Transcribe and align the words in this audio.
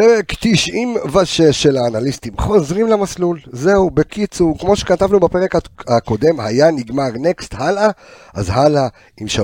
פרק 0.00 0.32
96 0.40 1.40
של 1.62 1.76
האנליסטים. 1.76 2.32
חוזרים 2.38 2.86
למסלול, 2.86 3.40
זהו, 3.52 3.90
בקיצור, 3.90 4.58
כמו 4.58 4.76
שכתבנו 4.76 5.20
בפרק 5.20 5.54
הקודם, 5.88 6.40
היה 6.40 6.70
נגמר 6.70 7.08
נקסט 7.14 7.54
הלאה, 7.54 7.90
אז 8.34 8.50
הלאה 8.50 8.88
עם 9.20 9.26
3-0, 9.26 9.40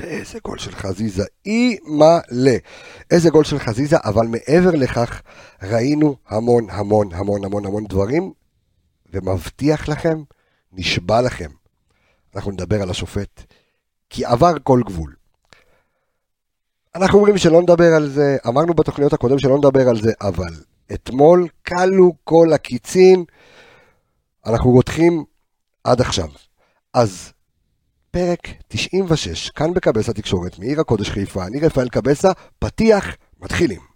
ואיזה 0.00 0.38
גול 0.44 0.58
של 0.58 0.72
חזיזה, 0.72 1.24
אי 1.46 1.76
מלא. 1.86 2.52
איזה 3.10 3.30
גול 3.30 3.44
של 3.44 3.58
חזיזה, 3.58 3.96
אבל 4.04 4.26
מעבר 4.26 4.70
לכך, 4.70 5.22
ראינו 5.62 6.16
המון 6.28 6.66
המון 6.70 7.08
המון 7.12 7.44
המון 7.44 7.64
המון 7.66 7.84
דברים, 7.84 8.32
ומבטיח 9.12 9.88
לכם, 9.88 10.22
נשבע 10.72 11.22
לכם, 11.22 11.50
אנחנו 12.34 12.50
נדבר 12.50 12.82
על 12.82 12.90
השופט, 12.90 13.42
כי 14.10 14.24
עבר 14.24 14.52
כל 14.62 14.80
גבול. 14.86 15.21
אנחנו 16.94 17.18
אומרים 17.18 17.38
שלא 17.38 17.62
נדבר 17.62 17.94
על 17.96 18.08
זה, 18.08 18.36
אמרנו 18.48 18.74
בתוכניות 18.74 19.12
הקודם 19.12 19.38
שלא 19.38 19.58
נדבר 19.58 19.88
על 19.88 20.02
זה, 20.02 20.12
אבל 20.20 20.54
אתמול 20.92 21.48
כלו 21.66 22.12
כל 22.24 22.52
הקיצין, 22.52 23.24
אנחנו 24.46 24.70
רותחים 24.70 25.24
עד 25.84 26.00
עכשיו. 26.00 26.28
אז 26.94 27.32
פרק 28.10 28.48
96, 28.68 29.50
כאן 29.50 29.74
בקבסה 29.74 30.12
תקשורת, 30.12 30.58
מעיר 30.58 30.80
הקודש 30.80 31.10
חיפה, 31.10 31.46
אני 31.46 31.60
רפאל 31.60 31.88
קבסה, 31.88 32.32
פתיח, 32.58 33.16
מתחילים. 33.40 33.91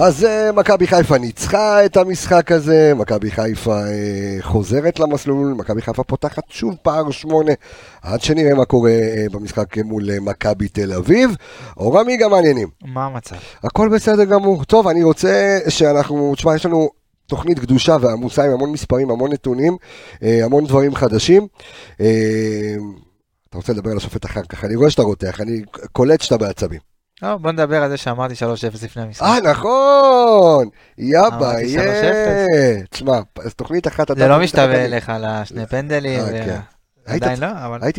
אז 0.00 0.24
אה, 0.24 0.52
מכבי 0.52 0.86
חיפה 0.86 1.18
ניצחה 1.18 1.84
את 1.84 1.96
המשחק 1.96 2.52
הזה, 2.52 2.92
מכבי 2.96 3.30
חיפה 3.30 3.80
אה, 3.80 4.36
חוזרת 4.40 5.00
למסלול, 5.00 5.54
מכבי 5.54 5.82
חיפה 5.82 6.04
פותחת 6.04 6.42
שוב 6.48 6.74
פער 6.82 7.10
שמונה, 7.10 7.52
עד 8.02 8.20
שנראה 8.20 8.54
מה 8.54 8.64
קורה 8.64 8.90
אה, 8.90 9.26
במשחק 9.32 9.78
מול 9.78 10.18
מכבי 10.20 10.68
תל 10.68 10.92
אביב. 10.92 11.30
אורמי 11.76 12.16
גם 12.16 12.30
מעניינים, 12.30 12.68
מה 12.84 13.06
המצב? 13.06 13.36
הכל 13.64 13.88
בסדר 13.88 14.24
גמור. 14.24 14.64
טוב, 14.64 14.88
אני 14.88 15.02
רוצה 15.02 15.58
שאנחנו, 15.68 16.34
תשמע, 16.34 16.54
יש 16.54 16.66
לנו 16.66 16.90
תוכנית 17.26 17.58
גדושה 17.58 17.96
ועמוסה 18.00 18.44
עם 18.44 18.50
המון 18.50 18.72
מספרים, 18.72 19.10
המון 19.10 19.32
נתונים, 19.32 19.76
המון 20.22 20.64
דברים 20.64 20.94
חדשים. 20.94 21.46
אתה 21.96 23.56
רוצה 23.56 23.72
לדבר 23.72 23.90
על 23.90 23.96
השופט 23.96 24.24
אחר 24.24 24.42
כך, 24.48 24.64
אני 24.64 24.76
רואה 24.76 24.90
שאתה 24.90 25.02
רותח, 25.02 25.40
אני 25.40 25.62
קולט 25.92 26.20
שאתה 26.20 26.36
בעצבים. 26.36 26.97
לא, 27.22 27.36
בוא 27.36 27.52
נדבר 27.52 27.82
על 27.82 27.90
זה 27.90 27.96
שאמרתי 27.96 28.34
3-0 28.34 28.84
לפני 28.84 29.02
המשחק. 29.02 29.22
אה, 29.22 29.50
נכון! 29.50 30.68
יאבא, 30.98 31.60
יאה. 31.60 32.82
תשמע, 32.90 33.18
אז 33.44 33.54
תוכנית 33.54 33.86
אחת... 33.86 34.18
זה 34.18 34.28
לא 34.28 34.38
משתווה 34.40 34.84
אליך 34.84 35.12
לשני 35.20 35.66
פנדלים. 35.66 36.20
אה, 36.20 36.44
כן. 36.44 36.60
עדיין 37.06 37.40
לא, 37.40 37.46
אבל... 37.66 37.78
היית 37.82 37.98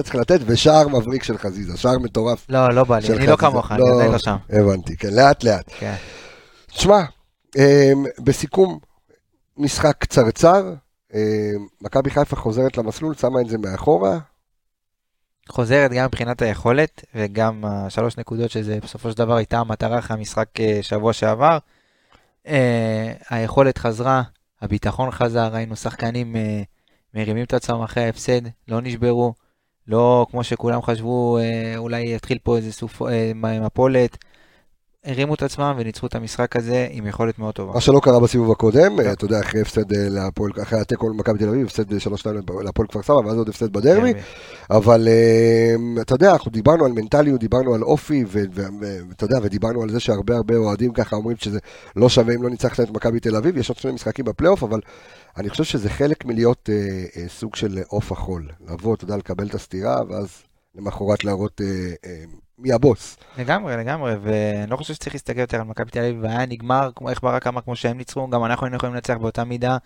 צריך 0.00 0.14
לתת, 0.14 0.40
ושער 0.46 0.88
מבריק 0.88 1.22
של 1.22 1.38
חזיזה, 1.38 1.76
שער 1.76 1.98
מטורף 1.98 2.46
לא, 2.48 2.74
לא 2.74 2.84
בא 2.84 2.98
לי, 2.98 3.08
אני 3.16 3.26
לא. 3.26 3.36
כמוך, 3.36 3.72
אני 3.72 3.90
עדיין 3.94 4.12
לא 4.12 4.18
שם. 4.18 4.36
הבנתי, 4.50 4.96
כן, 4.96 5.08
לאט 5.12 5.44
לאט. 5.44 5.64
כן. 5.78 5.94
תשמע, 6.66 7.00
אמ, 7.56 8.04
בסיכום, 8.20 8.78
משחק 9.56 9.96
קצרצר, 9.98 10.72
אמ, 11.14 11.20
מכבי 11.80 12.10
חיפה 12.10 12.36
חוזרת 12.36 12.76
למסלול, 12.76 13.14
שמה 13.14 13.40
את 13.40 13.48
זה 13.48 13.58
מאחורה. 13.58 14.18
חוזרת 15.48 15.90
גם 15.92 16.04
מבחינת 16.04 16.42
היכולת, 16.42 17.04
וגם 17.14 17.64
השלוש 17.64 18.16
נקודות 18.16 18.50
שזה 18.50 18.78
בסופו 18.82 19.10
של 19.10 19.16
דבר 19.16 19.36
הייתה 19.36 19.58
המטרה 19.58 19.98
אחרי 19.98 20.16
המשחק 20.16 20.48
אה, 20.60 20.78
שבוע 20.82 21.12
שעבר. 21.12 21.58
אה, 22.46 23.12
היכולת 23.30 23.78
חזרה, 23.78 24.22
הביטחון 24.62 25.10
חזר, 25.10 25.48
ראינו 25.52 25.76
שחקנים 25.76 26.36
אה, 26.36 26.62
מרימים 27.14 27.44
את 27.44 27.54
עצמם 27.54 27.82
אחרי 27.82 28.04
ההפסד, 28.04 28.40
לא 28.68 28.80
נשברו, 28.80 29.34
לא 29.88 30.26
כמו 30.30 30.44
שכולם 30.44 30.82
חשבו, 30.82 31.38
אה, 31.38 31.74
אולי 31.76 32.14
יתחיל 32.14 32.38
פה 32.42 32.56
איזה 32.56 32.72
סוף, 32.72 33.02
אה, 33.02 33.32
מפולת. 33.34 34.18
הרימו 35.04 35.34
את 35.34 35.42
עצמם 35.42 35.74
וניצחו 35.78 36.06
את 36.06 36.14
המשחק 36.14 36.56
הזה 36.56 36.86
עם 36.90 37.06
יכולת 37.06 37.38
מאוד 37.38 37.54
טובה. 37.54 37.72
מה 37.72 37.80
שלא 37.80 38.00
קרה 38.02 38.20
בסיבוב 38.20 38.52
הקודם. 38.52 39.00
אה, 39.00 39.12
אתה 39.12 39.24
יודע, 39.24 39.40
אחרי 39.40 39.60
הפסד 39.60 39.92
אה, 39.92 40.08
להפועל, 40.08 40.52
אחרי 40.62 40.80
התיקו 40.80 41.08
למכבי 41.08 41.38
תל 41.38 41.48
אביב, 41.48 41.66
הפסד 41.66 41.92
3-2 41.92 41.94
להפועל 42.64 42.88
כפר 42.88 43.02
סבא, 43.02 43.14
ואז 43.14 43.36
עוד 43.36 43.48
הפסד 43.48 43.72
בדרבי. 43.72 44.12
אבל 44.70 45.08
אה, 45.08 46.00
אתה 46.00 46.14
יודע, 46.14 46.32
אנחנו 46.32 46.50
דיברנו 46.50 46.84
על 46.84 46.92
מנטליות, 46.92 47.40
דיברנו 47.40 47.74
על 47.74 47.82
אופי, 47.82 48.24
ואתה 48.28 49.24
יודע, 49.24 49.38
ודיברנו 49.42 49.82
על 49.82 49.90
זה 49.90 50.00
שהרבה 50.00 50.36
הרבה 50.36 50.56
אוהדים 50.56 50.92
ככה 50.92 51.16
אומרים 51.16 51.36
שזה 51.36 51.58
לא 51.96 52.08
שווה 52.08 52.34
אם 52.34 52.42
לא 52.42 52.50
ניצחת 52.50 52.80
את 52.80 52.90
מכבי 52.90 53.20
תל 53.20 53.36
אביב, 53.36 53.56
יש 53.56 53.68
עוד 53.68 53.78
שני 53.78 53.92
משחקים 53.92 54.24
בפלייאוף, 54.24 54.62
אבל 54.62 54.80
אני 55.36 55.50
חושב 55.50 55.64
שזה 55.64 55.90
חלק 55.90 56.24
מלהיות 56.24 56.70
סוג 57.28 57.56
של 57.56 57.78
עוף 57.88 58.12
החול. 58.12 58.48
לבוא, 58.68 58.94
אתה 58.94 59.04
יודע, 59.04 59.16
לקבל 59.16 59.46
את 59.46 59.54
הסטירה, 59.54 60.00
ואז 60.08 60.28
למחרת 60.74 61.24
להראות 61.24 61.60
מי 62.58 62.72
הבוס. 62.72 63.16
לגמרי, 63.38 63.76
לגמרי, 63.76 64.14
ואני 64.22 64.70
לא 64.70 64.76
חושב 64.76 64.94
שצריך 64.94 65.14
להסתכל 65.14 65.40
יותר 65.40 65.56
על 65.56 65.62
מכבי 65.62 65.90
תל 65.90 65.98
אביב, 65.98 66.16
והיה 66.22 66.46
נגמר, 66.46 66.90
כמו 66.96 67.10
איך 67.10 67.22
ברק 67.22 67.46
אמר, 67.46 67.60
כמו 67.60 67.76
שהם 67.76 67.98
ניצחו, 67.98 68.30
גם 68.30 68.44
אנחנו 68.44 68.66
היינו 68.66 68.76
יכולים 68.76 68.94
לנצח 68.94 69.16
באותה 69.20 69.44
מידה. 69.44 69.76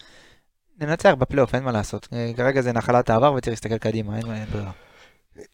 ננצח 0.81 1.15
בפלייאוף, 1.19 1.55
אין 1.55 1.65
מה 1.65 1.73
לעשות. 1.73 2.09
אה, 2.13 2.33
כרגע 2.37 2.63
זה 2.63 2.73
נחלת 2.73 3.11
העבר 3.11 3.33
וצריך 3.33 3.53
להסתכל 3.53 3.79
קדימה, 3.79 4.17
אין 4.17 4.33
אין 4.33 4.45
ברירה. 4.53 4.71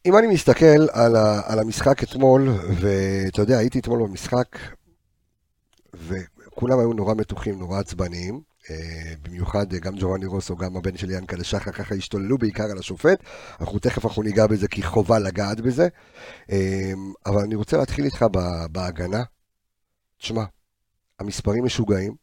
אם 0.07 0.19
אני 0.19 0.27
מסתכל 0.27 0.87
על, 0.93 1.17
ה, 1.17 1.41
על 1.45 1.59
המשחק 1.59 2.03
אתמול, 2.03 2.49
ואתה 2.81 3.43
יודע, 3.43 3.59
הייתי 3.59 3.79
אתמול 3.79 4.03
במשחק, 4.03 4.59
וכולם 5.95 6.79
היו 6.79 6.93
נורא 6.93 7.15
מתוחים, 7.15 7.59
נורא 7.59 7.79
עצבניים. 7.79 8.41
אה, 8.71 9.13
במיוחד 9.23 9.73
אה, 9.73 9.79
גם 9.79 9.95
ג'ורני 9.97 10.27
רוסו, 10.27 10.57
גם 10.57 10.77
הבן 10.77 10.97
של 10.97 11.11
ינקלה 11.11 11.45
שחר, 11.45 11.71
ככה 11.71 11.95
השתוללו 11.95 12.39
בעיקר 12.39 12.65
על 12.65 12.79
השופט. 12.79 13.23
אנחנו 13.61 13.79
תכף 13.79 14.05
אנחנו 14.05 14.23
ניגע 14.23 14.47
בזה, 14.47 14.69
כי 14.69 14.83
חובה 14.83 15.19
לגעת 15.19 15.61
בזה. 15.61 15.89
אה, 16.51 16.93
אבל 17.27 17.43
אני 17.43 17.55
רוצה 17.55 17.77
להתחיל 17.77 18.05
איתך 18.05 18.27
בהגנה. 18.73 19.23
תשמע, 20.19 20.45
המספרים 21.21 21.65
משוגעים, 21.65 22.15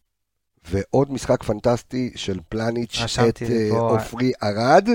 ועוד 0.69 1.11
משחק 1.11 1.43
פנטסטי 1.43 2.11
של 2.15 2.39
פלניץ' 2.49 2.97
את 3.29 3.41
עופרי 3.71 4.31
ארד. 4.43 4.89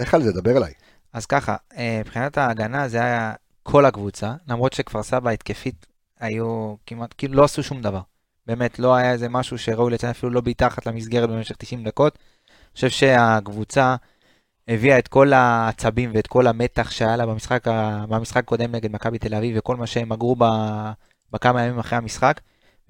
לך 0.00 0.14
על 0.14 0.22
זה, 0.22 0.32
דבר 0.32 0.56
אליי. 0.56 0.72
אז 1.12 1.26
ככה, 1.26 1.56
מבחינת 2.00 2.38
ההגנה 2.38 2.88
זה 2.88 2.98
היה 2.98 3.34
כל 3.62 3.84
הקבוצה, 3.84 4.34
למרות 4.46 4.72
שכפר 4.72 5.02
סבא 5.02 5.30
התקפית 5.30 5.86
היו 6.20 6.74
כמעט, 6.86 7.14
כאילו 7.18 7.34
לא 7.34 7.44
עשו 7.44 7.62
שום 7.62 7.82
דבר. 7.82 8.00
באמת, 8.50 8.78
לא 8.78 8.94
היה 8.94 9.12
איזה 9.12 9.28
משהו 9.28 9.58
שראוי 9.58 9.92
לציין 9.92 10.10
אפילו 10.10 10.32
לא 10.32 10.42
מתחת 10.46 10.86
למסגרת 10.86 11.28
במשך 11.30 11.56
90 11.58 11.84
דקות. 11.84 12.18
אני 12.48 12.74
חושב 12.74 12.88
שהקבוצה 12.88 13.96
הביאה 14.68 14.98
את 14.98 15.08
כל 15.08 15.32
העצבים 15.32 16.10
ואת 16.14 16.26
כל 16.26 16.46
המתח 16.46 16.90
שהיה 16.90 17.16
לה 17.16 17.26
במשחק, 17.26 17.64
במשחק 18.08 18.36
הקודם 18.36 18.72
נגד 18.72 18.92
מכבי 18.92 19.18
תל 19.18 19.34
אביב 19.34 19.56
וכל 19.58 19.76
מה 19.76 19.86
שהם 19.86 20.12
אגרו 20.12 20.36
בכמה 21.32 21.62
ימים 21.62 21.78
אחרי 21.78 21.98
המשחק, 21.98 22.40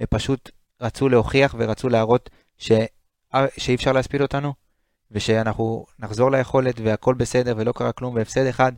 ופשוט 0.00 0.50
רצו 0.81 1.09
להוכיח 1.09 1.54
ורצו 1.59 1.88
להראות 1.88 2.31
ש... 2.59 2.72
שאי 3.56 3.75
אפשר 3.75 3.93
להספיד 3.93 4.20
אותנו, 4.20 4.54
ושאנחנו 5.10 5.87
נחזור 5.99 6.31
ליכולת 6.31 6.81
והכל 6.81 7.14
בסדר 7.14 7.55
ולא 7.56 7.73
קרה 7.73 7.93
כלום 7.93 8.14
והפסד 8.14 8.46
אחד, 8.46 8.73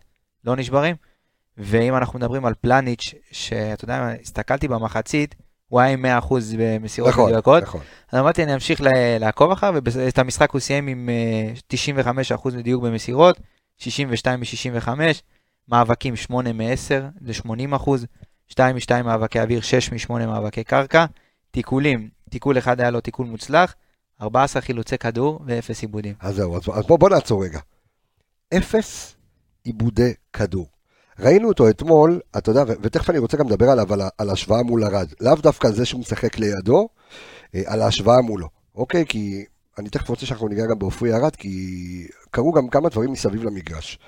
לא 0.44 0.56
נשברים. 0.56 0.96
ואם 1.56 1.96
אנחנו 1.96 2.18
מדברים 2.18 2.46
על 2.46 2.54
פלניץ', 2.60 3.14
שאתה 3.32 3.84
יודע, 3.84 4.08
הסתכלתי 4.22 4.68
במחצית, 4.68 5.34
הוא 5.72 5.80
היה 5.80 5.92
עם 5.92 6.04
100% 6.04 6.34
במסירות 6.58 7.10
נכון, 7.10 7.30
מדויקות. 7.30 7.62
נכון. 7.62 7.80
אז 8.12 8.18
אמרתי, 8.18 8.42
אני 8.42 8.54
אמשיך 8.54 8.80
ל- 8.80 9.18
לעקוב 9.18 9.50
אחריו, 9.50 9.74
ואת 9.92 10.18
המשחק 10.18 10.50
הוא 10.50 10.60
סיים 10.60 10.86
עם 10.86 11.08
אה, 11.08 11.52
95% 12.32 12.56
מדיוק 12.56 12.82
במסירות, 12.84 13.40
62 13.78 14.40
מ-65, 14.40 14.88
מאבקים 15.68 16.16
8 16.16 16.52
מ-10, 16.52 16.74
זה 17.20 17.32
80%, 17.42 17.90
2 18.48 18.76
מ-2 18.76 19.02
מאבקי 19.02 19.40
אוויר, 19.40 19.60
6 19.60 19.92
מ-8 19.92 20.12
מאבקי 20.26 20.64
קרקע, 20.64 21.04
תיקולים, 21.50 22.08
תיקול 22.30 22.58
אחד 22.58 22.80
היה 22.80 22.90
לו 22.90 23.00
תיקול 23.00 23.26
מוצלח, 23.26 23.74
14 24.22 24.62
חילוצי 24.62 24.98
כדור 24.98 25.40
ואפס 25.46 25.82
עיבודים. 25.82 26.14
אז 26.20 26.34
זהו, 26.34 26.56
אז, 26.56 26.62
אז 26.72 26.86
בוא, 26.86 26.98
בוא 26.98 27.08
נעצור 27.10 27.44
רגע. 27.44 27.60
אפס 28.56 29.16
עיבודי 29.64 30.12
כדור. 30.32 30.66
ראינו 31.20 31.48
אותו 31.48 31.68
אתמול, 31.70 32.20
אתה 32.38 32.50
יודע, 32.50 32.64
ותכף 32.82 33.10
אני 33.10 33.18
רוצה 33.18 33.36
גם 33.36 33.46
לדבר 33.46 33.70
עליו, 33.70 33.92
על, 33.92 34.00
על 34.18 34.30
ההשוואה 34.30 34.62
מול 34.62 34.84
ארד. 34.84 35.08
לאו 35.20 35.34
דווקא 35.34 35.66
על 35.66 35.74
זה 35.74 35.84
שהוא 35.84 36.00
משחק 36.00 36.38
לידו, 36.38 36.88
אה, 37.54 37.62
על 37.66 37.82
ההשוואה 37.82 38.20
מולו, 38.20 38.48
אוקיי? 38.74 39.04
כי 39.06 39.44
אני 39.78 39.88
תכף 39.88 40.08
רוצה 40.08 40.26
שאנחנו 40.26 40.48
ניגע 40.48 40.66
גם 40.66 40.78
בעופרי 40.78 41.14
ארד, 41.14 41.36
כי 41.36 42.06
קרו 42.30 42.52
גם 42.52 42.68
כמה 42.68 42.88
דברים 42.88 43.12
מסביב 43.12 43.44
למגרש. 43.44 43.98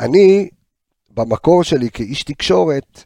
ואני, 0.00 0.48
במקור 1.10 1.64
שלי 1.64 1.90
כאיש 1.90 2.22
תקשורת, 2.22 3.04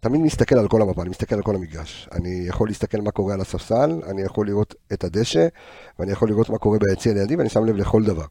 תמיד 0.00 0.20
מסתכל 0.20 0.58
על 0.58 0.68
כל 0.68 0.82
המפה, 0.82 1.02
אני 1.02 1.10
מסתכל 1.10 1.34
על 1.34 1.42
כל 1.42 1.54
המגרש. 1.54 2.08
אני 2.12 2.44
יכול 2.46 2.68
להסתכל 2.68 3.00
מה 3.00 3.10
קורה 3.10 3.34
על 3.34 3.40
הספסל, 3.40 4.00
אני 4.10 4.22
יכול 4.22 4.46
לראות 4.46 4.74
את 4.92 5.04
הדשא, 5.04 5.48
ואני 5.98 6.12
יכול 6.12 6.28
לראות 6.28 6.50
מה 6.50 6.58
קורה 6.58 6.78
ביציע 6.78 7.14
לידי, 7.14 7.36
ואני 7.36 7.48
שם 7.48 7.64
לב 7.64 7.76
לכל 7.76 8.04
דבר. 8.04 8.24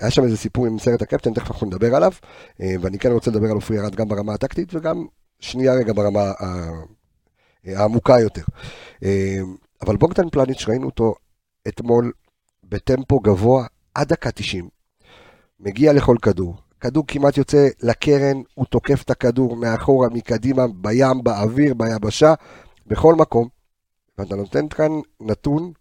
היה 0.00 0.10
שם 0.10 0.22
איזה 0.24 0.36
סיפור 0.36 0.66
עם 0.66 0.78
סרט 0.78 1.02
הקפטן, 1.02 1.34
תכף 1.34 1.50
אנחנו 1.50 1.66
נדבר 1.66 1.94
עליו, 1.94 2.12
אה, 2.60 2.74
ואני 2.80 2.98
כן 2.98 3.12
רוצה 3.12 3.30
לדבר 3.30 3.46
על 3.46 3.54
עופרי 3.54 3.78
ארד 3.78 3.94
גם 3.94 4.08
ברמה 4.08 4.34
הטקטית, 4.34 4.74
וגם 4.74 5.06
שנייה 5.40 5.74
רגע 5.74 5.92
ברמה 5.92 6.20
ה- 6.20 6.82
העמוקה 7.64 8.20
יותר. 8.20 8.42
אה, 9.04 9.38
אבל 9.82 9.96
בוגדן 9.96 10.30
פלניץ', 10.30 10.64
ראינו 10.68 10.86
אותו 10.86 11.14
אתמול 11.68 12.12
בטמפו 12.64 13.20
גבוה 13.20 13.66
עד 13.94 14.08
דקה 14.08 14.30
90. 14.30 14.68
מגיע 15.60 15.92
לכל 15.92 16.16
כדור. 16.22 16.54
כדור 16.80 17.04
כמעט 17.08 17.36
יוצא 17.36 17.68
לקרן, 17.82 18.42
הוא 18.54 18.66
תוקף 18.66 19.02
את 19.02 19.10
הכדור 19.10 19.56
מאחורה, 19.56 20.08
מקדימה, 20.08 20.66
בים, 20.74 21.22
באוויר, 21.24 21.74
ביבשה, 21.74 22.34
בכל 22.86 23.14
מקום. 23.14 23.48
ואתה 24.18 24.36
נותן 24.36 24.68
כאן 24.68 24.90
נתון 25.20 25.72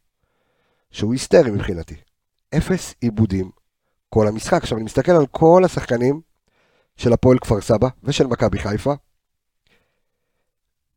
שהוא 0.92 1.13
היסטרי 1.13 1.52
מבחינתי. 1.52 1.95
אפס 2.57 2.94
עיבודים 3.02 3.50
כל 4.10 4.28
המשחק. 4.28 4.62
עכשיו 4.64 4.78
אני 4.78 4.86
מסתכל 4.86 5.12
על 5.12 5.26
כל 5.32 5.62
השחקנים 5.66 6.22
של 6.98 7.14
הפועל 7.14 7.40
כפר 7.40 7.62
סבא 7.62 7.88
ושל 8.04 8.28
מכבי 8.28 8.60
חיפה. 8.60 8.94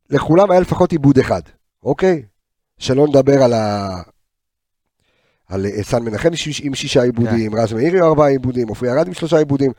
לכולם 0.09 0.51
היה 0.51 0.59
לפחות 0.59 0.91
עיבוד 0.91 1.17
אחד, 1.19 1.41
אוקיי? 1.83 2.25
שלא 2.77 3.07
נדבר 3.07 3.43
על 3.43 3.53
ה... 3.53 3.87
על 5.47 5.65
אה, 5.65 5.83
סן 5.83 6.03
מנחם 6.03 6.27
עם 6.29 6.35
שיש- 6.35 6.61
עם 6.61 6.75
שישה 6.75 7.01
עיבודים, 7.03 7.55
רז 7.55 7.73
מאירי 7.73 7.97
עם 7.97 8.03
ארבעה 8.03 8.27
עיבודים, 8.29 8.67
עופרי 8.67 8.89
ירד 8.89 9.07
עם 9.07 9.13
שלושה 9.13 9.37
עיבודים. 9.37 9.71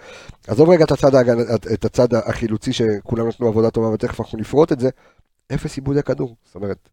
עזוב 0.46 0.70
רגע 0.70 0.84
את 0.84 0.90
הצד, 0.92 1.14
ההגנ... 1.14 1.40
את 1.74 1.84
הצד 1.84 2.14
החילוצי 2.14 2.72
שכולם 2.72 3.28
נתנו 3.28 3.48
עבודה 3.48 3.70
טובה 3.70 3.88
ותכף 3.88 4.20
אנחנו 4.20 4.38
נפרוט 4.38 4.72
את 4.72 4.80
זה, 4.80 4.88
אפס 5.54 5.76
עיבודי 5.76 6.02
כדור. 6.02 6.36
זאת 6.44 6.54
אומרת, 6.54 6.88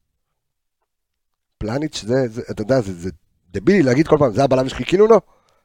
פלניץ' 1.58 2.04
זה, 2.08 2.28
זה 2.28 2.42
אתה 2.52 2.62
יודע, 2.62 2.82
זה, 2.82 2.94
זה 2.94 3.10
דבילי 3.52 3.84
להגיד 3.84 4.08
כל 4.08 4.16
פעם, 4.20 4.34
זה 4.34 4.44
הבלם 4.44 4.70
שחיכינו 4.70 5.08
לו? 5.08 5.22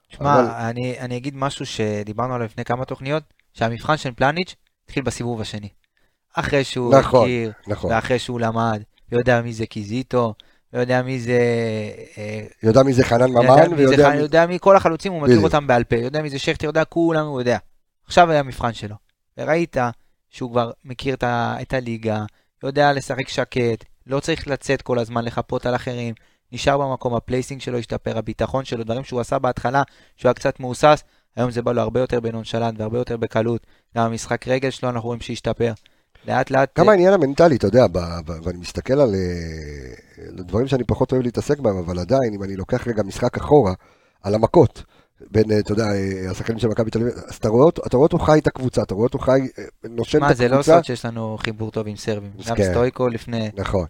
שמע, 0.08 0.40
אבל- 0.40 0.48
אני, 0.48 1.00
אני 1.00 1.16
אגיד 1.16 1.36
משהו 1.36 1.66
שדיברנו 1.66 2.34
עליו 2.34 2.46
לפני 2.46 2.64
כמה 2.64 2.84
תוכניות, 2.84 3.22
שהמבחן 3.52 3.96
של 3.96 4.10
פלניץ' 4.12 4.54
התחיל 4.84 5.02
בסיבוב 5.02 5.40
השני. 5.40 5.68
אחרי 6.34 6.64
שהוא 6.64 6.94
נכון, 6.94 7.22
הכיר, 7.22 7.52
נכון. 7.66 7.90
ואחרי 7.90 8.18
שהוא 8.18 8.40
למד, 8.40 8.82
ויודע 9.12 9.42
מי 9.42 9.52
זה 9.52 9.66
קיזיטו, 9.66 10.34
ויודע 10.72 11.02
מי 11.02 11.20
זה... 11.20 11.40
אה, 12.18 12.40
יודע 12.62 12.82
מי 12.82 12.92
זה 12.92 13.04
חנן 13.04 13.28
יודע 13.28 13.40
ממן, 13.40 13.74
ויודע 13.76 14.10
מי... 14.10 14.16
יודע 14.16 14.46
מי 14.46 14.58
כל 14.60 14.76
החלוצים, 14.76 15.12
הוא 15.12 15.22
מכיר. 15.22 15.40
אותם 15.40 15.66
בעל 15.66 15.84
פה, 15.84 15.96
יודע 15.96 16.22
מי 16.22 16.30
זה 16.30 16.38
שכטר, 16.38 16.66
יודע 16.66 16.84
כולם, 16.84 17.26
הוא 17.26 17.40
יודע. 17.40 17.58
עכשיו 18.06 18.30
היה 18.30 18.40
המבחן 18.40 18.72
שלו. 18.72 18.96
וראית 19.38 19.76
שהוא 20.30 20.50
כבר 20.50 20.70
מכיר 20.84 21.14
את, 21.14 21.22
ה, 21.22 21.56
את 21.62 21.72
הליגה, 21.72 22.24
יודע 22.62 22.92
לשחק 22.92 23.28
שקט, 23.28 23.84
לא 24.06 24.20
צריך 24.20 24.48
לצאת 24.48 24.82
כל 24.82 24.98
הזמן 24.98 25.24
לחפות 25.24 25.66
על 25.66 25.74
אחרים, 25.74 26.14
נשאר 26.52 26.78
במקום, 26.78 27.14
ה 27.14 27.20
placing 27.20 27.60
שלו 27.60 27.78
השתפר, 27.78 28.18
הביטחון 28.18 28.64
שלו, 28.64 28.84
דברים 28.84 29.04
שהוא 29.04 29.20
עשה 29.20 29.38
בהתחלה, 29.38 29.82
שהוא 30.16 30.28
היה 30.28 30.34
קצת 30.34 30.60
מהוסס, 30.60 31.04
היום 31.36 31.50
זה 31.50 31.62
בא 31.62 31.72
לו 31.72 31.82
הרבה 31.82 32.00
יותר 32.00 32.20
בנונשלנט 32.20 32.80
והרבה 32.80 32.98
יותר 32.98 33.16
בקלות. 33.16 33.66
גם 33.96 34.04
המשחק 34.04 34.48
רגל 34.48 34.70
שלו 34.70 34.88
אנחנו 34.88 35.06
רואים 35.06 35.20
שהשתפר. 35.20 35.72
לאט 36.28 36.50
לאט... 36.50 36.78
גם 36.78 36.88
העניין 36.88 37.12
המנטלי, 37.12 37.56
אתה 37.56 37.66
יודע, 37.66 37.86
ואני 38.44 38.58
מסתכל 38.58 39.00
על 39.00 39.14
אה, 39.14 40.28
על 40.28 40.44
דברים 40.44 40.68
שאני 40.68 40.84
פחות 40.84 41.12
אוהב 41.12 41.22
להתעסק 41.22 41.58
בהם, 41.58 41.76
אבל 41.76 41.98
עדיין, 41.98 42.34
אם 42.34 42.42
אני 42.42 42.56
לוקח 42.56 42.88
רגע 42.88 43.02
משחק 43.02 43.36
אחורה, 43.36 43.72
על 44.22 44.34
המכות, 44.34 44.82
בין, 45.30 45.52
אה, 45.52 45.58
אתה 45.58 45.72
יודע, 45.72 45.84
אה, 45.84 46.30
השחקנים 46.30 46.58
של 46.58 46.68
מכבי 46.68 46.90
תל 46.90 47.00
אביב, 47.00 47.12
אז 47.28 47.34
אתה 47.34 47.48
רואה 47.48 47.64
אותו, 47.94 48.18
חי 48.18 48.38
את 48.38 48.46
הקבוצה, 48.46 48.82
אתה 48.82 48.94
רואה 48.94 49.06
אותו 49.06 49.18
חי, 49.18 49.40
אה, 49.58 49.64
נושם 49.90 50.20
מה, 50.20 50.30
את 50.30 50.36
זה 50.36 50.48
לא 50.48 50.54
הקבוצה. 50.54 50.74
סוד 50.74 50.84
שיש 50.84 51.04
לנו 51.04 51.36
חיבור 51.40 51.70
טוב 51.70 51.86
עם 51.88 51.96
סרבים. 51.96 52.30
גם 52.48 52.56
כן. 52.56 52.70
סטויקו 52.70 53.08
לפני... 53.08 53.50
נכון, 53.54 53.86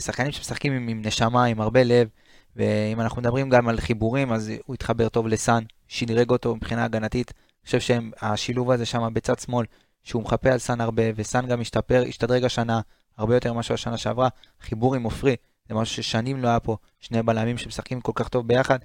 שחקנים 0.00 0.32
שמשחקים 0.32 0.72
עם, 0.72 0.88
עם 0.88 1.02
נשמה, 1.04 1.44
עם 1.44 1.60
הרבה 1.60 1.82
לב, 1.82 2.08
ואם 2.56 3.00
אנחנו 3.00 3.22
מדברים 3.22 3.48
גם 3.48 3.68
על 3.68 3.80
חיבורים, 3.80 4.32
אז 4.32 4.52
הוא 4.66 4.74
התחבר 4.74 5.08
טוב 5.08 5.28
לסאן, 5.28 5.62
שדרג 5.88 6.30
אותו 6.30 6.56
מבחינה 6.56 6.84
הגנתית. 6.84 7.32
אני 7.36 7.80
חושב 7.80 7.80
שהשילוב 7.80 8.70
הזה 8.70 8.86
שם 8.86 9.08
בצד 9.12 9.38
שמאל, 9.38 9.66
שהוא 10.02 10.22
מחפה 10.22 10.50
על 10.50 10.58
סאן 10.58 10.80
הרבה, 10.80 11.02
וסאן 11.16 11.46
גם 11.46 11.60
השתפר, 11.60 12.04
השתדרג 12.08 12.44
השנה, 12.44 12.80
הרבה 13.18 13.34
יותר 13.34 13.52
ממה 13.52 13.62
שהוא 13.62 13.74
השנה 13.74 13.96
שעברה. 13.96 14.28
חיבור 14.60 14.94
עם 14.94 15.02
עופרי, 15.02 15.36
זה 15.68 15.74
משהו 15.74 16.02
ששנים 16.02 16.42
לא 16.42 16.48
היה 16.48 16.60
פה, 16.60 16.76
שני 17.00 17.22
בלמים 17.22 17.58
שמשחקים 17.58 18.00
כל 18.00 18.12
כך 18.14 18.28
טוב 18.28 18.48
ביחד. 18.48 18.78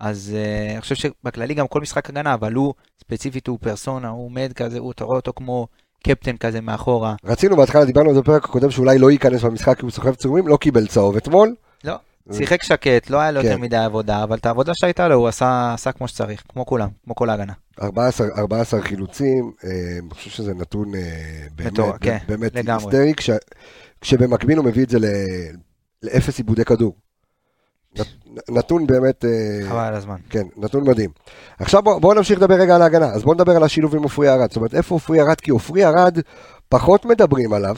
אז 0.00 0.34
uh, 0.34 0.72
אני 0.72 0.80
חושב 0.80 0.94
שבכללי 0.94 1.54
גם 1.54 1.66
כל 1.66 1.80
משחק 1.80 2.10
הגנה, 2.10 2.34
אבל 2.34 2.52
הוא, 2.52 2.74
ספציפית 3.00 3.46
הוא 3.46 3.58
פרסונה, 3.60 4.08
הוא 4.08 4.24
עומד 4.24 4.52
כזה, 4.54 4.78
הוא, 4.78 4.92
אתה 4.92 5.04
רואה 5.04 5.16
אותו 5.16 5.32
כמו 5.36 5.66
קפטן 6.02 6.36
כזה 6.36 6.60
מאחורה. 6.60 7.14
רצינו 7.24 7.56
בהתחלה, 7.56 7.84
דיברנו 7.84 8.08
על 8.08 8.14
זה 8.14 8.20
בפרק 8.20 8.44
הקודם, 8.44 8.70
שאולי 8.70 8.98
לא 8.98 9.10
ייכנס 9.10 9.42
במשחק 9.42 9.76
כי 9.76 9.82
הוא 9.82 9.90
סוחב 9.90 10.14
צהובים, 10.14 10.48
לא 10.48 10.56
קיבל 10.56 10.86
צהוב 10.86 11.16
אתמול. 11.16 11.54
לא, 11.84 11.94
שיחק 12.32 12.62
שקט, 12.62 13.10
לא 13.10 13.20
היה 13.20 13.30
לו 13.30 13.40
יותר 13.40 13.56
כן. 13.56 13.60
מדי 13.60 13.76
עבודה, 13.76 14.22
אבל 14.22 14.36
את 14.36 14.46
העבודה 14.46 14.72
שהייתה 14.74 15.08
לו 15.08 15.14
הוא 15.14 15.28
עשה, 15.28 15.74
עשה 15.74 15.92
כמו 15.92 16.08
שצריך, 16.08 16.42
כמו 16.48 16.66
כולם, 16.66 16.88
כמו 17.04 17.14
כל 17.14 17.30
ההגנה. 17.30 17.52
14, 17.82 18.26
14 18.38 18.82
חילוצים, 18.82 19.52
אה, 19.64 19.70
אני 20.02 20.10
חושב 20.10 20.30
שזה 20.30 20.54
נתון 20.54 20.94
אה, 20.94 21.00
באמת, 21.54 21.72
כן, 22.00 22.18
באמת. 22.28 22.56
היסטרי, 22.56 23.14
כש, 23.16 23.30
כשבמקביל 24.00 24.58
הוא 24.58 24.64
מביא 24.64 24.84
את 24.84 24.90
זה 24.90 24.98
לאפס 26.02 26.38
עיבודי 26.38 26.64
כדור. 26.64 26.96
נת- 28.36 28.50
נתון 28.50 28.86
באמת, 28.86 29.24
אה, 29.24 29.68
חבל 29.68 29.78
על 29.78 29.94
הזמן. 29.94 30.16
כן, 30.30 30.46
נתון 30.56 30.88
מדהים. 30.88 31.10
עכשיו 31.58 31.82
בואו 31.82 32.00
בוא 32.00 32.14
נמשיך 32.14 32.38
לדבר 32.38 32.54
רגע 32.54 32.74
על 32.76 32.82
ההגנה, 32.82 33.06
אז 33.06 33.22
בואו 33.22 33.34
נדבר 33.34 33.56
על 33.56 33.62
השילוב 33.62 33.96
עם 33.96 34.02
עופרי 34.02 34.28
ארד. 34.28 34.48
זאת 34.50 34.56
אומרת, 34.56 34.74
איפה 34.74 34.94
עופרי 34.94 35.20
ארד? 35.20 35.40
כי 35.40 35.50
עופרי 35.50 35.84
ארד, 35.86 36.18
פחות 36.68 37.04
מדברים 37.04 37.52
עליו, 37.52 37.76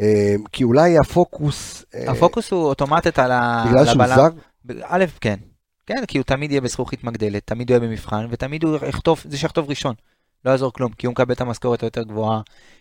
אה, 0.00 0.34
כי 0.52 0.64
אולי 0.64 0.98
הפוקוס... 0.98 1.84
אה, 1.94 2.10
הפוקוס 2.10 2.50
הוא 2.50 2.64
אוטומטית 2.64 3.18
על 3.18 3.32
ה- 3.32 3.64
בגלל 3.68 3.84
שהוא 3.86 4.02
הבלם. 4.02 4.16
זר? 4.16 4.28
א', 4.84 5.04
כן. 5.20 5.36
כן, 5.86 6.04
כי 6.08 6.18
הוא 6.18 6.24
תמיד 6.24 6.50
יהיה 6.50 6.60
בזכוכית 6.60 7.04
מגדלת, 7.04 7.42
תמיד 7.46 7.70
הוא 7.70 7.78
יהיה 7.78 7.88
במבחן, 7.88 8.26
ותמיד 8.30 8.64
הוא 8.64 8.76
יחטוף, 8.88 9.26
זה 9.28 9.36
שיחטוף 9.38 9.68
ראשון. 9.68 9.94
לא 10.44 10.50
יעזור 10.50 10.72
כלום, 10.72 10.92
כי 10.92 11.06
הוא 11.06 11.12
מקבל 11.12 11.32
את 11.34 11.40
המשכורת 11.40 11.82
היותר 11.82 12.02
גבוהה, 12.02 12.40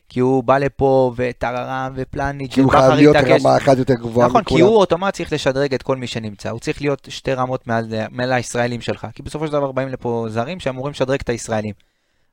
כי 0.09 0.19
הוא 0.19 0.43
בא 0.43 0.57
לפה, 0.57 1.13
וטררם, 1.15 1.93
ופלניץ', 1.95 2.53
כי 2.53 2.61
הוא 2.61 2.71
חייב 2.71 2.91
להיות. 2.91 3.15
רמה 3.15 3.57
אחת 3.57 3.77
יותר 3.77 3.93
גבוהה 3.93 4.27
נכון, 4.27 4.43
כי 4.43 4.53
מכולם. 4.53 4.67
הוא 4.67 4.77
אוטומט 4.77 5.13
צריך 5.13 5.33
לשדרג 5.33 5.73
את 5.73 5.83
כל 5.83 5.95
מי 5.95 6.07
שנמצא, 6.07 6.49
הוא 6.49 6.59
צריך 6.59 6.81
להיות 6.81 7.07
שתי 7.11 7.33
רמות 7.33 7.67
מעל, 7.67 7.85
מעל 8.11 8.33
הישראלים 8.33 8.81
שלך, 8.81 9.07
כי 9.13 9.23
בסופו 9.23 9.47
של 9.47 9.53
דבר 9.53 9.71
באים 9.71 9.89
לפה 9.89 10.25
זרים 10.29 10.59
שאמורים 10.59 10.91
לשדרג 10.91 11.19
את 11.23 11.29
הישראלים. 11.29 11.73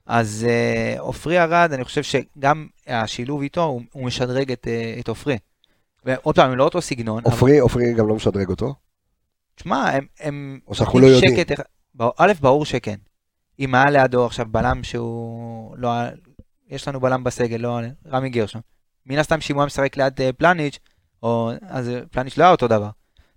אז 0.07 0.47
אה, 0.49 1.01
עופרי 1.01 1.43
ארד, 1.43 1.73
אני 1.73 1.85
חושב 1.85 2.03
שגם 2.03 2.67
השילוב 2.87 3.43
איתו, 3.43 3.65
הוא, 3.65 3.83
הוא 3.93 4.05
משדרג 4.05 4.53
את, 4.53 4.69
אה, 4.71 5.01
עופרי. 5.09 5.39
ועוד 6.05 6.35
פעם, 6.35 6.51
הם 6.51 6.59
לא 6.59 6.65
אותו 6.65 6.83
סגנון, 6.83 7.23
אבל 7.25 7.33
עופרי, 7.33 7.59
עופרי 7.59 7.95
גם 7.95 8.09
לא 8.09 8.15
משדרג 8.15 8.49
אותו. 8.49 8.75
תשמע, 9.55 9.91
הם... 9.91 10.07
הם 10.21 10.59
או 10.69 10.75
שאנחנו 10.75 10.99
לא 10.99 11.07
יודעים. 11.07 11.37
שקט, 11.37 11.61
א', 12.17 12.33
ברור 12.41 12.65
שכן. 12.65 12.97
אם 13.61 13.75
היה 13.75 13.91
לידו 13.91 14.27
עכשיו 14.27 14.47
בלם 14.51 14.85
שהוא 14.85 15.75
לא... 15.79 15.91
יש 16.69 16.89
לנו 16.89 17.01
בלם 17.01 17.25
בסגל, 17.25 17.57
לא... 17.57 17.79
רמי 18.07 18.29
גרשון. 18.29 18.61
מן 19.07 19.19
הסתם 19.19 19.41
שאם 19.41 19.55
הוא 19.55 19.63
היה 19.63 19.67
משחק 19.67 19.97
ליד 19.97 20.21
אה, 20.21 20.33
פלניץ', 20.33 20.79
או... 21.23 21.51
אז 21.69 21.89
אה, 21.89 22.01
פלניץ' 22.11 22.39
לא 22.39 22.45
היה 22.45 22.53
אותו 22.53 22.69
דבר. 22.69 22.89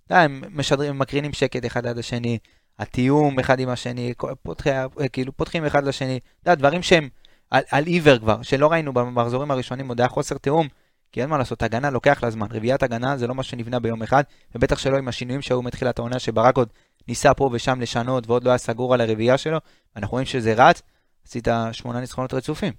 אתה 0.06 0.14
יודע, 0.14 0.24
הם 0.24 0.42
משדרים, 0.50 0.98
מקרינים 0.98 1.32
שקט 1.32 1.66
אחד 1.66 1.86
ליד 1.86 1.98
השני, 1.98 2.38
התיאום 2.78 3.38
אחד 3.38 3.60
עם 3.60 3.68
השני, 3.68 4.14
פותחי, 4.42 4.70
אה, 4.70 5.08
כאילו 5.12 5.36
פותחים 5.36 5.66
אחד 5.66 5.84
לשני. 5.84 6.18
אתה 6.42 6.50
יודע, 6.50 6.54
דברים 6.54 6.82
שהם 6.82 7.08
על, 7.50 7.62
על 7.70 7.86
עיוור 7.86 8.18
כבר, 8.18 8.42
שלא 8.42 8.72
ראינו 8.72 8.92
במחזורים 8.92 9.50
הראשונים, 9.50 9.88
עוד 9.88 10.00
היה 10.00 10.08
חוסר 10.08 10.38
תיאום. 10.38 10.68
כי 11.12 11.22
אין 11.22 11.30
מה 11.30 11.38
לעשות, 11.38 11.62
הגנה 11.62 11.90
לוקח 11.90 12.22
לה 12.22 12.30
זמן. 12.30 12.46
רביעיית 12.50 12.82
הגנה 12.82 13.16
זה 13.16 13.26
לא 13.26 13.34
מה 13.34 13.42
שנבנה 13.42 13.80
ביום 13.80 14.02
אחד, 14.02 14.22
ובטח 14.54 14.78
שלא 14.78 14.96
עם 14.96 15.08
השינויים 15.08 15.42
שהיו 15.42 15.62
מתחילת 15.62 15.98
העונה, 15.98 16.18
שברק 16.18 16.56
עוד 16.56 16.68
ניסה 17.08 17.34
פה 17.34 17.50
ושם 17.52 17.80
לשנות, 17.80 18.26
ועוד 18.26 18.44
לא 18.44 18.50
היה 18.50 18.58
סגור 18.58 18.94
על 18.94 19.00
הרביעייה 19.00 19.38
שלו. 19.38 19.58
אנחנו 19.96 20.12
רואים 20.12 20.26
שזה 20.26 20.54
רץ, 20.56 20.82
עשית 21.26 21.48
שמונה 21.72 22.00
ניצחונות 22.00 22.34
רצופים. 22.34 22.72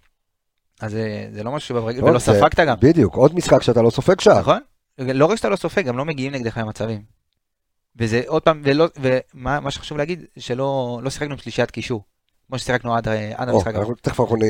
אז 0.81 0.91
זה, 0.91 1.27
זה 1.33 1.43
לא 1.43 1.51
משהו 1.51 1.67
שברגל, 1.69 1.99
טוב, 1.99 2.09
ולא 2.09 2.19
זה- 2.19 2.25
ספגת 2.25 2.59
גם, 2.59 2.75
בדיוק, 2.79 3.15
עוד 3.15 3.35
משחק 3.35 3.61
שאתה 3.61 3.81
לא 3.81 3.89
סופג 3.89 4.19
שער. 4.19 4.39
נכון? 4.39 4.59
לא 4.99 5.25
רק 5.25 5.35
שאתה 5.35 5.49
לא 5.49 5.55
סופג, 5.55 5.85
גם 5.85 5.97
לא 5.97 6.05
מגיעים 6.05 6.31
נגדך 6.33 6.57
למצבים. 6.57 7.01
וזה 7.99 8.21
עוד 8.27 8.41
פעם, 8.41 8.61
ולא, 8.63 8.87
ומה 8.99 9.59
מה 9.59 9.71
שחשוב 9.71 9.97
להגיד, 9.97 10.25
שלא 10.37 10.99
לא 11.03 11.09
שיחקנו 11.09 11.31
עם 11.31 11.37
שלישיית 11.37 11.71
קישור, 11.71 12.03
כמו 12.47 12.59
ששיחקנו 12.59 12.95
עד, 12.95 13.07
עד 13.35 13.49
או, 13.49 13.55
המשחק. 13.55 13.75
אנחנו 13.75 13.95
תכף 14.01 14.19
אנחנו 14.19 14.35
אה, 14.43 14.47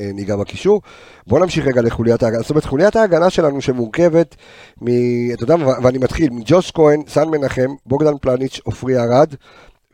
אה, 0.00 0.10
ניגע 0.14 0.36
בקישור. 0.36 0.82
בואו 1.26 1.42
נמשיך 1.42 1.66
רגע 1.66 1.82
לחוליית 1.82 2.22
ההגנה. 2.22 2.40
זאת 2.42 2.50
אומרת, 2.50 2.64
חוליית 2.64 2.96
ההגנה 2.96 3.30
שלנו 3.30 3.60
שמורכבת 3.60 4.36
מ... 4.82 4.86
אתה 5.32 5.42
יודע, 5.42 5.54
ואני 5.82 5.98
מתחיל 5.98 6.30
מג'וש 6.30 6.70
כהן, 6.70 7.02
סן 7.08 7.28
מנחם, 7.28 7.68
בוגדן 7.86 8.18
פלניץ', 8.20 8.60
עופרי 8.64 8.98
ארד 8.98 9.34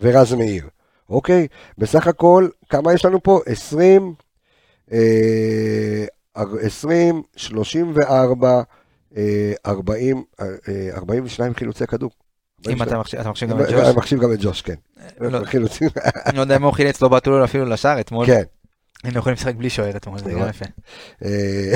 ורז 0.01 0.35
מאיר. 0.35 0.69
אוקיי? 1.11 1.47
בסך 1.79 2.07
הכל, 2.07 2.49
כמה 2.69 2.93
יש 2.93 3.05
לנו 3.05 3.23
פה? 3.23 3.41
20, 3.47 4.03
אה, 4.03 4.09
20, 6.35 7.23
34, 7.37 8.63
אה, 9.17 9.53
40, 9.67 10.25
אה, 10.41 10.47
42 10.97 11.55
חילוצי 11.55 11.87
כדור. 11.87 12.11
אם 12.69 12.83
אתה 12.83 12.99
מחשיב 12.99 13.21
אתה 13.21 13.31
מחשיב 13.31 13.51
גם 13.51 13.61
את 13.61 13.67
ג'וש, 13.71 13.75
אני 13.75 13.97
מחשיב 13.97 14.21
גם 14.21 14.33
את 14.33 14.39
ג'וש, 14.41 14.63
כן. 14.63 14.75
לא. 15.21 15.45
חילוצים, 15.45 15.89
אני 16.27 16.37
לא 16.37 16.41
יודע 16.41 16.57
אם 16.57 16.63
הוא 16.63 16.73
חילץ, 16.73 17.03
לא 17.03 17.09
בעטו 17.09 17.31
לו 17.31 17.45
אפילו 17.45 17.65
לשער 17.65 18.01
אתמול. 18.01 18.27
כן. 18.27 18.43
היינו 19.05 19.19
יכולים 19.19 19.35
לשחק 19.35 19.55
בלי 19.55 19.71
שוער 19.71 19.97
אתמול, 19.97 20.19
זה 20.19 20.33
גם 20.33 20.49
יפה. 20.49 20.65
אה, 21.25 21.73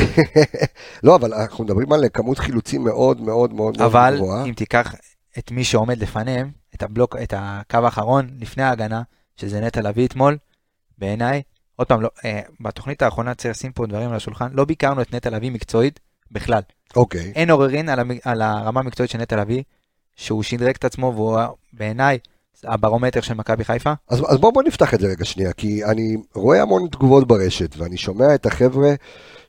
לא, 1.05 1.17
אבל 1.17 1.35
אנחנו 1.35 1.65
מדברים 1.65 1.93
על 1.93 2.05
כמות 2.13 2.39
חילוצים 2.39 2.85
מאוד 2.85 3.21
מאוד 3.21 3.55
מאוד 3.55 3.77
מאוד 3.79 3.95
אבל 3.95 4.15
גבוהה. 4.17 4.45
אם 4.45 4.53
תיקח 4.53 4.95
את 5.39 5.51
מי 5.51 5.65
שעומד 5.65 5.99
לפניהם, 5.99 6.51
את 6.75 6.83
הבלוק, 6.83 7.17
את 7.23 7.35
הקו 7.37 7.79
האחרון 7.79 8.31
לפני 8.39 8.63
ההגנה, 8.63 9.03
שזה 9.37 9.61
נטע 9.61 9.81
לביא 9.81 10.07
אתמול, 10.07 10.39
בעיניי, 10.99 11.43
עוד 11.83 11.89
פעם, 11.89 12.03
לא, 12.03 12.09
אה, 12.25 12.41
בתוכנית 12.61 13.03
האחרונה 13.03 13.35
צריך 13.35 13.51
לשים 13.51 13.73
פה 13.73 13.87
דברים 13.87 14.11
על 14.11 14.17
השולחן, 14.17 14.49
לא 14.53 14.65
ביקרנו 14.65 15.03
את 15.03 15.15
נטע 15.15 15.31
לביא 15.31 15.51
מקצועית 15.51 16.01
בכלל. 16.31 16.61
אוקיי. 16.97 17.33
אין 17.35 17.51
עוררין 17.51 17.89
על, 17.89 18.01
המ... 18.01 18.11
על 18.25 18.43
הרמה 18.43 18.81
המקצועית 18.81 19.11
של 19.11 19.19
נטע 19.19 19.37
לביא, 19.37 19.63
שהוא 20.17 20.43
שדרג 20.43 20.75
את 20.79 20.85
עצמו 20.85 21.13
והוא 21.15 21.39
בעיניי 21.73 22.19
הברומטר 22.65 23.21
של 23.21 23.35
מכבי 23.35 23.65
חיפה. 23.65 23.93
אז, 24.09 24.23
אז 24.29 24.39
בואו 24.39 24.53
בוא 24.53 24.63
נפתח 24.63 24.95
את 24.95 25.01
זה 25.01 25.07
רגע 25.07 25.25
שנייה, 25.25 25.53
כי 25.53 25.85
אני 25.85 26.17
רואה 26.35 26.63
המון 26.63 26.89
תגובות 26.91 27.29
ברשת, 27.29 27.77
ואני 27.77 27.97
שומע 27.97 28.35
את 28.35 28.47
החבר'ה 28.47 28.95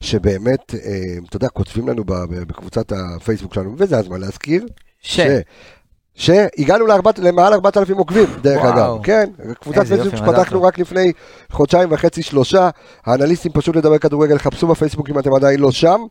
שבאמת, 0.01 0.75
אה, 0.75 1.01
אתה 1.29 1.37
יודע, 1.37 1.49
כותבים 1.49 1.87
לנו 1.87 2.03
בקבוצת 2.47 2.91
הפייסבוק 2.91 3.53
שלנו, 3.53 3.75
וזה 3.77 3.97
הזמן 3.97 4.21
להזכיר, 4.21 4.65
ש... 4.99 5.19
שהגענו 6.15 6.85
לארבעת- 6.87 7.19
למעל 7.19 7.53
4,000 7.53 7.97
עוקבים, 7.97 8.25
דרך 8.41 8.61
וואו. 8.63 8.95
אגב. 8.95 9.03
כן, 9.03 9.29
קבוצת 9.59 9.87
פייסבוק 9.87 10.15
שפתחנו. 10.15 10.63
רק 10.63 10.79
לפני 10.79 11.11
חודשיים 11.51 11.89
וחצי, 11.91 12.21
שלושה. 12.23 12.69
האנליסטים 13.05 13.51
פשוט 13.51 13.75
לדבר 13.75 13.97
כדורגל, 13.97 14.37
חפשו 14.37 14.67
בפייסבוק 14.67 15.09
אם 15.09 15.19
אתם 15.19 15.33
עדיין 15.33 15.59
לא 15.59 15.71
שם. 15.71 16.01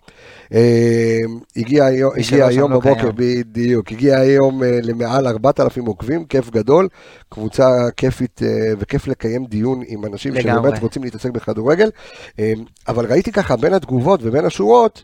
אה, 0.54 1.18
הגיע 1.56 1.86
הגיע 2.16 2.46
היום 2.46 2.72
לא 2.72 2.78
בבוקר, 2.80 3.00
קיים. 3.00 3.12
בדיוק, 3.16 3.92
הגיע 3.92 4.18
היום 4.18 4.62
אה, 4.62 4.78
למעל 4.82 5.26
4,000 5.26 5.86
עוקבים, 5.86 6.24
כיף 6.24 6.50
גדול. 6.50 6.88
קבוצה 7.28 7.68
כיפית 7.96 8.40
אה, 8.42 8.48
וכיף 8.78 9.06
לקיים 9.06 9.44
דיון 9.44 9.82
עם 9.86 10.04
אנשים 10.04 10.34
לגמרי. 10.34 10.60
שבאמת 10.68 10.82
רוצים 10.82 11.04
להתעסק 11.04 11.30
בכדורגל. 11.30 11.90
אה, 12.38 12.52
אבל 12.88 13.06
ראיתי 13.06 13.32
ככה 13.32 13.56
בין 13.56 13.74
התגובות 13.74 14.20
ובין 14.22 14.44
השורות, 14.44 15.02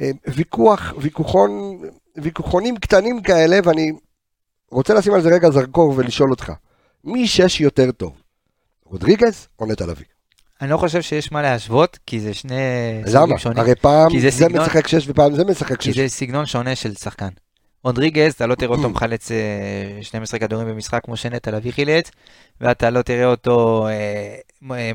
אה, 0.00 0.10
ויכוח, 0.34 0.94
ויכוחון, 0.98 1.78
ויכוחונים 2.16 2.76
קטנים 2.76 3.20
כאלה, 3.22 3.58
ואני 3.64 3.92
רוצה 4.70 4.94
לשים 4.94 5.14
על 5.14 5.20
זה 5.20 5.28
רגע 5.34 5.50
זרקור 5.50 5.94
ולשאול 5.96 6.30
אותך, 6.30 6.52
מי 7.04 7.28
שש 7.28 7.60
יותר 7.60 7.90
טוב? 7.92 8.12
רודריגז 8.84 9.46
או 9.60 9.66
נטע 9.66 9.86
לביא? 9.86 10.04
אני 10.60 10.70
לא 10.70 10.76
חושב 10.76 11.02
שיש 11.02 11.32
מה 11.32 11.42
להשוות, 11.42 11.98
כי 12.06 12.20
זה 12.20 12.34
שני 12.34 12.54
למה? 13.06 13.10
סוגים 13.20 13.38
שונים. 13.38 13.58
הרי 13.58 13.74
פעם 13.74 14.10
כי 14.10 14.20
זה, 14.20 14.30
זה 14.30 14.44
סגנון- 14.44 14.62
משחק 14.62 14.86
שש 14.86 15.04
ופעם 15.08 15.34
זה 15.34 15.44
משחק 15.44 15.80
כי 15.80 15.92
שש. 15.92 15.98
זה 15.98 16.08
סגנון 16.08 16.46
שונה 16.46 16.74
של 16.74 16.94
שחקן. 16.94 17.28
רודריגז, 17.84 18.32
אתה 18.32 18.46
לא 18.46 18.54
תראה 18.54 18.76
אותו 18.76 18.90
מחלץ 18.90 19.30
אה, 19.32 19.36
12 20.02 20.40
כדורים 20.40 20.68
במשחק 20.68 21.04
כמו 21.04 21.16
שנטע 21.16 21.50
לביא 21.50 21.72
חילץ, 21.72 22.10
ואתה 22.60 22.90
לא 22.90 23.02
תראה 23.02 23.24
אותו, 23.26 23.86
אה, 23.88 24.34
אה, 24.72 24.90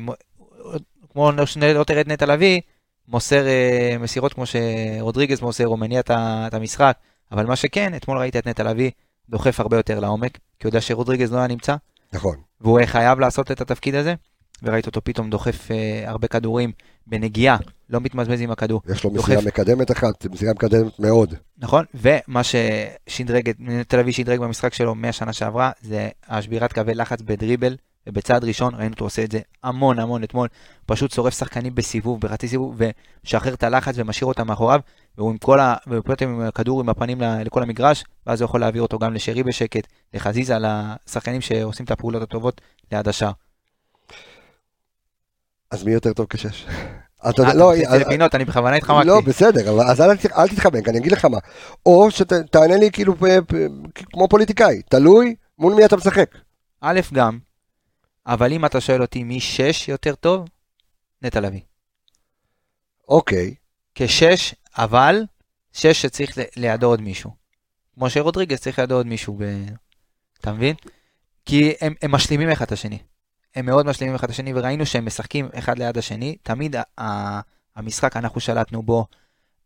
כמו 1.12 1.32
שני- 1.46 1.74
לא 1.74 1.84
תראה 1.84 2.00
את 2.00 2.08
נטע 2.08 2.26
לביא, 2.26 2.60
מוסר 3.08 3.46
אה, 3.46 3.96
מסירות 4.00 4.32
כמו 4.32 4.44
שרודריגז 4.46 5.40
מוסר, 5.40 5.68
או 5.68 5.76
מניע 5.76 6.00
את 6.08 6.54
המשחק, 6.54 6.96
אבל 7.32 7.46
מה 7.46 7.56
שכן, 7.56 7.94
אתמול 7.96 8.18
ראית 8.18 8.36
את 8.36 8.46
נטע 8.46 8.62
לביא 8.62 8.90
דוחף 9.28 9.60
הרבה 9.60 9.76
יותר 9.76 10.00
לעומק, 10.00 10.32
כי 10.34 10.40
הוא 10.66 10.68
יודע 10.68 10.80
שרודריגז 10.80 11.32
לא 11.32 11.38
היה 11.38 11.46
נמצא, 11.46 11.76
נכון. 12.12 12.36
והוא 12.60 12.78
היה 12.78 12.86
חייב 12.86 13.18
לעשות 13.20 13.50
את 13.50 13.60
התפקיד 13.60 13.94
הזה, 13.94 14.14
וראית 14.62 14.86
אותו 14.86 15.00
פתאום 15.04 15.30
דוחף 15.30 15.70
אה, 15.70 16.10
הרבה 16.10 16.28
כדורים 16.28 16.72
בנגיעה, 17.06 17.56
לא 17.90 18.00
מתמזמז 18.00 18.40
עם 18.40 18.50
הכדור. 18.50 18.80
יש 18.88 19.04
לו 19.04 19.10
דוחף. 19.10 19.28
מסירה 19.28 19.42
מקדמת 19.42 19.90
אחת, 19.90 20.26
מסירה 20.26 20.52
מקדמת 20.52 20.98
מאוד. 20.98 21.34
נכון, 21.58 21.84
ומה 21.94 22.44
את- 23.48 23.56
תל 23.88 23.98
אביב 23.98 24.14
שדרג 24.14 24.38
במשחק 24.40 24.74
שלו 24.74 24.94
מהשנה 24.94 25.32
שעברה, 25.32 25.70
זה 25.82 26.08
השבירת 26.28 26.72
קווי 26.72 26.94
לחץ 26.94 27.22
בדריבל, 27.22 27.76
ובצעד 28.06 28.44
ראשון 28.44 28.74
ראינו 28.74 28.92
אותו 28.92 29.04
עושה 29.04 29.24
את 29.24 29.32
זה 29.32 29.40
המון 29.62 29.98
המון 29.98 30.24
אתמול, 30.24 30.48
פשוט 30.86 31.10
שורף 31.10 31.38
שחקנים 31.38 31.74
בסיבוב, 31.74 32.20
בחצי 32.20 32.48
סיבוב, 32.48 32.74
ומשחרר 33.24 33.54
את 33.54 33.62
הלחץ 33.62 33.94
ומשאיר 33.98 34.26
אותם 34.28 34.46
מאחוריו, 34.46 34.80
והוא 35.18 35.30
עם 35.30 35.38
כל 35.38 35.60
ה... 35.60 35.76
עם 36.20 36.40
הכדור 36.40 36.80
עם 36.80 36.88
הפנים 36.88 37.20
לכל 37.20 37.62
המגרש, 37.62 38.04
ואז 38.26 38.40
הוא 38.40 38.46
יכול 38.46 38.60
להעביר 38.60 38.82
אותו 38.82 38.98
גם 38.98 39.14
לשרי 39.14 39.42
בשקט, 39.42 39.86
לחזיזה, 40.14 40.54
לשחקנים 40.58 41.40
שעושים 41.40 41.84
את 41.84 41.90
הפעולות 41.90 42.22
הטובות 42.22 42.60
ליד 42.92 43.08
השער. 43.08 43.32
אז 45.70 45.84
מי 45.84 45.92
יותר 45.92 46.12
טוב 46.12 46.26
כשש? 46.30 46.64
אתה 46.64 47.42
אה, 47.42 47.48
יודע, 47.48 47.48
אתה 47.48 47.58
לא, 47.58 47.70
מכניס 47.70 47.86
את 47.86 47.90
זה 47.90 47.98
לפינות, 47.98 48.34
אני 48.34 48.44
בכוונה 48.44 48.76
התחמקתי. 48.76 49.06
לא, 49.08 49.20
בסדר, 49.20 49.70
אבל 49.70 49.84
אז 49.84 50.00
אל 50.00 50.48
תתחמק, 50.48 50.88
אני 50.88 50.98
אגיד 50.98 51.12
לך 51.12 51.24
מה. 51.24 51.38
או 51.86 52.10
שתענה 52.10 52.76
לי 52.76 52.90
כאילו 52.92 53.14
פ- 53.18 53.54
כמו 54.12 54.28
פוליטיקאי, 54.28 54.82
תלוי 54.82 55.34
מול 55.58 55.74
מי 55.74 55.84
אתה 55.84 55.96
משחק. 55.96 56.30
א', 56.80 57.00
גם, 57.12 57.38
אבל 58.26 58.52
אם 58.52 58.64
אתה 58.64 58.80
שואל 58.80 59.02
אותי 59.02 59.24
מי 59.24 59.40
שש 59.40 59.88
יותר 59.88 60.14
טוב, 60.14 60.48
נטע 61.22 61.40
לביא. 61.40 61.60
אוקיי, 63.08 63.54
כשש, 63.94 64.54
אבל 64.78 65.24
שש 65.72 66.02
שצריך 66.02 66.38
לידו 66.56 66.86
עוד 66.86 67.00
מישהו. 67.00 67.30
כמו 67.94 68.10
שרודריגז 68.10 68.58
צריך 68.58 68.78
לידו 68.78 68.94
עוד 68.94 69.06
מישהו, 69.06 69.36
ב... 69.38 69.42
אתה 70.40 70.52
מבין? 70.52 70.76
כי 71.46 71.72
הם, 71.80 71.94
הם 72.02 72.12
משלימים 72.12 72.50
אחד 72.50 72.64
את 72.64 72.72
השני. 72.72 72.98
הם 73.54 73.66
מאוד 73.66 73.86
משלימים 73.86 74.14
אחד 74.14 74.24
את 74.24 74.30
השני, 74.30 74.52
וראינו 74.54 74.86
שהם 74.86 75.06
משחקים 75.06 75.48
אחד 75.54 75.78
ליד 75.78 75.98
השני. 75.98 76.36
תמיד 76.42 76.76
ה- 77.00 77.40
המשחק, 77.76 78.16
אנחנו 78.16 78.40
שלטנו 78.40 78.82
בו, 78.82 79.06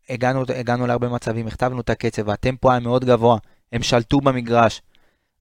הגענו, 0.09 0.43
הגענו 0.55 0.87
להרבה 0.87 1.09
מצבים, 1.09 1.47
הכתבנו 1.47 1.81
את 1.81 1.89
הקצב, 1.89 2.27
והטמפו 2.27 2.71
היה 2.71 2.79
מאוד 2.79 3.05
גבוה, 3.05 3.37
הם 3.71 3.83
שלטו 3.83 4.17
במגרש. 4.17 4.81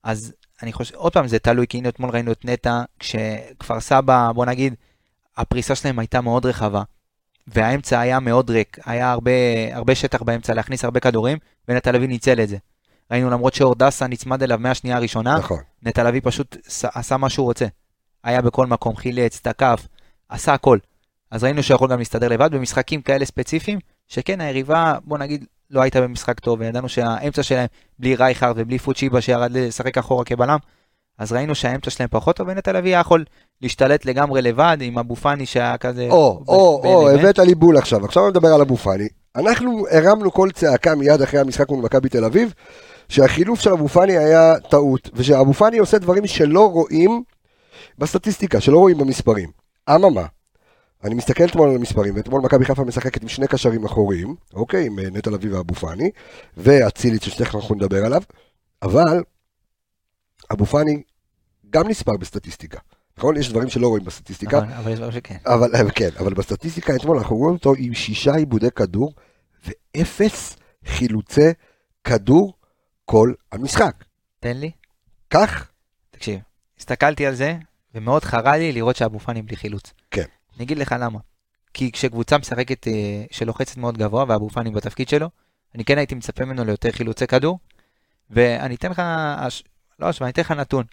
אז 0.02 0.32
אני 0.62 0.72
חושב, 0.72 0.94
עוד 0.94 1.12
פעם, 1.12 1.28
זה 1.28 1.38
תלוי, 1.38 1.66
כי 1.66 1.78
הנה 1.78 1.88
אתמול 1.88 2.10
ראינו 2.10 2.32
את 2.32 2.44
נטע, 2.44 2.82
כשכפר 2.98 3.80
סבא, 3.80 4.32
בוא 4.32 4.46
נגיד, 4.46 4.74
הפריסה 5.36 5.74
שלהם 5.74 5.98
הייתה 5.98 6.20
מאוד 6.20 6.46
רחבה. 6.46 6.82
והאמצע 7.54 8.00
היה 8.00 8.20
מאוד 8.20 8.50
ריק, 8.50 8.78
היה 8.84 9.12
הרבה, 9.12 9.30
הרבה 9.72 9.94
שטח 9.94 10.22
באמצע 10.22 10.54
להכניס 10.54 10.84
הרבה 10.84 11.00
כדורים, 11.00 11.38
ונטע 11.68 11.92
לביא 11.92 12.08
ניצל 12.08 12.40
את 12.40 12.48
זה. 12.48 12.56
ראינו 13.10 13.30
למרות 13.30 13.54
שאור 13.54 13.74
דסה 13.74 14.06
נצמד 14.06 14.42
אליו 14.42 14.58
מהשנייה 14.60 14.96
הראשונה, 14.96 15.38
נכון. 15.38 15.62
נטע 15.82 16.02
לביא 16.02 16.20
פשוט 16.24 16.56
עשה 16.82 17.16
מה 17.16 17.30
שהוא 17.30 17.44
רוצה. 17.44 17.66
היה 18.24 18.42
בכל 18.42 18.66
מקום, 18.66 18.96
חילץ, 18.96 19.40
תקף, 19.40 19.86
עשה 20.28 20.54
הכל. 20.54 20.78
אז 21.30 21.44
ראינו 21.44 21.62
שהוא 21.62 21.74
יכול 21.74 21.90
גם 21.90 21.98
להסתדר 21.98 22.28
לבד 22.28 22.50
במשחקים 22.54 23.02
כאלה 23.02 23.24
ספציפיים, 23.24 23.78
שכן 24.08 24.40
היריבה, 24.40 24.94
בוא 25.04 25.18
נגיד, 25.18 25.44
לא 25.70 25.82
הייתה 25.82 26.00
במשחק 26.00 26.40
טוב, 26.40 26.60
וידענו 26.60 26.88
שהאמצע 26.88 27.42
שלהם, 27.42 27.66
בלי 27.98 28.14
רייכרד 28.14 28.54
ובלי 28.56 28.78
פוצ'יבה 28.78 29.20
שירד 29.20 29.52
לשחק 29.52 29.98
אחורה 29.98 30.24
כבלם, 30.24 30.58
אז 31.18 31.32
ראינו 31.32 31.54
שהאמצע 31.54 31.90
שלהם 31.90 32.08
פחות 32.12 32.36
טוב, 32.36 32.48
ונטע 32.48 32.72
לביא 32.72 32.96
יכול 32.96 33.24
להשתלט 33.62 34.04
לגמרי 34.04 34.42
לבד 34.42 34.76
עם 34.80 34.98
אבו 34.98 35.16
פאני 35.16 35.46
שהיה 35.46 35.76
כזה... 35.76 36.08
או, 36.10 36.40
ב- 36.44 36.48
או, 36.48 36.82
או. 36.84 37.10
הבאת 37.10 37.38
לי 37.38 37.54
בול 37.54 37.76
עכשיו. 37.76 38.04
עכשיו 38.04 38.22
אני 38.22 38.30
מדבר 38.30 38.48
על 38.48 38.60
אבו 38.60 38.76
פאני. 38.76 39.08
אנחנו 39.36 39.84
הרמנו 39.90 40.30
קול 40.30 40.50
צעקה 40.50 40.94
מיד 40.94 41.22
אחרי 41.22 41.40
המשחק 41.40 41.68
מול 41.68 41.84
מכבי 41.84 42.08
תל 42.08 42.24
אביב, 42.24 42.54
שהחילוף 43.08 43.60
של 43.60 43.70
אבו 43.70 43.88
פאני 43.88 44.16
היה 44.16 44.60
טעות, 44.70 45.10
ושאבו 45.14 45.52
פאני 45.52 45.78
עושה 45.78 45.98
דברים 45.98 46.26
שלא 46.26 46.70
רואים 46.70 47.22
בסטטיסטיקה, 47.98 48.60
שלא 48.60 48.78
רואים 48.78 48.98
במספרים. 48.98 49.50
אממה, 49.90 50.26
אני 51.04 51.14
מסתכל 51.14 51.44
אתמול 51.44 51.68
על 51.68 51.76
המספרים, 51.76 52.16
ואתמול 52.16 52.40
מכבי 52.40 52.64
חיפה 52.64 52.84
משחקת 52.84 53.22
עם 53.22 53.28
שני 53.28 53.46
קשרים 53.46 53.84
אחוריים, 53.84 54.34
אוקיי, 54.54 54.86
עם 54.86 54.98
אה, 54.98 55.04
נטע 55.12 55.30
לביא 55.30 55.54
ואבו 55.54 55.74
פאני, 55.74 56.10
ואצילי 56.56 57.18
שתכף 57.22 57.54
אנחנו 57.54 57.74
נדבר 57.74 58.04
עליו, 58.04 58.22
אבל 58.82 59.22
אבו 60.52 60.66
פאני 60.66 61.02
גם 61.70 61.88
נספר 61.88 62.16
בסטטיסטיקה. 62.16 62.78
נכון? 63.18 63.36
יש 63.36 63.50
דברים 63.50 63.68
שלא 63.68 63.88
רואים 63.88 64.04
בסטטיסטיקה. 64.04 64.56
נכון, 64.56 64.72
אבל 64.72 64.92
יש 64.92 64.98
דברים 64.98 65.12
שכן. 65.12 65.36
אבל 65.46 65.90
כן, 65.94 66.08
אבל 66.20 66.34
בסטטיסטיקה 66.34 66.96
אתמול 66.96 67.18
אנחנו 67.18 67.36
רואים 67.36 67.54
אותו 67.54 67.74
עם 67.78 67.94
שישה 67.94 68.34
עיבודי 68.34 68.70
כדור 68.70 69.14
ואפס 69.66 70.56
חילוצי 70.84 71.50
כדור 72.04 72.54
כל 73.04 73.32
המשחק. 73.52 74.04
תן 74.40 74.56
לי. 74.56 74.70
כך? 75.30 75.68
תקשיב, 76.10 76.40
הסתכלתי 76.78 77.26
על 77.26 77.34
זה, 77.34 77.56
ומאוד 77.94 78.24
חרה 78.24 78.56
לי 78.56 78.72
לראות 78.72 78.96
שאבו 78.96 79.18
פאני 79.18 79.42
בלי 79.42 79.56
חילוץ. 79.56 79.92
כן. 80.10 80.24
אני 80.56 80.64
אגיד 80.64 80.78
לך 80.78 80.94
למה. 81.00 81.18
כי 81.74 81.92
כשקבוצה 81.92 82.38
משחקת, 82.38 82.88
אה, 82.88 83.24
שלוחצת 83.30 83.76
מאוד 83.76 83.98
גבוה, 83.98 84.24
ואבו 84.28 84.50
פאני 84.50 84.70
בתפקיד 84.70 85.08
שלו, 85.08 85.30
אני 85.74 85.84
כן 85.84 85.98
הייתי 85.98 86.14
מצפה 86.14 86.44
ממנו 86.44 86.64
ליותר 86.64 86.92
חילוצי 86.92 87.26
כדור, 87.26 87.58
ואני 88.30 88.74
אתן 88.74 88.90
לך. 88.90 89.02
לא 89.98 90.06
השוואה, 90.08 90.26
אני 90.28 90.32
אתן 90.32 90.42
לך 90.42 90.50
נתון. 90.50 90.84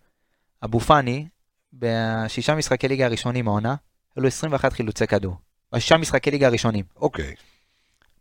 אבו 0.63 0.79
פאני, 0.79 1.25
בשישה 1.73 2.55
משחקי 2.55 2.87
ליגה 2.87 3.05
הראשונים 3.05 3.47
העונה, 3.47 3.75
היו 4.15 4.21
לו 4.23 4.27
21 4.27 4.73
חילוצי 4.73 5.07
כדור. 5.07 5.35
בשישה 5.71 5.97
משחקי 5.97 6.31
ליגה 6.31 6.47
הראשונים. 6.47 6.85
אוקיי. 6.95 7.33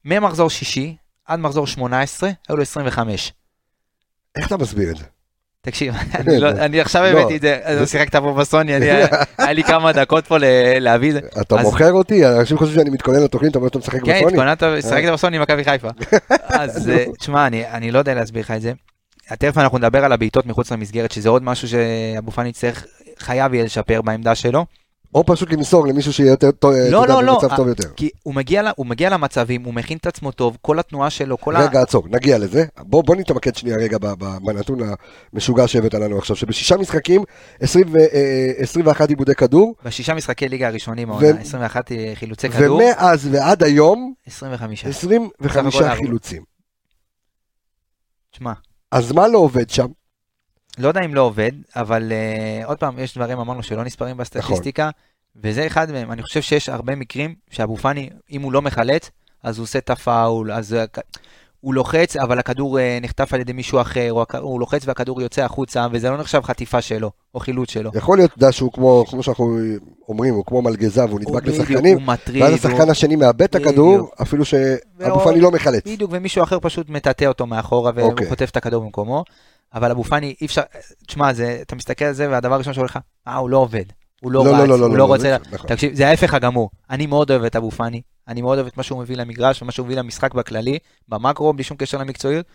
ממחזור 0.05 0.50
שישי 0.50 0.97
עד 1.26 1.38
מחזור 1.41 1.67
18, 1.67 2.31
היו 2.49 2.57
לו 2.57 2.62
25. 2.62 3.33
איך 4.37 4.47
אתה 4.47 4.57
מסביר 4.57 4.91
את 4.91 4.97
זה? 4.97 5.05
תקשיב, 5.61 5.95
אני 6.19 6.38
לא- 6.41 6.50
אני 6.50 6.81
עכשיו 6.81 7.03
לא. 7.03 7.09
הבאתי 7.09 7.37
את 7.37 7.41
זה, 7.41 7.61
אז 7.64 7.91
שיחקת 7.91 8.17
פה 8.17 8.35
בסוני, 8.38 8.76
אני- 8.76 8.87
היה 9.38 9.53
לי 9.53 9.64
כמה 9.64 9.93
דקות 9.93 10.26
פה 10.26 10.37
להביא 10.81 11.09
את 11.09 11.14
זה. 11.14 11.21
אתה 11.41 11.57
מוכר 11.57 11.93
אותי? 11.93 12.26
אנשים 12.26 12.59
חושבים 12.59 12.79
שאני 12.79 12.91
מתכונן 12.91 13.23
לתוכנית, 13.23 13.50
אתה 13.50 13.59
אומר 13.59 13.69
שאתה 13.69 13.79
משחק 13.79 14.00
כן, 14.05 14.14
בסוני? 14.21 14.33
התכוננת, 14.33 14.62
שיחקת 14.83 15.12
בסוני 15.12 15.37
עם 15.37 15.43
מכבי 15.43 15.64
חיפה. 15.64 15.88
אז 16.61 16.88
אה, 16.91 17.05
תשמע, 17.19 17.47
אני- 17.47 17.69
אני 17.71 17.91
לא 17.91 17.99
יודע 17.99 18.14
להסביר 18.14 18.43
לך 18.43 18.50
את 18.50 18.62
זה. 18.62 18.73
תכף 19.38 19.59
אנחנו 19.59 19.78
נדבר 19.78 20.04
על 20.04 20.12
הבעיטות 20.12 20.47
מחוץ 20.47 20.73
למסגרת, 20.73 21.12
שזה 21.12 21.28
עוד 21.28 21.43
משהו 21.43 21.69
שאבו 21.69 22.31
פאני 22.31 22.49
יצטרך, 22.49 22.87
חייב 23.19 23.54
יהיה 23.54 23.64
לשפר 23.64 24.02
בעמדה 24.02 24.35
שלו. 24.35 24.66
או 25.14 25.26
פשוט 25.26 25.52
למסור 25.52 25.87
למישהו 25.87 26.12
שיהיה 26.12 26.31
יותר 26.31 26.50
טוב, 26.50 26.73
אתה 26.73 26.90
לא, 26.90 27.09
לא, 27.09 27.23
לא. 27.23 27.38
במצב 27.43 27.57
טוב 27.57 27.69
יותר. 27.69 27.88
כי 27.97 28.11
הוא 28.23 28.35
מגיע 28.35 28.71
הוא 28.76 28.87
מגיע 28.87 29.11
למצבים, 29.11 29.64
הוא 29.64 29.75
מכין 29.75 29.99
את 29.99 30.07
עצמו 30.07 30.33
טוב, 30.33 30.59
כל 30.62 30.78
התנועה 30.78 31.11
שלו, 31.11 31.38
כל 31.40 31.57
ה... 31.57 31.64
רגע, 31.64 31.83
עצור, 31.83 32.04
נגיע 32.11 32.38
לזה. 32.38 32.64
בוא, 32.78 33.04
בוא 33.04 33.16
נתמקד 33.16 33.54
שנייה 33.54 33.76
רגע 33.76 33.99
בנתון 34.43 34.78
המשוגע 35.33 35.69
שהבאת 35.69 35.95
לנו 35.95 36.19
עכשיו, 36.19 36.37
שבשישה 36.37 36.76
משחקים, 36.76 37.23
20 37.61 37.87
ו- 37.93 37.99
אה, 37.99 38.52
21 38.57 39.09
עיבודי 39.09 39.35
כדור, 39.35 39.75
בשישה 39.85 40.14
משחקי 40.14 40.49
ליגה 40.49 40.66
הראשונים, 40.66 41.11
ו- 41.11 41.12
העונה, 41.12 41.40
21 41.40 41.93
חילוצי 42.14 42.49
כדור, 42.49 42.76
ומאז 42.76 43.28
ועד 43.33 43.62
היום, 43.62 44.14
25. 44.26 44.85
25 44.85 45.76
סך 45.76 45.83
הכל 45.83 45.95
חילוצים. 45.97 46.43
תשמע, 48.33 48.52
אז 48.94 49.12
מה 49.12 49.28
לא 49.28 49.38
עובד 49.38 49.70
שם? 49.70 49.86
לא 50.78 50.88
יודע 50.88 51.00
אם 51.04 51.14
לא 51.14 51.20
עובד, 51.20 51.52
אבל 51.76 52.12
uh, 52.12 52.66
עוד 52.66 52.78
פעם, 52.78 52.98
יש 52.98 53.14
דברים, 53.16 53.38
אמרנו, 53.38 53.62
שלא 53.62 53.84
נספרים 53.84 54.16
בסטטיסטיקה, 54.16 54.90
וזה 55.36 55.66
אחד 55.66 55.90
מהם. 55.90 56.12
אני 56.12 56.22
חושב 56.22 56.42
שיש 56.42 56.68
הרבה 56.68 56.94
מקרים 56.94 57.34
שאבו 57.50 57.76
פאני, 57.76 58.10
אם 58.30 58.42
הוא 58.42 58.52
לא 58.52 58.62
מחלץ, 58.62 59.10
אז 59.42 59.58
הוא 59.58 59.64
עושה 59.64 59.78
את 59.78 59.90
הפאול, 59.90 60.52
אז 60.52 60.76
הוא 61.64 61.75
לוחץ, 61.75 62.16
אבל 62.16 62.38
הכדור 62.38 62.78
uh, 62.78 62.80
נחטף 63.02 63.35
על 63.35 63.40
ידי 63.40 63.52
מישהו 63.52 63.80
אחר, 63.80 64.11
הוא 64.40 64.61
לוחץ 64.61 64.83
והכדור 64.87 65.23
יוצא 65.23 65.44
החוצה, 65.44 65.87
וזה 65.92 66.11
לא 66.11 66.16
נחשב 66.16 66.40
חטיפה 66.42 66.80
שלו, 66.80 67.11
או 67.35 67.40
חילוץ 67.40 67.71
שלו. 67.71 67.90
יכול 67.94 68.18
להיות, 68.18 68.30
אתה 68.30 68.38
יודע, 68.38 68.52
שהוא 68.52 68.73
כמו, 68.73 69.04
כמו 69.11 69.23
שאנחנו 69.23 69.59
אומרים, 70.09 70.35
הוא 70.35 70.44
כמו 70.47 70.62
מלגזה 70.62 71.04
והוא 71.04 71.11
הוא 71.11 71.21
נדבק 71.21 71.47
לשחקנים, 71.47 72.09
ואז 72.40 72.54
השחקן 72.54 72.90
השני 72.90 73.16
מאבד 73.16 73.42
את 73.42 73.54
הכדור. 73.54 74.11
אפילו 74.23 74.44
שאבו 74.44 75.21
פאני 75.25 75.40
לא 75.40 75.50
מחלץ. 75.50 75.87
בדיוק, 75.87 76.11
ומישהו 76.14 76.42
אחר 76.42 76.59
פשוט 76.61 76.88
מטאטא 76.88 77.25
אותו 77.25 77.47
מאחורה, 77.47 77.92
והוא 77.94 78.11
אוקיי. 78.11 78.28
חוטף 78.28 78.50
את 78.50 78.56
הכדור 78.56 78.85
במקומו. 78.85 79.25
אבל 79.75 79.90
אבו 79.90 80.04
פאני, 80.04 80.35
אי 80.40 80.47
אפשר, 80.47 80.62
תשמע, 81.06 81.33
זה- 81.33 81.59
אתה 81.62 81.76
מסתכל 81.76 82.04
על 82.04 82.12
זה, 82.12 82.30
והדבר 82.30 82.54
הראשון 82.54 82.73
שעולה 82.75 82.87
לך, 82.87 82.99
אה, 83.28 83.37
הוא 83.37 83.50
לא 83.50 83.56
עובד. 83.56 83.85
הוא 84.25 84.33
לא 84.33 84.45
לא, 84.45 84.50
רץ, 84.50 84.57
לא, 84.59 84.66
לא, 84.69 84.69
לא, 84.69 84.75
הוא 84.75 84.81
לא, 84.81 84.88
לא 84.90 84.99
לא, 84.99 85.04
רוצה... 85.04 85.23
זה- 85.23 85.37
נכון. 85.52 85.69
תקשיב, 85.69 85.95
זה 85.95 86.09
ההפך 86.09 86.35
הגמור. 86.35 86.71
אני 86.90 87.07
מאוד 87.07 87.31
אוהב 87.31 87.45
את 87.45 87.57
אבו 87.57 87.71
פאני, 87.71 88.02
אני 88.28 88.43
מאוד 88.43 88.59
אוהב 88.59 88.66
את 88.66 88.76
מה 88.76 88.83
שהוא 88.83 89.00
מביא 89.00 89.16
למגרש, 89.16 89.62
ומה 89.62 89.73
שהוא 89.73 89.87
מביא 89.87 89.97
למשחק 89.97 90.35
בכללי, 90.35 90.78
במקרו, 91.09 91.52
בלי 91.52 91.64
שום 91.64 91.76
קשר 91.76 91.99
למקצועיות, 91.99 92.47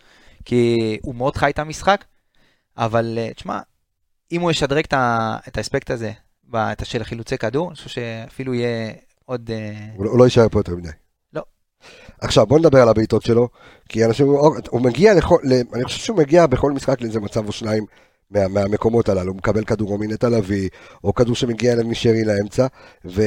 כי 0.46 0.78
הוא 1.02 1.16
מאוד 1.16 1.36
חי 1.38 1.50
את 1.50 1.60
המשחק, 1.60 2.06
אבל 2.78 3.18
אה, 3.18 3.30
תשמע, 3.36 3.60
אם 4.32 4.42
הוא 4.42 4.52
ישדרג 4.52 4.84
את 4.88 4.94
את 5.48 5.58
האספקט 5.58 5.92
הזה, 5.92 6.12
את 6.56 6.86
של 6.86 7.04
חילוצי 7.04 7.38
כדור, 7.38 7.68
אני 7.68 7.76
חושב 7.76 7.90
שאפילו 7.90 8.54
יהיה 8.54 8.92
עוד... 9.26 9.52
אה, 9.54 9.74
הוא 9.96 10.06
לא- 10.06 10.12
הוא 10.12 10.20
לא 10.20 10.24
יישאר 10.24 10.50
פה 10.50 10.60
יותר 10.60 10.76
מדי. 10.76 10.90
לא. 11.34 11.42
עכשיו 12.22 12.46
בוא 12.46 12.60
נדבר 12.60 12.82
על 12.82 12.90
הבעיטות 12.90 13.22
שלו, 13.22 13.50
כי 13.90 14.06
אנשים, 14.06 14.28
הוא 14.70 14.82
מגיע 14.82 15.14
לכל, 15.14 15.38
אני 15.74 15.84
חושב 15.84 16.00
שהוא 16.00 16.18
מגיע 16.18 16.48
בכל 16.48 16.72
משחק 16.72 17.02
לאיזה 17.02 17.20
מצב 17.20 17.48
או 17.48 17.52
שניים 17.52 17.86
מה, 18.32 18.48
מהמקומות 18.48 19.10
הללו, 19.10 19.32
הוא 19.32 19.38
מקבל 19.38 19.64
כדור 19.64 19.92
או 19.92 19.98
מנטע 19.98 20.30
לביא, 20.30 20.70
או 21.04 21.14
כדור 21.14 21.36
שמגיע 21.36 21.74
אליו 21.74 21.88
משרי 21.88 22.24
לאמצע, 22.24 22.68
ו, 23.06 23.22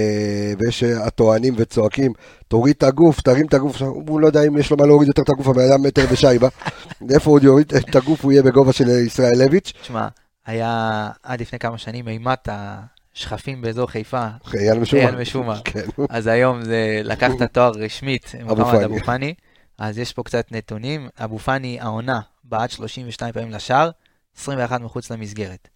ויש 0.58 0.84
אה, 0.84 1.06
הטוענים 1.06 1.54
וצועקים, 1.56 2.12
תוריד 2.48 2.74
את 2.76 2.82
הגוף, 2.82 3.20
תרים 3.20 3.46
את 3.46 3.54
הגוף, 3.54 3.82
הוא 3.82 4.20
לא 4.20 4.26
יודע 4.26 4.42
אם 4.42 4.58
יש 4.58 4.70
לו 4.70 4.76
מה 4.76 4.86
להוריד 4.86 5.08
יותר 5.08 5.22
את 5.22 5.28
הגוף, 5.28 5.46
הבן 5.46 5.62
אדם 5.70 5.82
מטר 5.82 6.04
ושייבה, 6.10 6.48
איפה 7.14 7.30
הוא 7.30 7.40
יוריד 7.42 7.72
את 7.74 7.96
הגוף, 7.96 8.24
הוא 8.24 8.32
יהיה 8.32 8.42
בגובה 8.42 8.72
של 8.72 8.88
ישראלביץ', 8.88 9.72
תשמע, 9.82 10.08
היה 10.46 11.08
עד 11.22 11.40
לפני 11.40 11.58
כמה 11.58 11.78
שנים 11.78 12.08
אימת 12.08 12.48
השכפים 12.52 13.62
באזור 13.62 13.86
חיפה, 13.86 14.26
אייל 14.54 14.78
משומר. 14.78 15.02
אייל 15.02 15.16
משומר. 15.16 15.60
כן. 15.64 15.86
אז 16.10 16.26
היום 16.26 16.62
זה 16.62 17.00
לקח 17.04 17.30
את 17.36 17.40
התואר 17.40 17.70
רשמית, 17.70 18.32
אבו 18.42 18.56
מוחמד 18.56 18.72
פאני. 18.72 18.84
אבו 18.84 18.98
פאני. 18.98 19.34
אז 19.78 19.98
יש 19.98 20.12
פה 20.12 20.22
קצת 20.22 20.46
נתונים. 20.50 21.08
אבו 21.18 21.38
פאני, 21.38 21.80
העונה, 21.80 22.20
בעט 22.44 22.70
32 22.70 23.32
פעמים 23.32 23.50
לשער, 23.50 23.90
21 24.36 24.80
מחוץ 24.80 25.10
למסגרת. 25.10 25.68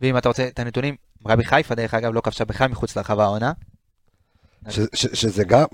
ואם 0.00 0.18
אתה 0.18 0.28
רוצה 0.28 0.48
את 0.48 0.58
הנתונים, 0.58 0.96
מכבי 1.24 1.44
חיפה, 1.44 1.74
דרך 1.74 1.94
אגב, 1.94 2.12
לא 2.14 2.20
כבשה 2.20 2.44
בכלל 2.44 2.68
מחוץ 2.68 2.96
לרחבה 2.96 3.24
העונה. 3.24 3.52
ש- 4.68 4.80
ש- 4.94 5.06
שזה 5.20 5.44
גם, 5.44 5.66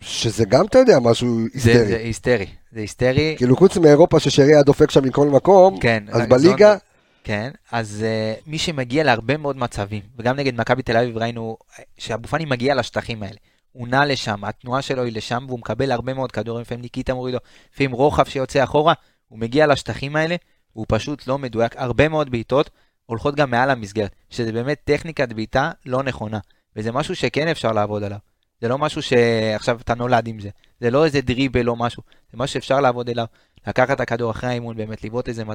שזה 0.00 0.44
גם, 0.44 0.66
אתה 0.66 0.78
יודע, 0.78 0.98
משהו 0.98 1.38
זה 1.54 1.70
היסטרי. 1.70 1.86
זה 1.86 1.96
היסטרי. 1.96 2.46
זה 2.72 2.80
היסטרי. 2.80 3.34
כאילו 3.38 3.56
חוץ 3.56 3.76
מאירופה 3.76 4.20
ששרי 4.20 4.52
היה 4.52 4.62
דופק 4.62 4.90
שם 4.90 5.04
מכל 5.04 5.28
מקום, 5.28 5.80
כן. 5.80 6.04
אז 6.12 6.22
בליגה, 6.28 6.76
כן, 7.24 7.50
אז 7.72 8.04
uh, 8.04 8.42
מי 8.50 8.58
שמגיע 8.58 9.04
להרבה 9.04 9.36
מאוד 9.36 9.56
מצבים, 9.56 10.02
וגם 10.18 10.36
נגד 10.36 10.60
מכבי 10.60 10.82
תל 10.82 10.96
אביב 10.96 11.18
ראינו 11.18 11.56
אה, 11.78 11.84
שאבו 11.98 12.28
פאני 12.28 12.44
מגיע 12.44 12.74
לשטחים 12.74 13.22
האלה. 13.22 13.36
הוא 13.72 13.88
נע 13.88 14.04
לשם, 14.04 14.44
התנועה 14.44 14.82
שלו 14.82 15.02
היא 15.04 15.12
לשם, 15.12 15.44
והוא 15.48 15.58
מקבל 15.58 15.92
הרבה 15.92 16.14
מאוד 16.14 16.32
כדורים, 16.32 16.62
לפעמים 16.62 16.82
ניקיטה 16.82 17.14
מוריד 17.14 17.34
לו, 17.34 17.40
לפעמים 17.74 17.92
רוחב 17.92 18.24
שיוצא 18.24 18.64
אחורה, 18.64 18.94
הוא 19.28 19.38
מגיע 19.38 19.66
לשטחים 19.66 20.16
האלה, 20.16 20.36
הוא 20.76 20.86
פשוט 20.88 21.26
לא 21.26 21.38
מדויק, 21.38 21.74
הרבה 21.76 22.08
מאוד 22.08 22.30
בעיטות 22.30 22.70
הולכות 23.06 23.34
גם 23.36 23.50
מעל 23.50 23.70
המסגרת, 23.70 24.10
שזה 24.30 24.52
באמת 24.52 24.78
טכניקת 24.84 25.32
בעיטה 25.32 25.70
לא 25.86 26.02
נכונה, 26.02 26.38
וזה 26.76 26.92
משהו 26.92 27.16
שכן 27.16 27.48
אפשר 27.48 27.72
לעבוד 27.72 28.02
עליו. 28.02 28.18
זה 28.60 28.68
לא 28.68 28.78
משהו 28.78 29.02
שעכשיו 29.02 29.78
אתה 29.84 29.94
נולד 29.94 30.26
עם 30.28 30.40
זה, 30.40 30.48
זה 30.80 30.90
לא 30.90 31.04
איזה 31.04 31.20
דריבל 31.20 31.68
או 31.68 31.76
משהו, 31.76 32.02
זה 32.32 32.38
משהו 32.38 32.54
שאפשר 32.54 32.80
לעבוד 32.80 33.08
אליו. 33.10 33.24
לקחת 33.66 33.90
את 33.96 34.00
הכדור 34.00 34.30
אחרי 34.30 34.50
האימון, 34.50 34.76
באמת 34.76 35.04
לבעוט 35.04 35.28
איזה 35.28 35.42
200-300 35.42 35.46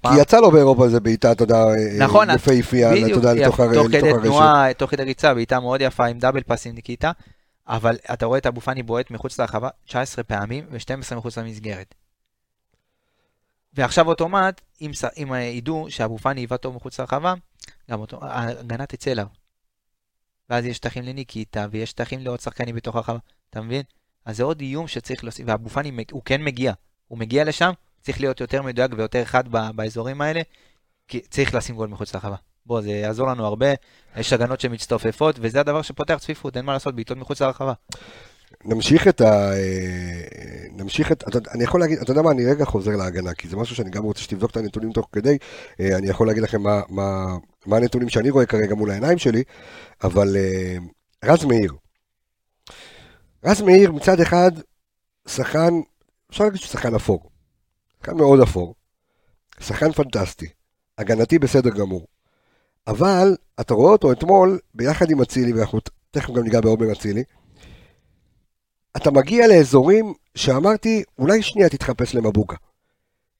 פעם. 0.00 0.14
כי 0.14 0.20
יצא 0.20 0.40
לו 0.40 0.50
באירופה 0.50 0.84
איזה 0.84 1.00
בעיטה, 1.00 1.32
אתה 1.32 1.42
יודע, 1.44 1.64
נכון, 1.98 2.30
יפהפייה, 2.30 2.92
אתה 2.92 3.10
יודע, 3.10 3.34
לתוך 3.34 3.60
הר- 3.60 3.74
תוך 3.74 3.86
כדי 3.88 4.10
הרשת. 4.10 4.22
תנועה, 4.22 4.74
תוך 4.74 4.90
כדי 4.90 5.02
ריצה, 5.02 5.34
בעיטה 5.34 5.60
מאוד 5.60 5.80
יפה 5.80 6.06
עם 6.06 6.18
דאבל 6.18 6.42
פאס 6.42 6.66
עם 6.66 6.74
ניקיטה, 6.74 7.12
אבל 7.68 7.96
אתה 8.12 8.26
רואה 8.26 8.38
את 8.38 8.46
אבו 8.46 8.60
פאני 8.60 8.82
בועט 8.82 9.10
מחוץ 9.10 9.40
לרחבה 9.40 9.68
19 9.86 10.24
פעמים 10.24 10.64
ו-12 10.70 11.14
מחוץ 11.16 11.38
למסגרת. 11.38 11.94
ועכשיו 13.72 14.08
אוטומט, 14.08 14.60
אם, 14.80 14.90
אם 15.16 15.34
ידעו 15.34 15.86
שאבו 15.90 16.18
פאני 16.18 16.40
היווה 16.40 16.56
טוב 16.56 16.76
מחוץ 16.76 17.00
לרחבה, 17.00 17.34
גם 17.90 18.00
אותו, 18.00 18.24
ההגנה 18.24 18.86
תצא 18.86 19.12
אליו. 19.12 19.26
ואז 20.50 20.64
יש 20.64 20.76
שטחים 20.76 21.02
לניקיטה, 21.02 21.66
ויש 21.70 21.90
שטחים 21.90 22.20
לעוד 22.20 22.40
שחקנים 22.40 22.74
בתוך 22.76 22.96
הרחבה, 22.96 23.18
אתה 23.50 23.60
מבין? 23.60 23.82
אז 24.24 24.36
זה 24.36 24.42
עוד 24.42 24.60
איום 24.60 24.88
שצריך 24.88 25.24
להוסיף, 25.24 25.44
ואבו 25.48 25.68
פאני, 25.68 26.04
הוא 26.10 26.22
כן 26.24 26.42
מגיע, 26.44 26.72
הוא 27.08 27.18
מגיע 27.18 27.44
לשם, 27.44 27.72
צריך 28.00 28.20
להיות 28.20 28.40
יותר 28.40 28.62
מדויק 28.62 28.90
ויותר 28.96 29.24
חד 29.24 29.44
באזורים 29.48 30.20
האלה, 30.20 30.40
כי 31.08 31.20
צריך 31.20 31.54
לשים 31.54 31.76
גול 31.76 31.88
מחוץ 31.88 32.14
לרחבה. 32.14 32.36
בוא, 32.66 32.80
זה 32.80 32.90
יעזור 32.90 33.28
לנו 33.28 33.46
הרבה, 33.46 33.66
יש 34.16 34.32
הגנות 34.32 34.60
שמצטופפות, 34.60 35.36
וזה 35.40 35.60
הדבר 35.60 35.82
שפותח 35.82 36.18
צפיפות, 36.20 36.56
אין 36.56 36.64
מה 36.64 36.72
לעשות, 36.72 36.94
בעיטות 36.94 37.18
מחוץ 37.18 37.42
לרחבה. 37.42 37.72
נמשיך 38.64 39.08
את 39.08 39.20
ה... 39.20 39.52
אה, 39.52 40.22
נמשיך 40.72 41.12
את... 41.12 41.24
אני 41.54 41.64
יכול 41.64 41.80
להגיד, 41.80 41.98
אתה 41.98 42.10
יודע 42.12 42.22
מה, 42.22 42.30
אני 42.30 42.46
רגע 42.46 42.64
חוזר 42.64 42.90
להגנה, 42.96 43.34
כי 43.34 43.48
זה 43.48 43.56
משהו 43.56 43.76
שאני 43.76 43.90
גם 43.90 44.02
רוצה 44.02 44.20
שתבדוק 44.22 44.50
את 44.50 44.56
הנתונים 44.56 44.92
תוך 44.92 45.08
כדי. 45.12 45.38
אה, 45.80 45.96
אני 45.96 46.08
יכול 46.08 46.26
להגיד 46.26 46.42
לכם 46.42 46.62
מה- 46.62 46.82
מה 46.88 47.36
מה 47.66 47.76
הנתונים 47.76 48.08
שאני 48.08 48.30
רואה 48.30 48.46
כרגע 48.46 48.74
מול 48.74 48.90
העיניים 48.90 49.18
שלי, 49.18 49.42
אבל 50.04 50.36
אה, 50.36 50.76
רז 51.24 51.44
מאיר. 51.44 51.72
רז 53.44 53.62
מאיר 53.62 53.92
מצד 53.92 54.20
אחד, 54.20 54.50
שחקן, 55.28 55.74
אפשר 56.30 56.44
להגיד 56.44 56.60
שהוא 56.60 56.68
שחקן 56.72 56.94
אפור. 56.94 57.30
שחקן 58.00 58.16
מאוד 58.16 58.40
אפור. 58.40 58.74
שחקן 59.60 59.92
פנטסטי. 59.92 60.46
הגנתי 60.98 61.38
בסדר 61.38 61.70
גמור. 61.70 62.06
אבל 62.86 63.36
אתה 63.60 63.74
רואה 63.74 63.92
אותו 63.92 64.12
אתמול 64.12 64.58
ביחד 64.74 65.10
עם 65.10 65.22
אצילי, 65.22 65.52
ואנחנו 65.52 65.78
תכף 66.10 66.30
גם 66.34 66.42
ניגע 66.42 66.60
בעומר 66.60 66.92
אצילי. 66.92 67.24
אתה 68.96 69.10
מגיע 69.10 69.46
לאזורים 69.48 70.14
שאמרתי, 70.34 71.02
אולי 71.18 71.42
שנייה 71.42 71.68
תתחפש 71.68 72.14
למבוקה. 72.14 72.56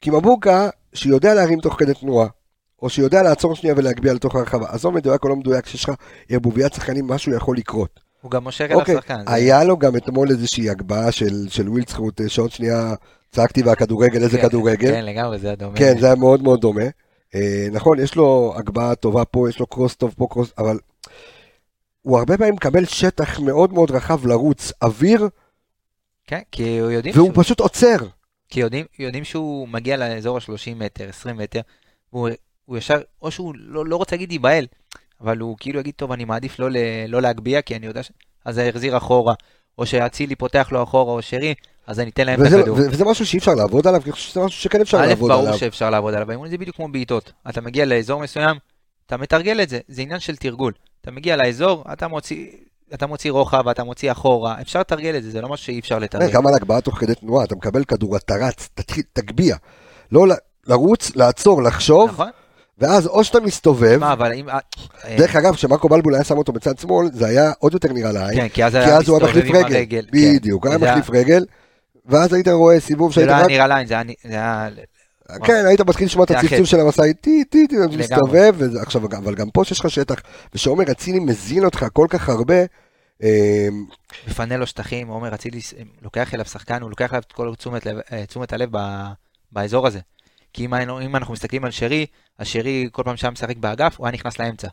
כי 0.00 0.10
מבוקה, 0.10 0.68
שיודע 0.94 1.34
להרים 1.34 1.60
תוך 1.60 1.74
כדי 1.78 1.94
תנועה, 1.94 2.28
או 2.82 2.88
שיודע 2.90 3.22
לעצור 3.22 3.54
שנייה 3.56 3.74
ולהגביה 3.78 4.12
לתוך 4.12 4.34
הרחבה, 4.34 4.66
עזוב 4.68 4.94
מדויק 4.94 5.24
או 5.24 5.28
לא 5.28 5.36
מדויק, 5.36 5.64
כשיש 5.64 5.84
לך 5.84 5.92
ערבוביית 6.28 6.72
שחקנים, 6.72 7.06
משהו 7.06 7.34
יכול 7.34 7.56
לקרות. 7.56 8.00
הוא 8.20 8.30
גם 8.30 8.44
מושך 8.44 8.64
אליו 8.64 8.78
אוקיי, 8.80 8.94
שחקן. 8.94 9.22
היה 9.26 9.64
לו 9.64 9.76
גם 9.76 9.96
אתמול 9.96 10.30
איזושהי 10.30 10.70
הגבהה 10.70 11.12
של, 11.12 11.48
של 11.48 11.68
ווילדסחוט, 11.68 12.20
אה, 12.20 12.28
שעוד 12.28 12.50
שנייה 12.50 12.94
צעקתי 13.30 13.62
והכדורגל, 13.62 14.22
איזה 14.22 14.38
כן, 14.38 14.48
כדורגל. 14.48 14.90
כן, 14.90 15.04
לגמרי, 15.04 15.38
זה 15.38 15.52
הדומה. 15.52 15.76
כן, 15.76 15.98
זה 15.98 16.06
היה 16.06 16.14
מאוד 16.14 16.42
מאוד 16.42 16.60
דומה. 16.60 16.84
אה, 17.34 17.66
נכון, 17.72 17.98
יש 17.98 18.14
לו 18.14 18.54
הגבהה 18.56 18.94
טובה 18.94 19.24
פה, 19.24 19.48
יש 19.48 19.58
לו 19.60 19.66
קרוס 19.66 19.96
טוב 19.96 20.14
פה, 20.16 20.26
קרוס, 20.30 20.52
אבל 20.58 20.78
הוא 22.02 22.18
הרבה 22.18 22.38
פעמים 22.38 22.54
מקבל 22.54 22.84
שטח 22.84 23.38
מאוד 23.40 23.72
מאוד 23.72 23.90
רחב 23.90 24.26
לרוץ, 24.26 24.72
אוויר, 24.82 25.28
כן, 26.26 26.40
כי 26.52 26.78
הוא 26.78 26.90
יודעים 26.90 27.14
והוא 27.16 27.30
שהוא- 27.32 27.42
פשוט 27.44 27.60
עוצר. 27.60 27.96
כי 28.48 28.60
יודעים, 28.60 28.86
יודעים 28.98 29.24
שהוא 29.24 29.68
מגיע 29.68 29.96
לאזור 29.96 30.36
ה-30 30.36 30.74
מטר, 30.76 31.08
20 31.08 31.36
מטר, 31.36 31.60
והוא 32.12 32.28
הוא 32.64 32.78
ישר, 32.78 32.98
או 33.22 33.30
שהוא 33.30 33.54
לא, 33.58 33.86
לא 33.86 33.96
רוצה 33.96 34.16
להגיד 34.16 34.32
ייבהל, 34.32 34.66
אבל 35.20 35.38
הוא 35.38 35.56
כאילו 35.60 35.80
יגיד, 35.80 35.94
טוב, 35.96 36.12
אני 36.12 36.24
מעדיף 36.24 36.58
לא, 36.58 36.68
לא 37.08 37.22
להגביה, 37.22 37.62
כי 37.62 37.76
אני 37.76 37.86
יודע 37.86 38.02
ש... 38.02 38.10
אז 38.44 38.54
זה 38.54 38.62
יחזיר 38.64 38.96
אחורה, 38.96 39.34
או 39.78 39.86
שאצילי 39.86 40.36
פותח 40.36 40.68
לו 40.72 40.82
אחורה, 40.82 41.12
או 41.12 41.22
שרי, 41.22 41.54
אז 41.86 42.00
אני 42.00 42.10
אתן 42.10 42.26
להם 42.26 42.40
את 42.40 42.46
וזה, 42.46 42.58
הכדור. 42.60 42.76
וזה 42.78 43.04
משהו 43.04 43.26
שאי 43.26 43.38
אפשר 43.38 43.54
לעבוד 43.54 43.86
עליו, 43.86 44.00
כי 44.04 44.10
שזה 44.14 44.40
משהו 44.40 44.60
שכן 44.62 44.80
אפשר 44.80 44.98
א', 45.00 45.06
לעבוד 45.06 45.30
ברור 45.30 45.46
עליו. 45.46 45.58
שאפשר 45.58 45.90
לעבוד 45.90 46.14
עליו, 46.14 46.26
באימון 46.26 46.50
זה 46.50 46.58
בדיוק 46.58 46.76
כמו 46.76 46.88
בעיטות. 46.88 47.32
אתה 47.48 47.60
מגיע 47.60 47.84
לאזור 47.84 48.20
מסוים, 48.22 48.56
אתה 49.06 49.16
מתרגל 49.16 49.62
את 49.62 49.68
זה, 49.68 49.78
זה 49.88 50.02
עניין 50.02 50.20
של 50.20 50.36
תרגול. 50.36 50.72
אתה 51.00 51.10
מגיע 51.10 51.36
לאזור, 51.36 51.84
אתה 51.92 52.08
מוציא, 52.08 52.46
אתה 52.94 53.06
מוציא 53.06 53.30
רוחב, 53.32 53.68
אתה 53.68 53.84
מוציא 53.84 54.12
אחורה, 54.12 54.60
אפשר 54.60 54.80
לתרגל 54.80 55.16
את 55.16 55.22
זה, 55.22 55.30
זה 55.30 55.40
לא 55.40 55.48
משהו 55.48 55.66
שאי 55.66 55.78
אפשר 55.78 55.98
לתרגל. 55.98 56.30
גם 56.32 56.46
על 56.46 56.54
הגבהה 56.54 56.80
תוך 56.80 56.98
כדי 56.98 57.14
תנועה, 57.14 57.44
אתה 57.44 57.54
מקבל 57.54 57.84
כדור, 57.84 58.16
אתה 58.16 58.34
רץ, 58.34 58.68
תתחיל, 58.74 59.02
תגביה. 59.12 59.56
לא 60.12 60.26
לרוץ, 60.66 61.16
לעצור, 61.16 61.62
לחשוב, 61.62 62.10
נכון? 62.10 62.30
ואז 62.78 63.06
או 63.06 63.24
שאתה 63.24 63.40
מסתובב, 63.40 63.96
מה, 64.00 64.12
אבל 64.12 64.32
אם... 64.32 64.48
אה, 64.48 64.58
דרך 65.18 65.36
אגב, 65.36 65.54
כשמרקו 65.54 65.88
בלבול 65.88 66.14
היה 66.14 66.24
שם 66.24 66.38
אותו 66.38 66.52
בצד 66.52 66.78
שמאל, 66.78 67.08
זה 67.12 67.26
היה 67.26 67.52
עוד 67.58 67.72
יותר 67.74 67.92
נראה 67.92 68.12
לעין, 68.12 68.36
כן, 68.40 68.48
כי 68.48 68.64
אז 68.64 68.72
כי 68.72 68.78
אז 68.92 69.08
הוא 69.08 69.18
היה 69.18 69.26
מחליף 69.28 69.44
רגל. 69.54 69.76
הרגל. 69.76 70.04
כן. 70.12 70.34
בדיוק, 70.36 70.66
זה 70.68 70.76
היה- 70.76 70.90
מחליף 70.96 71.10
רגל, 71.10 71.44
ואז 72.06 72.32
היית 72.32 72.48
רואה 72.48 72.80
סיבוב 72.80 73.10
זה 73.10 73.14
שהיית 73.14 73.28
לא 73.28 73.34
היה 73.34 73.44
רק... 73.44 73.50
נראה 73.50 73.66
לעין, 73.66 73.86
זה 73.86 73.94
היה... 74.24 74.68
היה... 75.30 75.46
כן, 75.46 75.66
היית 75.66 75.80
מתחיל 75.80 76.06
לשמוע 76.06 76.24
את 76.24 76.30
הצפצוף. 76.30 76.66
של 76.66 76.80
המשאית, 76.80 77.20
טי, 77.20 77.44
טי, 77.44 77.66
טי. 77.66 77.76
מסתובב, 77.98 78.56
עכשיו, 78.82 79.06
אבל 79.06 79.34
גם 79.34 79.50
פה 79.50 79.64
שיש 79.64 79.80
לך 79.80 79.90
שטח, 79.90 80.20
ושעומר 80.54 80.92
אצילי 80.92 81.18
מזין 81.18 81.64
אותך 81.64 81.86
כל 81.92 82.06
כך 82.10 82.28
הרבה, 82.28 82.64
אה, 83.22 83.68
מפנה 84.28 84.56
לו 84.56 84.66
שטחים, 84.66 85.08
עומר 85.08 85.34
אצילי 85.34 85.60
ס- 85.60 85.74
לוקח 86.02 86.34
אליו 86.34 86.44
שחקן, 86.46 86.82
הוא 86.82 86.90
לוקח 86.90 87.10
אליו 87.10 87.22
את 87.26 87.32
כל 87.32 87.54
תשומת 87.54 87.86
אה, 87.86 88.54
הלב 88.56 88.70
באזור 89.52 89.86
הזה. 89.86 90.00
כי 90.52 90.64
אם, 90.64 91.16
אנחנו 91.16 91.34
מסתכלים 91.34 91.64
על 91.64 91.70
שרי, 91.70 92.06
אז 92.38 92.46
שרי 92.46 92.88
כל 92.92 93.02
פעם 93.02 93.16
שהיה 93.16 93.30
משחק 93.30 93.56
באגף, 93.56 93.94
הוא 93.98 94.06
היה 94.06 94.12
נכנס 94.12 94.38
לאמצע. 94.38 94.68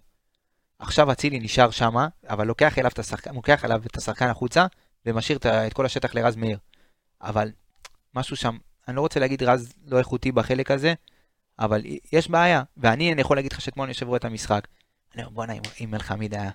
עכשיו 0.80 1.12
אצילי 1.12 1.39
נשאר 1.39 1.72
שמה, 1.72 2.08
אבל 2.30 2.48
לוקח 2.48 2.80
אליו 2.80 2.91
את 2.91 3.00
השחקן, 3.00 3.36
לוקח 3.36 3.65
אליו 3.65 3.82
את 3.86 3.98
השחקן 3.98 4.28
החוצה, 4.28 4.65
ומשאיר 5.06 5.39
את 5.46 5.74
כל 5.74 5.86
השטח 5.86 6.15
לרז 6.15 6.36
מאיר. 6.36 6.58
אבל 7.22 7.52
משהו 8.15 8.36
שם, 8.36 8.58
אני 8.88 8.95
לא 8.95 9.02
רוצה 9.02 9.19
להגיד 9.19 9.43
רז 9.43 9.73
לא 9.86 9.97
איכותי 10.00 10.32
בחלק 10.32 10.71
הזה, 10.71 10.93
אבל 11.60 11.82
יש 12.13 12.30
בעיה. 12.30 12.63
ואני 12.78 13.13
אני 13.13 13.21
יכול 13.21 13.38
להגיד 13.38 13.54
לך 13.54 13.62
שאתמול 13.62 13.84
אני 13.84 13.91
יושב 13.91 14.08
רואה 14.08 14.17
את 14.17 14.26
המשחק. 14.26 14.67
אני 15.15 15.23
אומר, 15.23 15.34
בואנה, 15.36 15.54
אם- 15.82 15.93
אלחמיד 15.95 16.34
היה. 16.34 16.50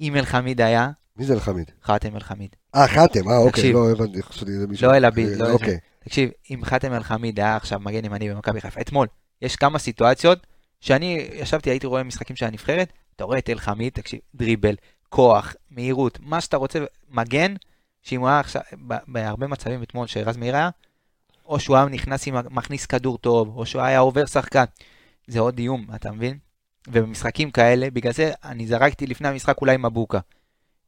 אם 0.00 0.16
אלחמיד 0.16 0.60
היה, 0.60 0.90
מי 1.16 1.24
זה 1.24 1.34
אלחמיד? 1.34 1.70
חתם 1.84 2.16
אלחמיד. 2.16 2.56
אה, 2.74 2.88
חתם, 2.88 3.28
אה, 3.28 3.36
אוקיי. 3.36 3.72
לא 3.72 3.90
הבנתי, 3.90 4.22
חשבתי 4.22 4.50
שזה 4.52 4.66
מישהו. 4.66 4.86
לא 4.88 4.96
אלעביד, 4.96 5.28
אה, 5.28 5.36
לא 5.48 5.50
אוקיי. 5.50 5.70
זה. 5.70 5.76
תקשיב, 6.04 6.30
אם 6.50 6.60
חתם 6.64 6.92
אל-חמיד 6.92 7.40
היה 7.40 7.56
עכשיו 7.56 7.80
מגן 7.80 8.04
ימני 8.04 8.30
במכבי 8.30 8.60
חיפה, 8.60 8.80
אתמול, 8.80 9.06
יש 9.42 9.56
כמה 9.56 9.78
סיטואציות 9.78 10.46
שאני 10.80 11.28
ישבתי, 11.32 11.70
הייתי 11.70 11.86
רואה 11.86 12.02
משחקים 12.02 12.36
של 12.36 12.46
הנבחרת, 12.46 12.92
אתה 13.16 13.24
רואה 13.24 13.38
את 13.38 13.50
אל-חמיד, 13.50 13.92
תקשיב, 13.92 14.20
דריבל, 14.34 14.74
כוח, 15.08 15.54
מהירות, 15.70 16.18
מה 16.22 16.40
שאתה 16.40 16.56
רוצה, 16.56 16.78
מגן, 17.10 17.54
שאם 18.02 18.20
הוא 18.20 18.28
היה 18.28 18.40
עכשיו, 18.40 18.62
בהרבה 19.08 19.46
מצבים 19.46 19.82
אתמול 19.82 20.06
שרז 20.06 20.36
מאיר 20.36 20.56
היה, 20.56 20.70
או 21.46 21.60
שהוא 21.60 21.76
היה 21.76 21.84
נכנס 21.86 22.26
עם, 22.26 22.34
מכניס 22.50 22.86
כדור 22.86 23.18
טוב, 23.18 23.56
או 23.56 23.66
שהוא 23.66 23.82
היה 23.82 23.98
עובר 23.98 24.26
שחקן, 24.26 24.64
זה 25.26 25.40
עוד 25.40 25.58
איום, 25.58 25.86
אתה 25.94 26.12
מבין? 26.12 26.38
ובמשחקים 26.88 27.50
כאלה, 27.50 27.90
בגלל 27.92 28.12
זה 28.12 28.32
אני 28.44 28.66
זרקתי 28.66 29.06
לפני 29.06 29.28
המשחק 29.28 29.60
אולי 29.60 29.76
מבוקה. 29.76 30.18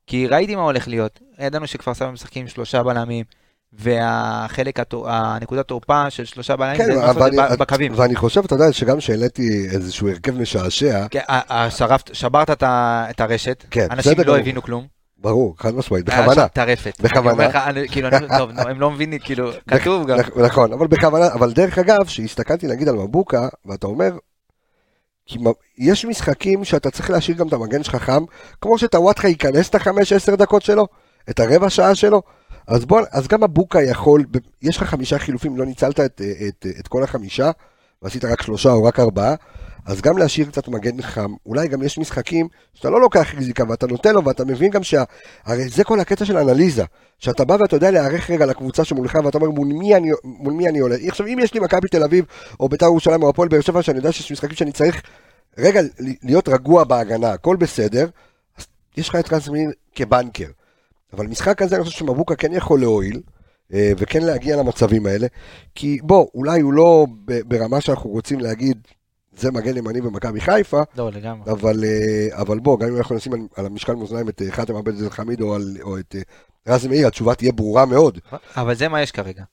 כי 0.06 0.26
ראיתי 0.26 0.56
מה 0.56 0.62
הולך 0.62 0.88
להיות, 0.88 1.20
ידענו 1.38 1.66
שכפר 1.66 1.94
סבא 1.94 2.10
משחקים 2.10 2.42
עם 2.42 2.48
שלושה 2.48 2.82
בלמים, 2.82 3.24
והחלק, 3.72 4.80
התור- 4.80 5.10
הנקודת 5.10 5.68
תורפה 5.68 6.10
של 6.10 6.24
שלושה 6.24 6.56
בלמים, 6.56 6.78
כן, 6.78 6.84
זה 6.84 6.94
לעשות 6.94 7.22
את 7.28 7.48
זה 7.50 7.56
בקווים. 7.56 7.92
ואני 7.96 8.16
חושב, 8.16 8.44
אתה 8.44 8.54
יודע, 8.54 8.72
שגם 8.72 9.00
שהעליתי 9.00 9.66
איזשהו 9.72 10.08
הרכב 10.08 10.34
משעשע, 10.40 11.06
כן, 11.08 11.20
שרפת- 11.70 12.10
שברת 12.14 12.50
את 12.62 13.20
הרשת, 13.20 13.64
כן, 13.70 13.86
אנשים 13.90 14.20
לא. 14.26 14.38
הבינו 14.38 14.62
כלום. 14.62 14.86
ברור, 15.26 15.54
חד 15.58 15.74
משמעית, 15.74 16.08
היה 16.08 16.20
בכוונה. 16.22 16.40
שם 16.42 16.46
טרפת. 16.52 17.00
בכוונה. 17.00 17.30
אני 17.30 17.32
אומר 17.32 17.48
לך, 17.48 17.56
אני- 17.56 17.88
כאילו, 17.88 18.08
אני- 18.08 18.26
טוב, 18.38 18.50
הם 18.58 18.80
לא 18.80 18.90
מבינים, 18.90 19.18
כאילו, 19.18 19.50
כתוב 19.70 20.06
גם. 20.06 20.18
נכ- 20.18 20.40
נכון, 20.42 20.72
אבל 20.72 20.86
בכוונה, 20.86 21.26
אבל 21.26 21.52
דרך 21.52 21.78
אגב, 21.78 22.06
שהסתכלתי 22.06 22.66
נגיד 22.66 22.88
על 22.88 22.94
מבוקה, 22.94 23.48
ואתה 23.66 23.86
אומר, 23.86 24.12
כי 25.26 25.38
יש 25.78 26.04
משחקים 26.04 26.64
שאתה 26.64 26.90
צריך 26.90 27.10
להשאיר 27.10 27.36
גם 27.36 27.48
את 27.48 27.52
המגן 27.52 27.82
שלך 27.82 27.96
חם, 27.96 28.24
כמו 28.60 28.78
שטוואטחה 28.78 29.28
ייכנס 29.28 29.68
את 29.70 29.74
החמש 29.74 30.12
עשר 30.12 30.34
דקות 30.34 30.62
שלו, 30.62 30.86
את 31.30 31.40
הרבע 31.40 31.70
שעה 31.70 31.94
שלו, 31.94 32.22
אז 32.68 32.84
בוא, 32.84 33.00
אז 33.12 33.28
גם 33.28 33.42
מבוקה 33.42 33.82
יכול, 33.82 34.24
יש 34.62 34.76
לך 34.76 34.82
חמישה 34.82 35.18
חילופים, 35.18 35.56
לא 35.56 35.66
ניצלת 35.66 36.00
את, 36.00 36.20
את, 36.48 36.66
את 36.80 36.88
כל 36.88 37.02
החמישה, 37.02 37.50
ועשית 38.02 38.24
רק 38.24 38.42
שלושה 38.42 38.70
או 38.72 38.84
רק 38.84 39.00
ארבעה, 39.00 39.34
אז 39.86 40.00
גם 40.00 40.18
להשאיר 40.18 40.46
קצת 40.46 40.68
מגן 40.68 41.02
חם, 41.02 41.34
אולי 41.46 41.68
גם 41.68 41.82
יש 41.82 41.98
משחקים 41.98 42.48
שאתה 42.74 42.90
לא 42.90 43.00
לוקח 43.00 43.34
ריזיקה 43.34 43.64
ואתה 43.68 43.86
נותן 43.86 44.14
לו 44.14 44.24
ואתה 44.24 44.44
מבין 44.44 44.70
גם 44.70 44.82
שה... 44.82 45.04
הרי 45.44 45.68
זה 45.68 45.84
כל 45.84 46.00
הקטע 46.00 46.24
של 46.24 46.36
האנליזה, 46.36 46.84
שאתה 47.18 47.44
בא 47.44 47.56
ואתה 47.60 47.76
יודע 47.76 47.90
להיערך 47.90 48.30
רגע 48.30 48.46
לקבוצה 48.46 48.84
שמולך 48.84 49.18
ואתה 49.24 49.38
אומר 49.38 49.50
מול 49.50 49.68
מי 49.68 49.96
אני, 49.96 50.10
מול 50.24 50.52
מי 50.52 50.68
אני 50.68 50.78
עולה. 50.78 50.96
עכשיו 51.08 51.26
אם 51.26 51.38
יש 51.42 51.54
לי 51.54 51.60
מכבי 51.60 51.88
תל 51.88 52.02
אביב 52.02 52.24
או 52.60 52.68
בית"ר 52.68 52.86
ירושלים 52.86 53.22
או 53.22 53.28
הפועל 53.28 53.48
באר 53.48 53.60
שבע 53.60 53.82
שאני 53.82 53.98
יודע 53.98 54.12
שיש 54.12 54.32
משחקים 54.32 54.56
שאני 54.56 54.72
צריך 54.72 55.02
רגע 55.58 55.80
להיות 56.22 56.48
רגוע 56.48 56.84
בהגנה, 56.84 57.32
הכל 57.32 57.56
בסדר, 57.56 58.08
אז 58.58 58.66
יש 58.96 59.08
לך 59.08 59.16
את 59.16 59.32
רז 59.32 59.50
כבנקר. 59.94 60.48
אבל 61.12 61.26
משחק 61.26 61.58
כזה 61.58 61.76
אני 61.76 61.84
חושב 61.84 61.98
שמבוקה 61.98 62.36
כן 62.36 62.52
יכול 62.52 62.80
להועיל. 62.80 63.20
אה, 63.74 63.92
וכן 63.98 64.22
להגיע 64.22 64.56
למצבים 64.56 65.06
האלה, 65.06 65.26
כי 65.74 65.98
בוא, 66.02 66.26
אולי 66.34 66.60
הוא 66.60 66.72
לא 66.72 67.06
ברמה 67.46 67.80
שאנחנו 67.80 68.10
רוצים 68.10 68.40
להגיד, 68.40 68.78
זה 69.36 69.50
מגן 69.50 69.76
ימני 69.76 70.00
במכבי 70.00 70.40
חיפה, 70.40 70.82
לא, 70.96 71.10
לגמרי. 71.12 71.52
אבל, 71.52 71.84
אה, 71.84 72.40
אבל 72.42 72.58
בוא, 72.58 72.78
גם 72.80 72.88
אם 72.88 72.96
אנחנו 72.96 73.16
נשים 73.16 73.32
על, 73.32 73.40
על 73.56 73.66
המשקל 73.66 73.94
מאזניים 73.94 74.28
את 74.28 74.42
אה, 74.42 74.50
חאתם 74.52 74.76
עבד 74.76 75.02
אל 75.02 75.10
חמיד 75.10 75.40
או, 75.40 75.54
על- 75.54 75.76
או 75.82 75.98
את 75.98 76.14
אה, 76.18 76.22
רז 76.74 76.86
מאיר, 76.86 77.06
התשובה 77.06 77.34
תהיה 77.34 77.52
ברורה 77.52 77.86
מאוד. 77.86 78.18
אבל 78.56 78.74
זה 78.74 78.88
מה 78.88 79.02
יש 79.02 79.10
כרגע. 79.12 79.44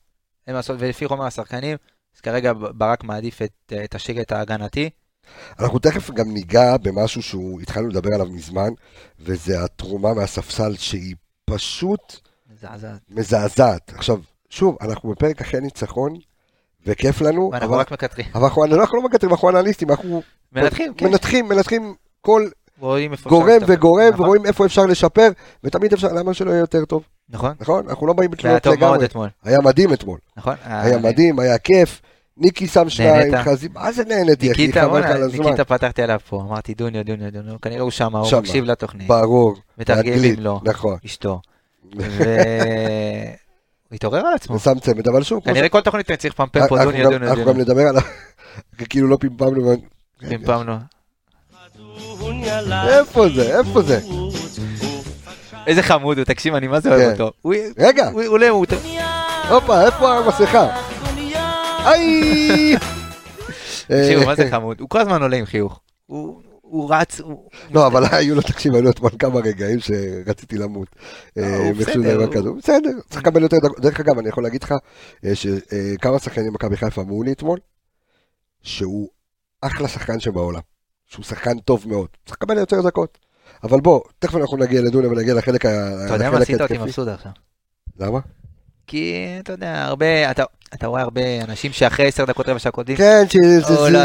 אין 0.48 0.54
מה 0.56 0.60
לעשות, 0.60 0.76
ולפי 0.80 1.08
חומר 1.08 1.26
השחקנים, 1.26 1.78
אז 2.16 2.22
כרגע 2.22 2.52
ברק 2.54 3.04
מעדיף 3.04 3.42
את, 3.42 3.74
את 3.84 3.96
השקט 3.96 4.32
ההגנתי. 4.32 4.90
אנחנו 5.60 5.80
תכף 5.80 6.12
גם 6.12 6.34
ניגע 6.34 6.78
במשהו 6.78 7.22
שהוא, 7.22 7.62
התחלנו 7.62 7.88
לדבר 7.88 8.10
עליו 8.14 8.26
מזמן, 8.28 8.70
וזה 9.20 9.64
התרומה 9.64 10.14
מהספסל 10.14 10.76
שהיא 10.76 11.16
פשוט 11.46 12.20
מזעזעת. 12.54 13.00
מזעזעת. 13.10 13.94
עכשיו, 13.96 14.18
שוב, 14.50 14.78
אנחנו 14.82 15.12
בפרק 15.12 15.42
אחרי 15.42 15.60
ניצחון, 15.62 16.14
וכיף 16.86 17.22
לנו, 17.22 17.50
ואנחנו 17.54 17.74
אבל, 17.74 17.80
רק 17.80 17.92
מקטרים. 17.92 18.28
אבל 18.36 18.44
אנחנו, 18.44 18.66
אנחנו 18.66 18.98
לא 18.98 19.04
מקטרים, 19.04 19.32
אנחנו 19.32 19.50
אנליסטים, 19.50 19.90
אנחנו 19.90 20.22
מנתחים, 20.52 20.94
כן. 20.94 21.08
מנתחים, 21.08 21.50
מנתחים 21.50 21.96
כל 22.22 22.48
גורם. 23.28 23.62
וגורם, 23.68 24.10
נכון, 24.14 24.26
ורואים 24.26 24.46
איפה 24.46 24.66
אפשר 24.66 24.86
לשפר, 24.86 25.30
ותמיד 25.64 25.94
אפשר, 25.94 26.08
למה 26.08 26.34
שלא 26.34 26.52
יהיה 26.52 26.60
יותר 26.60 26.86
טוב, 26.86 27.04
נכון. 27.30 27.54
נכון? 27.60 27.86
אנחנו 27.90 28.08
לא 28.08 28.14
באים 28.14 28.32
בתלונות 28.32 28.64
טוב 28.64 28.80
מאוד 28.80 28.92
לגמרי. 28.92 29.06
אתמול. 29.06 29.30
היה 29.44 29.60
מדהים 29.60 29.94
אתמול. 29.94 30.18
נכון. 30.38 30.56
היה 30.64 30.98
מדהים, 30.98 31.40
היה 31.40 31.58
כיף. 31.58 32.02
ניקי 32.38 32.68
שם 32.68 32.90
שניים? 32.90 33.34
חזי, 33.44 33.68
מה 33.74 33.92
זה 33.92 34.04
נהניתי, 34.06 34.52
אחי, 34.52 34.72
חבל 34.74 35.04
על 35.04 35.24
הזמן. 35.24 35.46
ניקיטה 35.46 35.66
פתחתי 35.66 36.02
עליו 36.02 36.20
פה, 36.30 36.42
אמרתי 36.42 36.74
דוניו, 36.74 37.06
דוניו, 37.06 37.32
דוניו, 37.32 37.62
כנראה 37.62 37.82
הוא 37.82 37.92
שמה, 37.92 38.20
הוא. 38.20 38.40
מקשיב 38.40 38.66
לתוכנית, 38.66 39.08
ברור. 39.08 39.56
מתרגלים 39.78 40.40
לו, 40.40 40.62
נכון. 40.64 40.98
אשתו. 41.06 41.42
התעורר 43.94 44.20
על 44.28 44.34
עצמו. 44.36 44.56
ושם 44.56 44.80
צמד, 44.80 45.08
אבל 45.08 45.24
שוב, 45.24 45.44
כנראה 45.44 45.70
כל 45.70 45.82
תוכנית 45.82 46.10
אני 46.10 46.18
צריך 46.18 46.34
לפמפם 46.34 46.68
פה 46.68 46.76
אנחנו 46.78 46.92
דוניו, 46.92 47.06
גם- 47.06 47.12
דוניו, 47.12 47.30
אנחנו 47.30 47.46
גם. 47.46 47.60
נדבר 47.60 47.82
על 47.88 47.98
ה... 47.98 48.02
כאילו 48.90 49.08
לא 49.08 49.18
פמפמנו, 49.20 49.76
פמפמנו. 50.30 50.78
איפה 52.88 53.30
זה? 53.36 53.58
איפה 53.60 53.82
זה? 53.82 54.00
איזה 55.68 55.84
חמוד 55.84 56.18
הוא, 56.18 56.26
תקשיב, 56.26 56.56
אני 56.56 56.68
מה 56.68 56.80
זה 56.80 56.90
אוהב 56.90 57.16
כן. 57.16 57.22
אותו. 57.24 57.38
רגע, 57.80 58.10
הוא 58.10 58.24
עולה, 58.28 58.50
הוא... 58.50 58.66
הופה, 59.50 59.86
איפה 59.86 60.18
המסכה? 60.18 60.68
איי! 61.86 62.76
תקשיבו, 63.88 64.22
אה, 64.22 64.26
מה 64.26 64.36
זה 64.36 64.48
חמוד? 64.52 64.80
הוא 64.80 64.90
כל 64.90 65.00
הזמן 65.02 65.22
עולה 65.22 65.38
עם 65.38 65.46
חיוך. 65.46 65.80
הוא 66.74 66.94
רץ, 66.96 67.20
הוא... 67.22 67.50
לא, 67.72 67.88
אבל 67.88 68.04
היו 68.12 68.36
לו, 68.36 68.42
תקשיב, 68.42 68.74
היו 68.74 68.82
לו 68.84 68.90
אתמול 68.90 69.12
כמה 69.20 69.40
רגעים 69.40 69.80
שרציתי 69.80 70.58
למות. 70.58 70.88
אה, 71.38 71.72
ואיכשהו 71.78 72.04
בסדר. 72.04 72.52
בסדר, 72.52 72.90
צריך 73.10 73.22
לקבל 73.22 73.42
יותר 73.42 73.58
דקות. 73.58 73.80
דרך 73.80 74.00
אגב, 74.00 74.18
אני 74.20 74.30
יכול 74.30 74.44
להגיד 74.44 74.64
לך 74.64 74.74
אה, 75.26 75.36
שכמה 75.36 76.20
שחקנים 76.20 76.48
במכבי 76.48 76.78
חיפה 76.78 77.02
אמרו 77.02 77.24
לי 77.24 77.32
אתמול, 77.32 77.60
שהוא 78.62 79.10
אחלה 79.62 79.88
שחקן 79.88 80.20
שבעולם. 80.20 80.62
שהוא 81.06 81.26
שחקן 81.26 81.60
טוב 81.60 81.84
מאוד. 81.88 82.08
צריך 82.26 82.38
לקבל 82.42 82.58
יותר 82.58 82.82
דקות. 82.82 83.18
אבל 83.64 83.80
בוא, 83.82 84.02
תכף 84.20 84.36
אנחנו 84.36 84.58
נגיע 84.58 84.82
לדונה 84.82 85.08
ונגיע 85.08 85.34
לחלק 85.34 85.66
ה- 85.66 86.06
אתה 86.06 86.14
יודע 86.14 86.26
מה 86.30 86.36
לחלק 86.36 86.42
עשית 86.42 86.62
אותי 86.62 86.64
ההתקפי. 86.74 86.84
מבסוט 86.84 87.08
עכשיו? 87.08 87.32
למה? 88.00 88.20
כי 88.88 89.16
אתה 89.40 89.54
יודע, 89.54 89.84
הרבה, 89.84 90.32
אתה, 90.32 90.44
אתה 90.74 90.88
רואה 90.88 91.02
הרבה 91.02 91.22
אנשים 91.44 91.72
שאחרי 91.72 92.08
עשר 92.08 92.26
דקות 92.26 92.50
רבע 92.50 92.60
שעה 92.60 92.72
קודמים, 92.72 92.98
כן, 92.98 93.24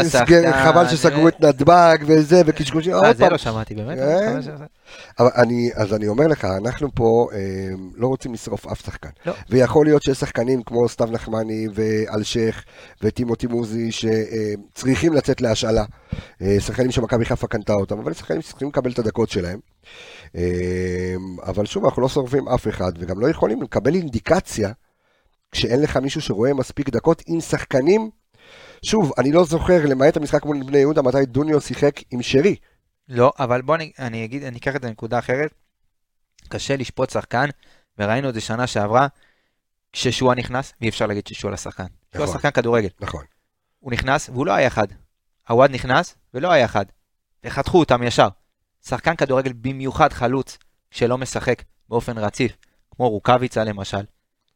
זה- 0.03 0.09
שחקן, 0.09 0.51
חבל 0.63 0.87
שסגרו 0.87 1.27
את 1.27 1.41
נתב"ג 1.41 1.97
וזה, 2.07 2.41
וקשקושים. 2.45 2.93
אה, 2.93 3.13
זה. 3.13 3.29
לא 3.29 3.37
שמעתי 3.37 3.75
באמת. 3.75 3.97
כן. 3.97 4.39
אז 5.75 5.93
אני 5.93 6.07
אומר 6.07 6.27
לך, 6.27 6.45
אנחנו 6.45 6.87
פה 6.95 7.27
אה, 7.33 7.39
לא 7.95 8.07
רוצים 8.07 8.33
לשרוף 8.33 8.67
אף 8.67 8.85
שחקן. 8.85 9.09
לא. 9.25 9.33
ויכול 9.49 9.85
להיות 9.85 10.01
שיש 10.03 10.17
שחקנים 10.17 10.63
כמו 10.63 10.89
סתיו 10.89 11.07
נחמני 11.11 11.67
ואלשיך 11.73 12.63
וטימותי 13.03 13.47
מוזי 13.47 13.89
שצריכים 13.91 15.13
לצאת 15.13 15.41
להשאלה. 15.41 15.85
אה, 16.41 16.55
שחקנים 16.59 16.91
שמכבי 16.91 17.25
חיפה 17.25 17.47
קנתה 17.47 17.73
אותם, 17.73 17.99
אבל 17.99 18.13
שחקנים 18.13 18.41
שצריכים 18.41 18.67
לקבל 18.67 18.91
את 18.91 18.99
הדקות 18.99 19.29
שלהם. 19.29 19.59
אה, 20.35 20.41
אבל 21.47 21.65
שוב, 21.65 21.85
אנחנו 21.85 22.01
לא 22.01 22.09
שורפים 22.09 22.47
אף 22.47 22.67
אחד, 22.67 22.91
וגם 22.99 23.19
לא 23.19 23.29
יכולים 23.29 23.61
לקבל 23.61 23.95
אינדיקציה 23.95 24.69
כשאין 25.51 25.81
לך 25.81 25.97
מישהו 25.97 26.21
שרואה 26.21 26.53
מספיק 26.53 26.89
דקות 26.89 27.23
עם 27.27 27.41
שחקנים. 27.41 28.09
שוב, 28.85 29.11
אני 29.17 29.31
לא 29.31 29.43
זוכר, 29.43 29.85
למעט 29.85 30.17
המשחק 30.17 30.45
מול 30.45 30.63
בני 30.63 30.77
יהודה, 30.77 31.01
מתי 31.01 31.25
דוניו 31.25 31.61
שיחק 31.61 31.99
עם 32.11 32.21
שרי. 32.21 32.55
לא, 33.07 33.31
אבל 33.39 33.61
בוא 33.61 33.75
אני, 33.75 33.91
אני 33.99 34.25
אגיד, 34.25 34.43
אני 34.43 34.57
אקח 34.57 34.75
את 34.75 34.81
זה 34.81 34.87
לנקודה 34.87 35.19
אחרת. 35.19 35.53
קשה 36.49 36.75
לשפוט 36.75 37.09
שחקן, 37.09 37.45
וראינו 37.97 38.29
את 38.29 38.33
זה 38.33 38.41
שנה 38.41 38.67
שעברה, 38.67 39.07
כששועה 39.93 40.35
נכנס, 40.35 40.73
ואי 40.81 40.89
אפשר 40.89 41.07
להגיד 41.07 41.27
ששועה 41.27 41.53
לשחקן. 41.53 41.85
שועה 42.13 42.23
נכון. 42.23 42.35
שחקן 42.35 42.51
כדורגל. 42.51 42.89
נכון. 42.99 43.23
הוא 43.79 43.91
נכנס, 43.91 44.29
והוא 44.29 44.45
לא 44.45 44.53
היה 44.53 44.67
אחד. 44.67 44.87
עווד 45.49 45.71
נכנס, 45.71 46.15
ולא 46.33 46.51
היה 46.51 46.65
אחד. 46.65 46.85
וחתכו 47.43 47.79
אותם 47.79 48.03
ישר. 48.03 48.27
שחקן 48.85 49.15
כדורגל 49.15 49.53
במיוחד 49.53 50.13
חלוץ, 50.13 50.57
שלא 50.91 51.17
משחק 51.17 51.63
באופן 51.89 52.17
רציף, 52.17 52.57
כמו 52.91 53.09
רוקאביצה 53.09 53.63
למשל. 53.63 54.03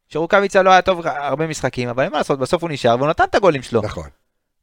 שרוקאביצה 0.08 0.62
לא 0.62 0.70
היה 0.70 0.82
טוב 0.82 1.06
הרבה 1.06 1.46
משחקים, 1.46 1.88
אבל 1.88 2.02
אין 2.02 2.12
מה 2.12 2.18
לעשות, 2.18 2.38
בסוף 2.38 2.62
הוא 2.62 2.70
נשאר 2.70 2.96
והוא 2.98 3.08
נתן 3.08 3.24
את 3.24 3.34
הגולים 3.34 3.62
שלו. 3.62 3.82
נכון. 3.82 4.08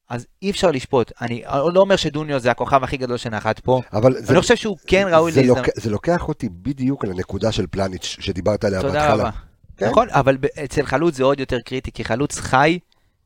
אז 0.09 0.27
אי 0.41 0.51
אפשר 0.51 0.71
לשפוט. 0.71 1.11
אני 1.21 1.43
לא 1.73 1.81
אומר 1.81 1.95
שדוניו 1.95 2.39
זה 2.39 2.51
הכוכב 2.51 2.83
הכי 2.83 2.97
גדול 2.97 3.17
שנחת 3.17 3.59
פה. 3.59 3.81
אבל 3.93 4.21
זה, 4.21 4.33
אני 4.33 4.41
חושב 4.41 4.55
שהוא 4.55 4.77
כן 4.87 5.07
ראוי 5.11 5.31
להזדמנות. 5.31 5.57
לוק, 5.57 5.67
זה 5.75 5.89
לוקח 5.89 6.27
אותי 6.27 6.49
בדיוק 6.51 7.05
לנקודה 7.05 7.51
של 7.51 7.67
פלניץ' 7.67 8.03
שדיברת 8.19 8.63
עליה 8.63 8.81
תודה 8.81 8.93
בהתחלה. 8.93 9.13
רבה. 9.13 9.29
כן. 9.77 9.89
נכון, 9.89 10.07
אבל 10.09 10.37
אצל 10.63 10.85
חלוץ 10.85 11.15
זה 11.15 11.23
עוד 11.23 11.39
יותר 11.39 11.59
קריטי, 11.59 11.91
כי 11.91 12.03
חלוץ 12.05 12.39
חי, 12.39 12.79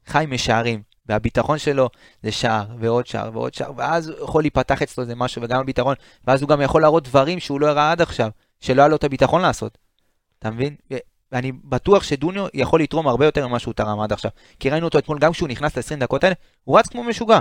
חי 0.05 0.25
משערים. 0.27 0.81
והביטחון 1.09 1.57
שלו 1.57 1.89
זה 2.23 2.31
שער, 2.31 2.65
ועוד 2.79 3.07
שער, 3.07 3.29
ועוד 3.33 3.53
שער, 3.53 3.71
ואז 3.75 4.13
יכול 4.23 4.43
להיפתח 4.43 4.81
אצלו 4.81 5.03
איזה 5.03 5.15
משהו, 5.15 5.41
וגם 5.41 5.59
הביטחון, 5.59 5.95
ואז 6.27 6.41
הוא 6.41 6.49
גם 6.49 6.61
יכול 6.61 6.81
להראות 6.81 7.03
דברים 7.03 7.39
שהוא 7.39 7.61
לא 7.61 7.67
הראה 7.67 7.91
עד 7.91 8.01
עכשיו, 8.01 8.29
שלא 8.59 8.81
היה 8.81 8.87
לו 8.87 8.95
את 8.95 9.03
הביטחון 9.03 9.41
לעשות. 9.41 9.77
אתה 10.39 10.51
מבין? 10.51 10.75
ואני 11.35 11.51
בטוח 11.51 12.03
שדוניו 12.03 12.45
יכול 12.53 12.81
לתרום 12.81 13.07
הרבה 13.07 13.25
יותר 13.25 13.47
ממה 13.47 13.59
שהוא 13.59 13.73
תרם 13.73 13.99
עד 13.99 14.13
עכשיו. 14.13 14.31
כי 14.59 14.69
ראינו 14.69 14.85
אותו 14.85 14.97
אתמול, 14.99 15.19
גם 15.19 15.31
כשהוא 15.31 15.49
נכנס 15.49 15.77
ל-20 15.77 15.99
דקות 15.99 16.23
האלה, 16.23 16.35
הוא 16.63 16.79
רץ 16.79 16.87
כמו 16.87 17.03
משוגע. 17.03 17.39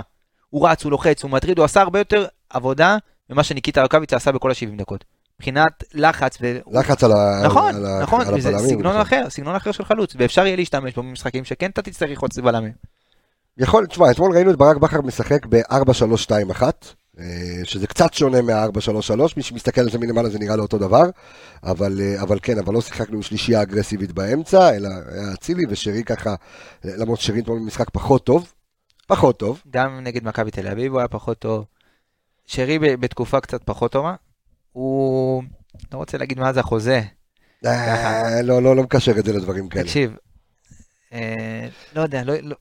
הוא 0.49 0.67
רץ, 0.69 0.83
הוא 0.83 0.91
לוחץ, 0.91 1.23
הוא 1.23 1.31
מטריד, 1.31 1.57
הוא 1.57 1.65
עשה 1.65 1.81
הרבה 1.81 1.99
יותר 1.99 2.25
עבודה 2.49 2.97
ממה 3.29 3.43
שניקיטה 3.43 3.81
רוקאביצה 3.81 4.15
עשה 4.15 4.31
בכל 4.31 4.51
ה-70 4.51 4.77
דקות. 4.77 5.03
מבחינת 5.39 5.83
לחץ, 5.93 6.37
ו... 6.41 6.57
לחץ 6.71 7.03
על, 7.03 7.11
ה, 7.11 7.41
נכון, 7.45 7.75
על, 7.75 8.01
נכון, 8.01 8.21
על 8.21 8.33
הבלמים. 8.33 8.59
סגנון 8.59 8.85
נכון. 8.85 9.01
אחר, 9.01 9.29
סגנון 9.29 9.55
אחר 9.55 9.71
של 9.71 9.85
חלוץ, 9.85 10.13
ואפשר 10.17 10.45
יהיה 10.45 10.55
להשתמש 10.55 10.93
בו 10.93 11.03
במשחקים 11.03 11.45
שכן 11.45 11.69
אתה 11.69 11.81
תצטרך 11.81 12.09
ללחוץ 12.09 12.37
בלמים. 12.37 12.73
יכול, 13.57 13.87
תשמע, 13.87 14.11
אתמול 14.11 14.35
ראינו 14.35 14.51
את 14.51 14.55
ברק 14.55 14.77
בכר 14.77 15.01
משחק 15.01 15.45
ב-4-3-2-1, 15.45 16.63
אה, 16.63 16.69
שזה 17.63 17.87
קצת 17.87 18.13
שונה 18.13 18.41
מה-4-3-3, 18.41 19.19
מי 19.37 19.43
שמסתכל 19.43 19.81
על 19.81 19.91
זה 19.91 19.99
מלמעלה 19.99 20.29
זה 20.29 20.39
נראה 20.39 20.55
לו 20.55 20.63
אותו 20.63 20.77
דבר, 20.77 21.03
אבל, 21.63 22.01
אה, 22.01 22.21
אבל 22.21 22.39
כן, 22.41 22.59
אבל 22.59 22.73
לא 22.73 22.81
שיחקנו 22.81 23.15
עם 23.15 23.21
שלישייה 23.21 23.61
אגרסיבית 23.61 24.11
באמצע, 24.11 24.75
אלא 24.75 24.89
היה 25.07 25.33
אצילי 25.33 25.63
ושרי 25.69 26.03
ככה, 26.03 26.35
למרות 26.83 27.19
שרי 27.19 27.39
אתמול 27.39 27.59
במשחק 27.59 27.89
פחות 27.89 28.25
טוב, 28.25 28.53
פחות 29.07 29.39
טוב, 29.39 29.61
גם 29.69 29.99
נגד 30.03 30.23
מכבי 30.23 30.51
תל 30.51 30.67
אביב 30.67 30.91
הוא 30.91 30.99
היה 30.99 31.07
פחות 31.07 31.39
טוב. 31.39 31.65
שרי 32.47 32.79
בתקופה 32.79 33.39
קצת 33.39 33.63
פחות 33.63 33.91
טובה. 33.91 34.15
הוא, 34.71 35.43
לא 35.93 35.97
רוצה 35.97 36.17
להגיד 36.17 36.39
מה 36.39 36.53
זה 36.53 36.59
החוזה. 36.59 37.01
אה, 37.65 38.41
לא, 38.41 38.61
לא, 38.61 38.75
לא 38.75 38.83
מקשר 38.83 39.19
את 39.19 39.25
זה 39.25 39.33
לדברים 39.33 39.69
כאלה. 39.69 39.83
תקשיב, 39.83 40.15
אה, 41.13 41.67
לא 41.95 42.01
יודע, 42.01 42.23
לא, 42.23 42.33
לא, 42.41 42.55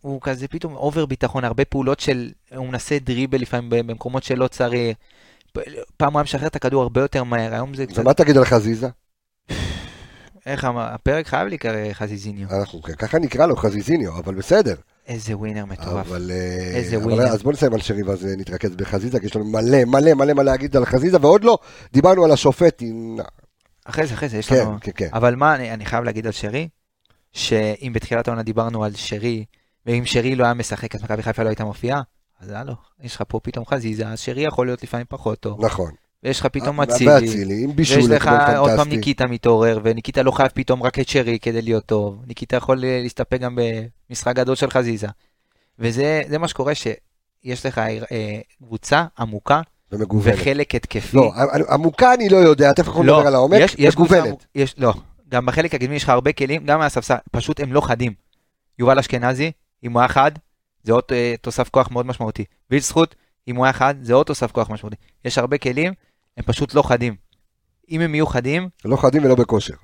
הוא 0.00 0.20
כזה 0.22 0.48
פתאום 0.48 0.76
אובר 0.76 1.06
ביטחון, 1.06 1.44
הרבה 1.44 1.64
פעולות 1.64 2.00
של, 2.00 2.30
הוא 2.56 2.68
מנסה 2.68 2.98
דריבל 2.98 3.40
לפעמים 3.40 3.70
במקומות 3.70 4.22
שלא 4.22 4.48
צריך. 4.48 4.96
פעם 5.96 6.12
הוא 6.12 6.18
היה 6.18 6.24
משחרר 6.24 6.46
את 6.46 6.56
הכדור 6.56 6.82
הרבה 6.82 7.00
יותר 7.00 7.24
מהר, 7.24 7.54
היום 7.54 7.74
זה 7.74 7.86
קצת, 7.86 7.98
ומה 7.98 8.14
תגיד 8.14 8.36
על 8.36 8.44
חזיזה? 8.44 8.88
איך 10.46 10.64
אמר, 10.64 10.82
הפרק 10.94 11.26
חייב 11.26 11.48
להיקרא 11.48 11.92
חזיזיניו. 11.92 12.48
אנחנו 12.60 12.82
ככה 12.82 13.18
נקרא 13.18 13.46
לו 13.46 13.56
חזיזיניו, 13.56 14.18
אבל 14.18 14.34
בסדר. 14.34 14.74
איזה 15.08 15.36
ווינר 15.36 15.64
מטורף. 15.64 16.06
אבל, 16.06 16.30
אה, 16.30 16.76
איזה 16.76 16.96
אבל 16.96 17.04
ווינר. 17.04 17.26
אז 17.26 17.42
בוא 17.42 17.52
נסיים 17.52 17.74
על 17.74 17.80
שרי 17.80 18.02
ואז 18.02 18.26
אה, 18.26 18.32
נתרכז 18.36 18.76
בחזיזה, 18.76 19.20
כי 19.20 19.26
יש 19.26 19.36
לנו 19.36 19.44
מלא 19.44 19.84
מלא 19.84 20.14
מלא 20.14 20.32
מה 20.32 20.42
להגיד 20.42 20.76
על 20.76 20.84
חזיזה, 20.84 21.16
ועוד 21.20 21.44
לא 21.44 21.58
דיברנו 21.92 22.24
על 22.24 22.30
השופט. 22.30 22.82
עם- 22.82 23.16
אחרי 23.84 24.06
זה, 24.06 24.14
אחרי 24.14 24.28
זה, 24.28 24.36
יש 24.38 24.48
כן, 24.48 24.56
לנו... 24.56 24.76
כן, 24.80 24.90
כן. 24.94 25.08
אבל 25.12 25.34
מה 25.34 25.54
אני, 25.54 25.72
אני 25.72 25.84
חייב 25.84 26.04
להגיד 26.04 26.26
על 26.26 26.32
שרי, 26.32 26.68
שאם 27.32 27.92
בתחילת 27.94 28.28
העונה 28.28 28.42
דיברנו 28.42 28.84
על 28.84 28.92
שרי, 28.94 29.44
ואם 29.86 30.04
שרי 30.04 30.34
לא 30.34 30.44
היה 30.44 30.54
משחק 30.54 30.94
אז 30.94 31.02
מכבי 31.02 31.22
חיפה 31.22 31.42
לא 31.42 31.48
הייתה 31.48 31.64
מופיעה, 31.64 32.02
אז 32.40 32.50
הלו, 32.50 32.74
יש 33.02 33.16
לך 33.16 33.22
פה 33.28 33.40
פתאום 33.42 33.66
חזיזה, 33.66 34.08
אז 34.08 34.20
שרי 34.20 34.42
יכול 34.42 34.66
להיות 34.66 34.82
לפעמים 34.82 35.06
פחות 35.08 35.40
טוב, 35.40 35.64
נכון. 35.64 35.90
ויש 36.22 36.40
לך 36.40 36.46
פתאום 36.46 36.80
אה, 36.80 36.84
אצילי, 36.84 37.66
ויש 37.76 38.06
לך 38.06 38.30
עוד 38.56 38.70
פעם. 38.76 38.88
ניקיטה 38.88 39.26
מתעורר, 39.26 39.80
וניקיטה 39.82 40.22
לא 40.22 40.30
חייב 40.30 40.48
פתאום 40.54 40.82
רק 40.82 40.98
את 40.98 41.08
שרי 41.08 41.38
כדי 41.38 41.62
להיות 41.62 41.86
טוב, 41.86 42.22
ניקיטה 42.26 42.56
יכול 42.56 42.84
אה, 42.84 43.00
להסתפק 43.02 43.40
גם 43.40 43.58
במשחק 44.10 44.36
גדול 44.36 44.54
של 44.54 44.70
חזיזה, 44.70 45.06
וזה 45.78 46.22
זה 46.28 46.38
מה 46.38 46.48
שקורה 46.48 46.72
שיש 46.74 47.66
לך 47.66 47.78
אה, 47.78 48.40
קבוצה 48.58 49.04
עמוקה 49.18 49.60
ומגוונת. 49.92 50.34
וחלק 50.38 50.74
התקפי. 50.74 51.16
לא, 51.16 51.32
עמוקה 51.68 52.14
אני 52.14 52.28
לא 52.28 52.36
יודע, 52.36 52.72
תכף 52.72 52.88
אנחנו 52.88 53.02
נדבר 53.02 53.26
על 53.26 53.34
העומק, 53.34 53.58
יש, 53.60 53.74
יש 53.78 53.96
מגוונת. 53.96 54.46
יש, 54.54 54.74
לא, 54.78 54.94
גם 55.28 55.46
בחלק 55.46 55.74
הקדמי 55.74 55.96
יש 55.96 56.02
לך 56.02 56.08
הרבה 56.08 56.32
כלים, 56.32 56.64
גם 56.64 56.78
מהספסל, 56.78 57.16
פשוט 57.30 57.60
הם 57.60 57.72
לא 57.72 57.80
חדים. 57.80 58.12
יובל 58.78 58.98
אשכנזי, 58.98 59.52
אם 59.86 59.92
הוא 59.92 60.00
היה 60.00 60.08
חד, 60.08 60.30
זה 60.82 60.92
עוד 60.92 61.02
אה, 61.12 61.34
תוסף 61.40 61.68
כוח 61.68 61.90
מאוד 61.90 62.06
משמעותי. 62.06 62.44
ויל 62.70 62.80
זכות, 62.80 63.14
אם 63.48 63.56
הוא 63.56 63.64
היה 63.64 63.72
חד, 63.72 63.94
זה 64.02 64.14
עוד 64.14 64.26
תוסף 64.26 64.52
כוח 64.52 64.70
משמעותי. 64.70 64.96
יש 65.24 65.38
הרבה 65.38 65.58
כלים, 65.58 65.92
הם 66.36 66.44
פשוט 66.44 66.74
לא 66.74 66.82
חדים. 66.82 67.14
אם 67.90 68.00
הם 68.00 68.14
יהיו 68.14 68.26
חדים, 68.26 68.68
לא 68.84 68.96
חדים 68.96 69.24
ולא 69.24 69.34
בכושר. 69.34 69.74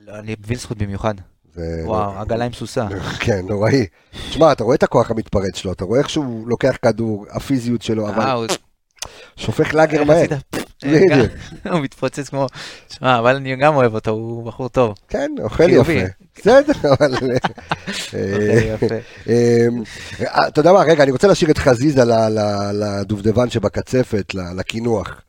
לא, 0.00 0.12
ויל 0.46 0.58
זכות 0.58 0.78
במיוחד. 0.78 1.14
זה- 1.54 1.82
וואו, 1.86 2.18
עגלה 2.18 2.44
עם 2.44 2.52
סוסה. 2.52 2.86
כן, 3.24 3.46
נוראי. 3.48 3.86
תשמע, 4.30 4.52
אתה 4.52 4.64
רואה 4.64 4.76
את 4.76 4.82
הכוח 4.82 5.10
המתפרץ 5.10 5.56
שלו, 5.56 5.72
אתה 5.72 5.84
רואה 5.84 5.98
איך 5.98 6.10
שהוא 6.10 6.48
לוקח 6.48 6.76
כדור, 6.82 7.26
הפיזיות 7.30 7.82
שלו, 7.82 8.08
אבל 8.08 8.46
שופך 9.36 9.74
לאגר 9.74 10.04
מהר. 10.04 10.26
עשית? 10.82 11.10
בדיוק. 11.10 11.32
הוא 11.72 11.80
מתפוצץ 11.80 12.28
כמו... 12.28 12.46
שמע, 12.88 13.18
אבל 13.18 13.36
אני 13.36 13.56
גם 13.56 13.74
אוהב 13.74 13.94
אותו, 13.94 14.10
הוא 14.10 14.44
בחור 14.44 14.68
טוב. 14.68 14.94
כן, 15.08 15.30
אוכל. 15.42 15.70
יפה. 15.70 15.92
בסדר, 16.36 16.72
אבל... 16.94 17.14
אה, 18.14 18.76
אה, 19.28 20.48
אתה 20.48 20.60
יודע 20.60 20.72
מה, 20.72 20.80
רגע, 20.80 21.02
אני 21.02 21.10
רוצה 21.10 21.28
להשאיר 21.28 21.50
את 21.50 21.58
חזיזה 21.58 22.02
לדובדבן 22.72 23.50
שבקצפת, 23.50 24.34
לקינוח. 24.56 25.20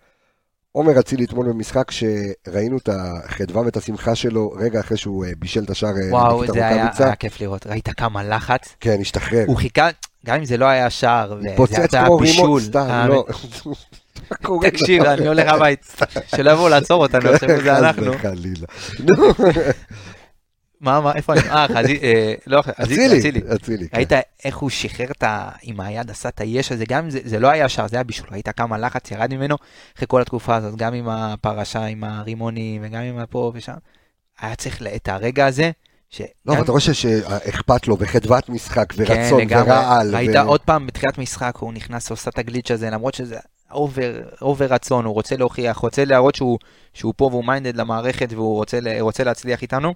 עומר 0.72 1.00
אצילי 1.00 1.26
אתמול 1.26 1.48
במשחק 1.48 1.92
שראינו 1.92 2.78
את 2.78 2.90
החדווה 2.92 3.62
ואת 3.62 3.78
השמחה 3.78 4.16
שלו 4.16 4.52
רגע 4.60 4.80
אחרי 4.80 4.98
שהוא 4.98 5.26
אה, 5.26 5.32
בישל 5.38 5.64
את 5.64 5.70
השער 5.70 5.90
אה, 5.90 6.10
וואו, 6.12 6.48
זה 6.54 6.68
היה. 6.68 6.90
היה 7.00 7.16
כיף 7.16 7.42
לראות. 7.42 7.68
ראית 7.68 7.90
כמה 7.90 8.24
לחץ? 8.24 8.76
כן, 8.80 8.98
השתחרר. 9.02 9.44
הוא 9.48 9.58
חיכה, 9.58 9.90
גם 10.26 10.36
אם 10.36 10.46
זה 10.46 10.58
לא 10.58 10.66
היה 10.66 10.90
שער, 10.90 11.40
פוצץ 11.56 11.94
היה 11.94 12.06
כמו 12.06 12.18
רימון, 12.18 12.22
בישול. 12.22 12.62
סתם, 12.62 12.88
אה, 12.90 13.08
לא. 13.08 13.26
תקשיב? 14.62 15.04
אני 15.04 15.28
הולך 15.28 15.54
הבית, 15.54 15.96
שלא 16.36 16.52
יבואו 16.52 16.70
לעצור 16.70 17.02
אותנו, 17.02 17.30
עכשיו 17.30 17.50
זה 17.50 17.62
חס 17.62 17.68
אנחנו. 17.68 18.12
וחלילה. 18.14 18.68
נו, 19.00 19.34
מה, 20.82 21.02
מה, 21.02 21.14
איפה 21.16 21.34
אני? 21.34 21.42
אה, 21.50 21.66
אה, 22.04 22.34
לא, 22.48 22.64
אצילי, 22.84 23.20
אצילי. 23.20 23.42
אצילי, 23.56 23.90
כן. 23.90 23.98
ראית 23.98 24.12
איך 24.46 24.58
הוא 24.58 24.70
שחרר 24.70 25.12
את 25.12 25.24
ה... 25.24 25.50
עם 25.62 25.80
היד, 25.80 26.10
עשה 26.10 26.30
את 26.30 26.42
היש 26.42 26.72
הזה, 26.72 26.86
גם 26.88 27.04
אם 27.04 27.10
זה, 27.10 27.20
זה 27.24 27.40
לא 27.40 27.48
היה 27.48 27.70
שער, 27.70 27.88
זה 27.88 27.96
היה 27.96 28.04
בישול, 28.04 28.28
ראית 28.32 28.50
כמה 28.50 28.78
לחץ 28.78 29.12
ירד 29.12 29.34
ממנו 29.34 29.56
אחרי 29.96 30.08
כל 30.08 30.22
התקופה 30.22 30.56
הזאת, 30.56 30.76
גם 30.76 30.94
עם 30.94 31.10
הפרשה, 31.10 31.86
עם 31.86 32.04
הרימונים, 32.04 32.82
וגם 32.86 33.02
עם 33.02 33.18
הפה 33.18 33.52
ושם. 33.56 33.74
היה 34.40 34.56
צריך 34.56 34.82
את 34.96 35.08
הרגע 35.08 35.46
הזה, 35.46 35.72
ש... 36.10 36.22
לא, 36.46 36.54
אבל 36.54 36.64
אתה 36.64 36.72
רואה 36.72 36.82
שאכפת 36.82 37.88
לו, 37.88 37.98
וחדוות 38.00 38.50
משחק, 38.50 38.94
כן, 38.94 39.04
ורצון. 39.08 39.42
ורעל. 39.50 40.16
ראית 40.16 40.36
עוד 40.36 40.62
פעם 40.62 40.88
בתחילת 40.88 41.18
משחק, 41.18 41.56
הוא 41.56 41.74
נכנס, 41.74 42.12
עושה 42.12 42.30
את 42.30 42.38
הגליץ' 42.38 42.72
הזה, 42.72 42.90
למרות 42.90 43.14
שזה 43.14 43.38
over, 43.72 44.22
over 44.42 44.66
רצון, 44.66 45.06
הוא 45.06 45.14
רוצה 45.14 45.38
להוכיח, 45.38 45.78
רוצה 45.78 46.06
להראות 46.06 46.36
שהוא, 46.36 46.58
שהוא 46.94 47.14
פה 47.18 47.26
והוא 47.32 47.46
מיינדד 47.46 47.76
למערכת 47.76 48.30
והוא 48.34 48.56
רוצה, 48.56 48.80
רוצה 49.00 49.24
להצליח 49.24 49.62
איתנו. 49.62 49.94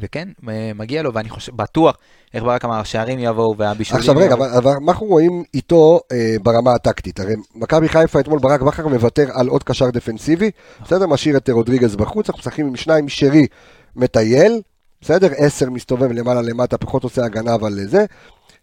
וכן, 0.00 0.28
מ- 0.42 0.78
מגיע 0.78 1.02
לו, 1.02 1.14
ואני 1.14 1.28
חושב, 1.28 1.56
בטוח, 1.56 1.96
איך 2.34 2.44
ברק 2.44 2.64
אמר, 2.64 2.80
השערים 2.80 3.18
יבואו 3.18 3.56
והבישולים 3.56 4.00
עכשיו 4.00 4.16
רגע. 4.16 4.34
אבל, 4.34 4.48
אבל 4.48 4.72
מה 4.80 4.92
אנחנו 4.92 5.06
רואים 5.06 5.44
איתו 5.54 6.00
אה, 6.12 6.36
ברמה 6.42 6.74
הטקטית? 6.74 7.20
הרי 7.20 7.34
מכבי 7.54 7.88
חיפה 7.88 8.20
אתמול 8.20 8.38
ברק 8.38 8.60
בכר 8.60 8.88
מוותר 8.88 9.28
על 9.32 9.48
עוד 9.48 9.62
קשר 9.62 9.90
דפנסיבי, 9.90 10.50
בסדר? 10.84 11.06
משאיר 11.06 11.36
את 11.36 11.48
אה, 11.48 11.54
רודריגז 11.54 11.96
בחוץ, 11.96 12.28
אנחנו 12.28 12.40
משחקים 12.40 12.66
עם 12.66 12.76
שניים, 12.76 13.08
שרי 13.08 13.46
מטייל, 13.96 14.60
בסדר? 15.00 15.28
עשר 15.36 15.70
מסתובב 15.70 16.12
למעלה 16.12 16.42
למטה, 16.42 16.78
פחות 16.78 17.04
עושה 17.04 17.24
הגנה, 17.24 17.54
אבל 17.54 17.78
אה, 17.78 17.86
זה. 17.86 18.04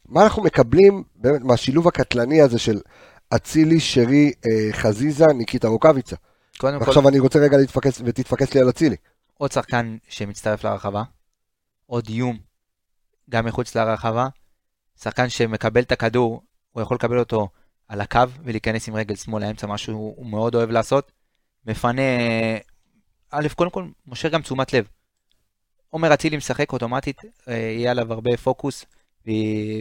מה 0.09 0.23
אנחנו 0.23 0.43
מקבלים 0.43 1.03
באמת 1.15 1.41
מהשילוב 1.41 1.87
הקטלני 1.87 2.41
הזה 2.41 2.59
של 2.59 2.79
אצילי, 3.35 3.79
שרי, 3.79 4.31
אה, 4.45 4.73
חזיזה, 4.73 5.25
ניקיטה 5.35 5.67
רוקאביצה? 5.67 6.15
קודם 6.57 6.79
כל, 6.79 6.85
ועכשיו 6.85 7.09
אני 7.09 7.19
רוצה 7.19 7.39
רגע 7.39 7.57
להתפקס, 7.57 8.01
ותתפקס 8.05 8.53
לי 8.53 8.61
על 8.61 8.69
אצילי. 8.69 8.95
עוד 9.37 9.51
שחקן 9.51 9.97
שמצטרף 10.09 10.63
לרחבה, 10.63 11.03
עוד 11.85 12.07
איום, 12.07 12.37
גם 13.29 13.45
מחוץ 13.45 13.75
לרחבה, 13.75 14.27
שחקן 15.03 15.29
שמקבל 15.29 15.81
את 15.81 15.91
הכדור, 15.91 16.41
הוא 16.71 16.81
יכול 16.81 16.95
לקבל 16.95 17.19
אותו 17.19 17.49
על 17.87 18.01
הקו 18.01 18.19
ולהיכנס 18.43 18.87
עם 18.87 18.95
רגל 18.95 19.15
שמאל 19.15 19.41
לאמצע, 19.41 19.67
מה 19.67 19.77
שהוא 19.77 20.25
מאוד 20.25 20.55
אוהב 20.55 20.69
לעשות. 20.69 21.11
מפנה, 21.65 22.01
א', 23.31 23.47
קודם 23.55 23.69
כל, 23.69 23.85
מושך 24.05 24.31
גם 24.31 24.41
תשומת 24.41 24.73
לב. 24.73 24.87
עומר 25.89 26.13
אצילי 26.13 26.37
משחק 26.37 26.73
אוטומטית, 26.73 27.17
אה, 27.47 27.53
יהיה 27.53 27.91
עליו 27.91 28.13
הרבה 28.13 28.37
פוקוס, 28.37 28.85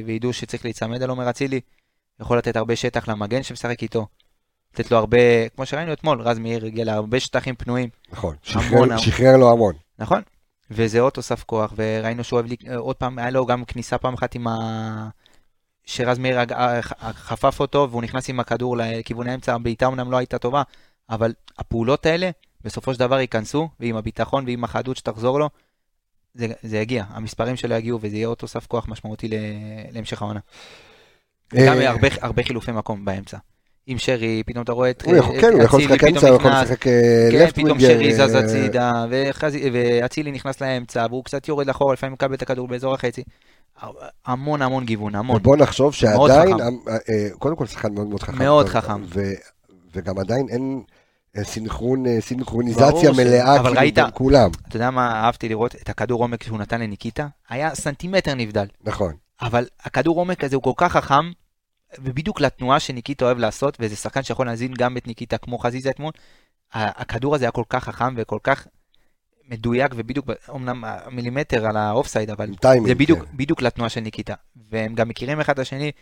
וידעו 0.06 0.32
שצריך 0.32 0.64
להיצמד 0.64 1.02
על 1.02 1.10
עומר 1.10 1.30
אצילי. 1.30 1.60
יכול 2.20 2.38
לתת 2.38 2.56
הרבה 2.56 2.76
שטח 2.76 3.08
למגן 3.08 3.42
שמשחק 3.42 3.82
איתו. 3.82 4.06
לתת 4.74 4.90
לו 4.90 4.96
הרבה, 4.98 5.48
כמו 5.48 5.66
שראינו 5.66 5.92
אתמול, 5.92 6.20
רז 6.20 6.38
מאיר 6.38 6.64
הגיע 6.64 6.84
להרבה 6.84 7.20
שטחים 7.20 7.54
פנויים, 7.54 7.88
נכון, 8.12 8.36
שחרר- 8.42 8.62
המון. 8.82 8.98
שחרר 8.98 9.36
לו 9.36 9.52
המון. 9.52 9.74
נכון? 9.98 10.22
וזה 10.70 11.00
עוד 11.00 11.12
תוסף 11.12 11.42
כוח, 11.44 11.72
וראינו 11.76 12.24
שהוא 12.24 12.40
אוהב, 12.40 12.50
לי- 12.50 12.76
עוד 12.76 12.96
פעם, 12.96 13.18
היה 13.18 13.30
לו 13.30 13.46
גם 13.46 13.64
כניסה 13.64 13.98
פעם 13.98 14.14
אחת 14.14 14.34
עם 14.34 14.46
ה... 14.48 15.08
שרז 15.84 16.18
מאיר 16.18 16.38
חפף 17.12 17.60
אותו, 17.60 17.86
והוא 17.90 18.02
נכנס 18.02 18.28
עם 18.30 18.40
הכדור 18.40 18.76
לכיוון 18.76 19.28
האמצע, 19.28 19.54
הבעיטה 19.54 19.86
אמנם 19.86 20.10
לא 20.10 20.16
הייתה 20.16 20.38
טובה, 20.38 20.62
אבל 21.10 21.32
הפעולות 21.58 22.06
האלה, 22.06 22.30
בסופו 22.64 22.94
של 22.94 23.00
דבר 23.00 23.20
ייכנסו, 23.20 23.68
ועם 23.80 23.96
הביטחון 23.96 24.44
ועם 24.46 24.64
החדות 24.64 24.96
שתחזור 24.96 25.38
לו, 25.40 25.48
זה, 26.34 26.46
זה 26.62 26.78
יגיע, 26.78 27.04
המספרים 27.08 27.56
שלו 27.56 27.74
יגיעו, 27.74 27.98
וזה 28.02 28.16
יהיה 28.16 28.28
עוד 28.28 28.36
תוסף 28.36 28.66
כוח 28.66 28.88
משמעותי 28.88 29.28
להמשך 29.92 30.22
העונה. 30.22 30.40
גם 31.54 31.78
אה, 31.78 31.90
הרבה, 31.90 32.08
הרבה 32.20 32.42
חילופי 32.42 32.72
מקום 32.72 33.04
באמצע. 33.04 33.36
עם 33.86 33.98
שרי, 33.98 34.42
פתאום 34.46 34.64
אתה 34.64 34.72
רואה 34.72 34.90
את 34.90 35.02
אצילי, 35.02 35.18
לשחק 35.88 35.98
פתאום 35.98 36.14
אמצע, 36.14 36.28
הוא 36.28 36.36
יכול 36.36 36.50
נכנס, 36.50 36.62
לשחק 36.70 36.82
כן, 36.82 37.46
פתאום. 37.54 37.80
שרי 37.80 38.14
זז 38.14 38.34
אה, 38.34 38.40
הצידה, 38.44 39.04
וחזי- 39.10 39.70
ואצילי 39.72 40.32
נכנס 40.32 40.60
לאמצע, 40.60 41.06
והוא 41.10 41.24
קצת 41.24 41.48
יורד 41.48 41.68
אחורה, 41.68 41.92
לפעמים 41.92 42.12
מקבל 42.12 42.34
את 42.34 42.42
הכדור 42.42 42.68
באזור 42.68 42.94
החצי. 42.94 43.22
המון 44.26 44.62
המון 44.62 44.84
גיוון, 44.84 45.14
המון. 45.14 45.36
ובוא 45.36 45.56
נחשוב 45.56 45.94
שעדיין. 45.94 46.56
אה, 46.88 47.28
קודם 47.38 47.56
כל 47.56 47.66
שחקן 47.66 47.94
מאוד 47.94 48.06
מאוד 48.08 48.22
חכם. 48.22 48.38
מאוד 48.38 48.68
חכם. 48.68 49.02
וגם 49.94 50.18
עדיין 50.18 50.46
אין 50.48 50.82
סינכרון, 51.42 52.20
סינכרוניזציה 52.20 53.10
מלאה, 53.16 53.58
כאילו, 53.62 53.80
ראית- 53.80 53.94
בין 53.94 54.04
כולם. 54.12 54.50
אתה 54.68 54.76
יודע 54.76 54.90
מה 54.90 55.12
אהבתי 55.24 55.48
לראות? 55.48 55.74
את 55.74 55.88
הכדור 55.88 56.22
עומק 56.22 56.42
שהוא 56.42 56.58
נתן 56.58 56.80
לניקיטה, 56.80 57.26
היה 57.50 57.74
סנטימטר 57.74 58.34
נבדל. 58.34 58.66
נכון. 58.84 59.12
אבל 59.40 59.66
הכדור 59.80 60.18
עומק 60.18 60.44
הזה 60.44 60.56
הוא 60.56 60.62
כל 60.62 60.72
כך 60.76 60.92
חכם, 60.92 61.32
ובדיוק 61.98 62.40
לתנועה 62.40 62.80
שניקיטה 62.80 63.24
אוהב 63.24 63.38
לעשות, 63.38 63.76
וזה 63.80 63.96
שחקן 63.96 64.22
שיכול 64.22 64.46
להזין 64.46 64.74
גם 64.74 64.96
את 64.96 65.06
ניקיטה 65.06 65.38
כמו 65.38 65.58
חזיזה 65.58 65.90
אתמול, 65.90 66.12
הכדור 66.72 67.34
הזה 67.34 67.44
היה 67.44 67.52
כל 67.52 67.64
כך 67.68 67.84
חכם 67.84 68.14
וכל 68.16 68.38
כך 68.42 68.66
מדויק, 69.48 69.92
ובדיוק, 69.96 70.26
אמנם 70.50 70.84
מילימטר 71.10 71.66
על 71.66 71.76
האופסייד, 71.76 72.30
אבל 72.30 72.54
טיימינג. 72.54 72.88
זה 72.88 72.94
בדיוק, 72.94 73.18
כן. 73.18 73.36
בדיוק 73.36 73.62
לתנועה 73.62 73.88
של 73.90 74.00
ניקיטה. 74.00 74.34
והם 74.70 74.94
גם 74.94 75.08
מכירים 75.08 75.40
אחד 75.40 75.52
את 75.52 75.58
השני, 75.58 75.92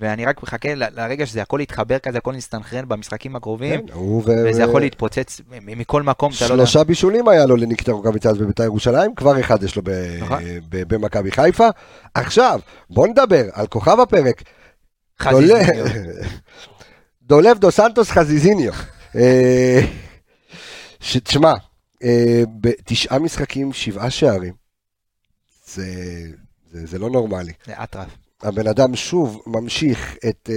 ואני 0.00 0.24
רק 0.26 0.42
מחכה 0.42 0.74
לרגע 0.74 1.26
שזה 1.26 1.42
הכל 1.42 1.60
יתחבר 1.62 1.98
כזה, 1.98 2.18
הכל 2.18 2.34
יסתנכרן 2.36 2.88
במשחקים 2.88 3.36
הקרובים, 3.36 3.86
כן, 3.86 3.96
וזה 3.96 4.64
ו- 4.66 4.68
יכול 4.68 4.80
להתפוצץ 4.80 5.40
מכל 5.60 6.02
מקום, 6.02 6.32
אתה 6.36 6.48
לא 6.48 6.52
יודע. 6.52 6.66
שלושה 6.66 6.84
בישולים 6.84 7.28
היה 7.28 7.46
לו 7.46 7.56
לניקטה 7.56 7.92
רוקאביצה 7.92 8.30
אז 8.30 8.38
בבית"ר 8.38 8.62
ירושלים, 8.62 9.14
כבר 9.14 9.40
אחד 9.40 9.62
יש 9.62 9.76
לו 9.76 9.82
ב- 9.84 10.16
נכון. 10.20 10.42
ב- 10.68 10.94
במכבי 10.94 11.30
חיפה. 11.30 11.68
עכשיו, 12.14 12.60
בוא 12.90 13.06
נדבר 13.06 13.44
על 13.52 13.66
כוכב 13.66 14.00
הפרק, 14.00 14.42
חזיזה. 15.20 15.62
דולב 17.22 17.58
דו 17.58 17.70
סנטוס 17.70 18.10
חזיזיניו. 18.10 18.72
אה, 19.16 19.80
שתשמע, 21.00 21.52
אה, 22.04 22.42
בתשעה 22.60 23.18
משחקים, 23.18 23.72
שבעה 23.72 24.10
שערים. 24.10 24.54
זה, 25.66 25.84
זה, 26.72 26.86
זה 26.86 26.98
לא 26.98 27.10
נורמלי. 27.10 27.52
זה 27.66 27.72
אטרף. 27.82 28.08
הבן 28.42 28.66
אדם 28.66 28.96
שוב 28.96 29.42
ממשיך 29.46 30.16
את... 30.28 30.50
אה, 30.52 30.54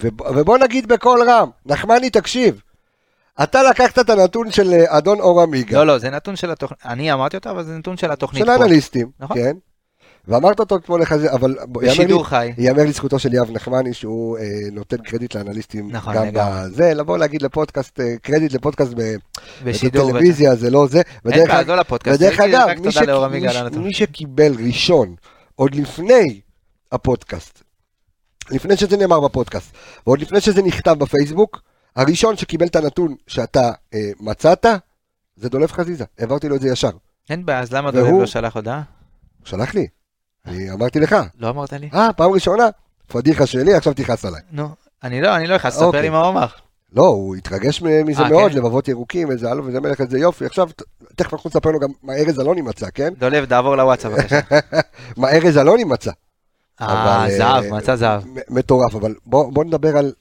וב- 0.00 0.22
ובוא 0.34 0.58
נגיד 0.58 0.86
בקול 0.88 1.30
רם, 1.30 1.48
נחמני 1.66 2.10
תקשיב, 2.10 2.60
אתה 3.42 3.62
לקחת 3.62 3.98
את 3.98 4.10
הנתון 4.10 4.50
של 4.50 4.72
אה, 4.72 4.98
אדון 4.98 5.20
אור 5.20 5.42
עמיגה, 5.42 5.78
לא, 5.78 5.86
לא, 5.86 5.98
זה 5.98 6.10
נתון 6.10 6.36
של 6.36 6.50
התוכנית, 6.50 6.80
אני 6.84 7.12
אמרתי 7.12 7.36
אותו, 7.36 7.50
אבל 7.50 7.64
זה 7.64 7.78
נתון 7.78 7.96
של 7.96 8.10
התוכנית 8.10 8.40
של 8.40 8.46
פה. 8.46 8.52
האנליסטים, 8.52 9.10
נכון. 9.20 9.36
כן, 9.36 9.56
ואמרת 10.28 10.60
אותו 10.60 10.76
אתמול 10.76 11.02
לחזיר, 11.02 11.32
אבל 11.32 11.56
בשידור 11.72 12.24
חי. 12.24 12.52
ייאמר 12.58 12.82
לזכותו 12.82 13.18
של 13.18 13.34
יאב 13.34 13.50
נחמני 13.50 13.94
שהוא 13.94 14.38
אה, 14.38 14.44
נותן 14.72 14.96
קרדיט 14.96 15.34
לאנליסטים 15.34 15.88
נכון, 15.90 16.14
גם. 16.14 16.28
בזה, 16.32 16.94
לבוא 16.94 17.18
להגיד 17.18 17.42
לפודקאסט, 17.42 18.00
אה, 18.00 18.14
קרדיט 18.22 18.52
לפודקאסט 18.52 18.92
ב- 18.96 19.14
בשידור. 19.64 20.08
בטלוויזיה 20.08 20.54
זה 20.54 20.70
לא 20.70 20.86
זה, 20.86 21.02
אין 21.32 21.46
בעיה, 21.46 21.62
לא 21.62 21.76
לפודקאסט. 21.76 22.20
ודרך 22.22 22.40
אגב, 22.40 22.68
מי, 22.68 22.76
תודה 22.76 22.90
ש... 22.92 22.96
לאור 22.96 23.28
מי. 23.28 23.40
מי 23.76 23.92
שקיבל 23.92 24.52
ראשון, 24.66 25.14
עוד 25.54 25.74
לפני 25.74 26.40
הפודקאסט, 26.92 27.62
לפני 28.50 28.76
שזה 28.76 28.96
נאמר 28.96 29.20
בפודקאסט, 29.20 29.74
ועוד 30.06 30.20
לפני 30.20 30.40
שזה 30.40 30.62
נכתב 30.62 30.96
בפייסבוק, 30.98 31.60
הראשון 31.96 32.36
שקיבל 32.36 32.66
את 32.66 32.76
הנתון 32.76 33.14
שאתה 33.26 33.70
אה, 33.94 34.10
מצאת, 34.20 34.66
זה 35.36 35.48
דולב 35.48 35.72
חזיזה, 35.72 36.04
העברתי 36.18 36.48
לו 36.48 36.56
את 36.56 36.60
זה 36.60 36.68
ישר. 36.68 36.90
אין 37.30 37.46
בעיה, 37.46 37.60
אז 37.60 37.72
למה 37.72 37.90
והוא- 37.94 38.08
דולב 38.08 38.20
לא 38.20 38.26
שלח 38.26 38.54
הודעה? 38.56 38.82
הוא 39.38 39.46
שלח 39.46 39.74
לי, 39.74 39.86
אני 40.46 40.72
אמרתי 40.72 41.00
לך, 41.00 41.16
לא 41.38 41.48
אמרת 41.50 41.72
לי? 41.72 41.90
אה, 41.94 42.12
פעם 42.12 42.30
ראשונה, 42.30 42.64
פדיחה 43.06 43.46
שלי, 43.46 43.74
עכשיו 43.74 43.94
תכעס 43.94 44.24
עליי. 44.24 44.40
נו, 44.52 44.68
אני 45.02 45.20
לא, 45.20 45.36
אני 45.36 45.46
לא 45.46 45.56
אכנס, 45.56 45.74
ספר 45.74 45.84
אוקיי. 45.84 46.02
לי 46.02 46.08
מה 46.08 46.18
הוא 46.20 46.28
אמר. 46.28 46.46
לא, 46.92 47.02
הוא 47.06 47.36
התרגש 47.36 47.82
מזה 47.82 48.22
אה, 48.22 48.28
מאוד, 48.28 48.50
כן? 48.52 48.58
לבבות 48.58 48.88
ירוקים, 48.88 49.30
איזה 49.30 49.50
הלו 49.50 49.64
וזה 49.66 49.80
מלך, 49.80 50.00
איזה 50.00 50.18
יופי. 50.18 50.46
עכשיו, 50.46 50.68
תכף 51.16 51.34
אנחנו 51.34 51.50
נספר 51.50 51.70
לו 51.70 51.78
גם 51.78 51.88
מה 52.02 52.12
ארז 52.12 52.40
אלוני 52.40 52.62
מצא, 52.62 52.86
כן? 52.94 53.14
דולב, 53.18 53.44
תעבור 53.44 53.76
לוואטסאפ 53.76 54.12
בבקשה. 54.12 54.40
מה 55.16 55.30
ארז 55.30 55.58
אלוני 55.58 55.84
מצא. 55.84 56.10
אה, 56.80 57.22
אבל, 57.22 57.30
זהב, 57.36 57.64
אה, 57.64 57.78
מצא 57.78 57.96
זהב. 57.96 58.22
מטורף, 58.48 58.94
אבל 58.94 59.14
בוא, 59.26 59.52
בוא 59.52 59.64
נדבר 59.64 59.96
על, 59.96 60.12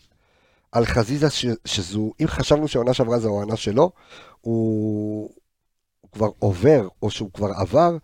על 0.72 0.86
חזיזה, 0.86 1.30
ש, 1.30 1.46
שזו, 1.66 2.12
אם 2.22 2.28
חשבנו 2.28 2.68
שהעונה 2.68 2.94
שעברה 2.94 3.20
זו 3.20 3.28
העונה 3.28 3.56
שלו, 3.56 3.92
הוא, 4.42 5.30
הוא 6.02 6.12
כבר 6.12 6.30
עובר, 6.40 6.88
או 7.02 7.10
שהוא 7.10 7.30
כבר 7.34 7.50
עבר, 7.56 7.98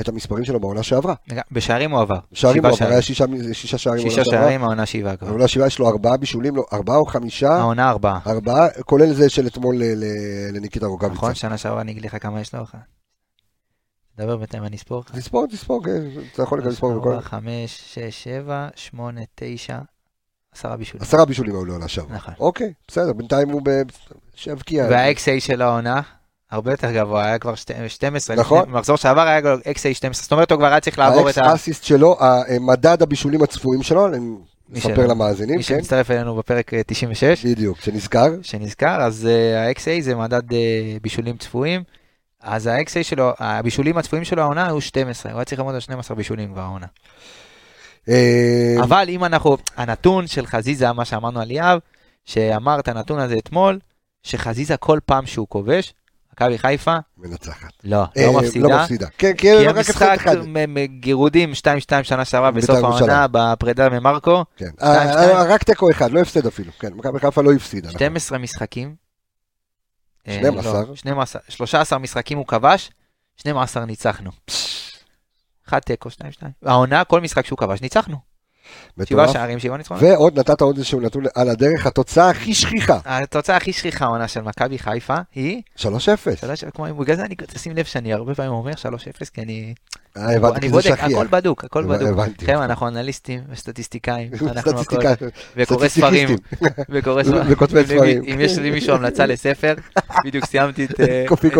את 0.00 0.08
המספרים 0.08 0.44
שלו 0.44 0.60
בעונה 0.60 0.82
שעברה. 0.82 1.14
בשערים 1.52 1.90
הוא 1.90 2.00
עבר. 2.00 2.18
שערים 2.32 2.58
שבעה 2.58 2.70
הוא 2.70 2.78
עבר, 2.80 2.88
היה 2.88 3.02
שישה, 3.02 3.24
שישה 3.52 3.78
שערים 3.78 4.10
שישה. 4.10 4.24
שערים, 4.24 4.62
העונה 4.62 4.86
שבעה 4.86 5.16
כבר. 5.16 5.28
בעונה 5.28 5.48
שעברה 5.48 5.66
יש 5.66 5.78
לו 5.78 5.88
ארבעה 5.88 6.16
בישולים, 6.16 6.56
לא, 6.56 6.64
ארבעה 6.72 6.96
או 6.96 7.06
חמישה, 7.06 7.52
העונה 7.52 7.90
ארבעה. 7.90 8.18
ארבעה, 8.26 8.68
כולל 8.84 9.12
זה 9.12 9.28
של 9.28 9.46
אתמול 9.46 9.76
לניקיטה 10.52 10.86
רוקאביצה. 10.86 11.16
נכון, 11.16 11.34
שנה 11.34 11.58
שעברה 11.58 11.80
אני 11.80 11.92
אגיד 11.92 12.04
לך 12.04 12.22
כמה 12.22 12.40
יש 12.40 12.54
לו. 12.54 12.60
דבר 14.18 14.36
בינתיים 14.36 14.64
אני 14.64 14.76
אספור 14.76 15.00
לך. 15.06 15.16
תספור, 15.16 15.46
תספור, 15.46 15.84
כן, 15.84 16.02
אתה 16.32 16.42
יכול 16.42 16.60
גם 16.60 16.68
לספור 16.68 16.98
בכל... 16.98 17.08
ארבע, 17.08 17.20
חמש, 17.22 17.94
שש, 17.94 18.24
שבע, 18.24 18.68
שמונה, 18.74 19.20
תשע, 19.34 19.78
עשרה 20.54 20.76
בישולים. 20.76 21.02
עשרה 21.02 21.24
בישולים 21.24 21.54
היו 21.54 21.64
לו 21.64 21.72
עונה 21.72 21.88
שעברה. 21.88 22.16
נכון. 22.16 22.34
אוקיי, 22.40 22.72
בסדר, 22.88 23.12
בינתיים 23.12 23.48
הוא 23.50 23.62
ב... 23.64 23.70
שיבקיע. 24.34 24.86
וה-XA 24.90 25.40
של 25.40 25.62
העונה, 25.62 26.00
הרבה 26.50 26.70
יותר 26.70 26.92
גבוה, 26.92 27.24
היה 27.24 27.38
כבר 27.38 27.54
שתי- 27.54 27.88
12. 27.88 28.36
נכון. 28.36 28.62
במחזור 28.72 28.96
שעבר 28.96 29.20
היה 29.20 29.54
XA 29.54 29.94
12, 29.94 30.22
זאת 30.22 30.32
אומרת 30.32 30.50
הוא 30.50 30.58
כבר 30.58 30.66
היה 30.66 30.80
צריך 30.80 30.98
לעבור 30.98 31.30
את 31.30 31.38
ה... 31.38 31.42
האקס 31.44 31.54
אסיסט 31.54 31.84
שלו, 31.84 32.16
מדד 32.60 33.02
הבישולים 33.02 33.42
הצפויים 33.42 33.82
שלו, 33.82 34.06
אני 34.06 34.18
מי 34.68 34.78
אספר 34.78 35.06
למאזינים, 35.06 35.56
מי 35.56 35.62
כן? 35.64 35.74
שמצטרף 35.76 36.10
אלינו 36.10 36.36
בפרק 36.36 36.74
אה, 36.74 36.82
96, 36.86 37.46
בדיוק, 37.46 37.80
שנזכר. 37.80 38.28
שנזכר, 38.42 39.02
אז 39.02 39.26
אה, 39.26 39.68
ה-XA 39.68 40.00
זה 40.02 40.14
מדד 40.14 40.52
אה, 40.52 40.58
בישולים 41.02 41.36
צפויים. 41.36 41.82
אז 42.46 42.66
ה-XA 42.66 43.02
שלו, 43.02 43.32
הבישולים 43.38 43.98
הצפויים 43.98 44.24
שלו 44.24 44.42
העונה 44.42 44.66
היו 44.66 44.80
12, 44.80 45.32
הוא 45.32 45.38
היה 45.38 45.44
צריך 45.44 45.58
לעמוד 45.58 45.74
על 45.74 45.80
12 45.80 46.16
בישולים 46.16 46.52
כבר 46.52 46.60
העונה. 46.60 46.86
אה, 48.08 48.76
אבל 48.82 49.04
אם 49.08 49.24
אנחנו, 49.24 49.56
הנתון 49.76 50.26
של 50.26 50.46
חזיזה, 50.46 50.92
מה 50.92 51.04
שאמרנו 51.04 51.40
על 51.40 51.50
יהב, 51.50 51.78
שאמר 52.24 52.78
את 52.80 52.88
הנתון 52.88 53.18
הזה 53.18 53.34
אתמול, 53.38 53.78
שחזיזה 54.22 54.76
כל 54.76 54.98
פעם 55.06 55.26
שהוא 55.26 55.46
כובש, 55.48 55.94
מכבי 56.32 56.58
חיפה, 56.58 56.96
מנצחת. 57.18 57.70
לא, 57.84 57.96
אה, 57.96 58.26
לא 58.26 58.32
לא 58.32 58.40
מפסידה. 58.40 58.82
מפסידה. 58.82 59.06
כן, 59.18 59.32
כי 59.32 59.46
כן, 59.48 59.64
רק 59.68 59.76
המשחק 59.76 60.02
הפסד 60.02 60.14
אחד. 60.14 60.36
מ- 60.46 60.74
מ- 60.74 61.00
גירודים 61.00 61.52
2-2 61.52 61.54
שנה 62.02 62.24
שעברה 62.24 62.50
בית"ר 62.50 62.72
בסוף. 62.72 62.84
העונה 62.84 63.26
בפרידה 63.30 63.88
ממרקו, 63.88 64.44
כן. 64.56 64.68
אה, 64.82 65.42
רק 65.42 65.62
תיקו 65.62 65.90
אחד, 65.90 66.10
לא 66.10 66.20
הפסד 66.20 66.46
אפילו. 66.46 66.72
כן, 66.78 66.88
מכבי 66.94 67.20
חיפה 67.20 67.42
לא 67.42 67.52
הפסידה. 67.52 67.88
נכון. 67.88 67.98
12 67.98 68.38
משחקים. 68.38 69.05
אה, 70.28 70.38
12? 70.38 70.84
לא, 70.84 70.96
12, 70.96 71.42
13 71.48 71.98
משחקים 71.98 72.38
הוא 72.38 72.46
כבש, 72.46 72.90
12 73.36 73.84
ניצחנו. 73.84 74.30
אחד 75.68 75.78
תיקו, 75.78 76.08
2-2. 76.08 76.12
העונה, 76.62 77.04
כל 77.04 77.20
משחק 77.20 77.46
שהוא 77.46 77.58
כבש, 77.58 77.80
ניצחנו. 77.80 78.35
שבעה. 79.04 79.28
שערים, 79.28 79.58
שבעה 79.58 79.76
ניצחונות. 79.78 80.02
ועוד 80.02 80.38
נתת 80.38 80.60
עוד 80.60 80.76
איזשהו 80.76 81.00
נתון 81.00 81.24
על 81.34 81.48
הדרך, 81.48 81.86
התוצאה 81.86 82.30
הכי 82.30 82.54
שכיחה, 82.54 82.98
התוצאה 83.04 83.56
הכי 83.56 83.72
שכיחה 83.72 84.04
העונה 84.04 84.28
של 84.28 84.40
מכבי 84.40 84.78
חיפה 84.78 85.16
היא 85.34 85.62
3-0. 85.78 85.82
שלוש, 86.40 86.64
כמו, 86.74 86.94
בגלל 86.94 87.16
זה 87.16 87.24
אני, 87.24 87.34
תשים 87.46 87.76
לב 87.76 87.84
שאני 87.84 88.12
הרבה 88.12 88.34
פעמים 88.34 88.52
אומר 88.52 88.72
3-0, 88.72 88.74
כי 89.34 89.42
אני, 89.42 89.74
אה, 90.16 90.36
הבנתי, 90.36 90.56
אני 90.56 90.60
כי 90.60 90.68
זה 90.68 90.90
בודק. 90.90 91.00
הכל 91.00 91.26
בדוק, 91.30 91.64
הכל 91.64 91.84
בדוק. 91.84 92.18
חבר'ה, 92.46 92.64
אנחנו 92.64 92.88
אנליסטים 92.88 93.40
וסטטיסטיקאים, 93.50 94.30
אנחנו 94.52 94.80
הכל, 94.80 94.96
וקורא 95.56 95.88
ספרים. 95.88 96.28
וקורא 96.88 97.22
ספרים. 97.24 97.42
וכותבי 97.48 98.20
אם 98.32 98.40
יש 98.40 98.58
למישהו 98.58 98.94
המלצה 98.94 99.26
לספר, 99.26 99.74
בדיוק 100.24 100.44
סיימתי 100.44 100.84
את 100.84 101.00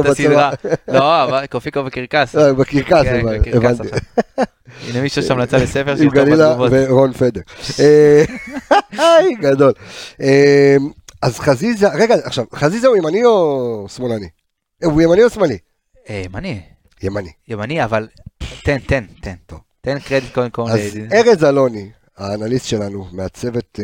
הסדרה. 0.06 0.50
לא, 0.88 1.46
קופיקו 1.46 1.84
וקרקס. 1.86 2.36
אה, 2.36 2.52
בקרקס, 2.52 3.02
כן. 3.02 3.26
בקרקס 3.26 3.80
הבנתי. 3.80 3.88
הנה 4.88 5.00
מישהו 5.00 5.22
יש 5.22 5.30
המלצה 5.30 5.56
לספר 5.58 5.90
עם 5.90 5.96
שיכתוב 5.96 6.14
גלילה 6.14 6.48
בתגובות. 6.48 6.72
ורון 6.72 7.12
פדר. 7.12 7.40
אה, 7.80 8.24
היי, 9.02 9.34
גדול. 9.34 9.72
אה, 10.20 10.76
אז 11.22 11.38
חזיזה, 11.38 11.88
רגע, 11.88 12.14
עכשיו, 12.24 12.44
חזיזה 12.54 12.86
הוא 12.86 12.96
ימני 12.96 13.24
או 13.24 13.86
שמאלני? 13.88 14.28
אה, 14.82 14.88
הוא 14.88 15.02
ימני 15.02 15.24
או 15.24 15.30
שמאלי? 15.30 15.58
אני? 16.34 16.60
ימני. 17.02 17.32
ימני, 17.48 17.84
אבל 17.84 18.08
תן, 18.64 18.78
תן, 18.78 19.04
תן. 19.20 19.34
תן 19.80 19.98
קרדיט 19.98 20.34
קודם 20.34 20.50
כל. 20.50 20.62
אז 20.62 20.80
ארז 21.12 21.44
אלוני, 21.44 21.90
האנליסט 22.16 22.66
שלנו, 22.66 23.06
מהצוות 23.12 23.78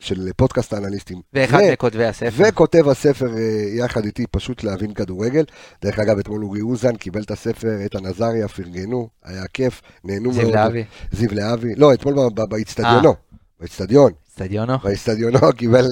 של 0.00 0.28
פודקאסט 0.36 0.72
האנליסטים. 0.72 1.20
ואחד 1.32 1.58
ו- 1.68 1.72
מכותבי 1.72 2.04
הספר. 2.04 2.44
וכותב 2.48 2.88
הספר 2.88 3.36
אה, 3.36 3.40
יחד 3.74 4.04
איתי, 4.04 4.26
פשוט 4.26 4.64
להבין 4.64 4.94
כדורגל. 4.94 5.44
דרך 5.82 5.98
אגב, 5.98 6.18
אתמול 6.18 6.44
אורי 6.44 6.60
אוזן 6.60 6.96
קיבל 6.96 7.22
את 7.22 7.30
הספר, 7.30 7.80
איתן 7.80 8.06
עזריה, 8.06 8.48
פרגנו, 8.48 9.08
היה 9.24 9.46
כיף, 9.52 9.82
נהנו 10.04 10.30
מאוד. 10.30 10.44
זיו 10.44 10.50
להבי. 10.50 10.84
זיו 11.12 11.28
להבי. 11.32 11.74
לא, 11.74 11.94
אתמול 11.94 12.14
באיצטדיונו. 12.48 13.14
באיצטדיון. 13.60 14.12
אצטדיונו. 14.28 14.78
באיצטדיונו 14.78 15.52
קיבל... 15.58 15.86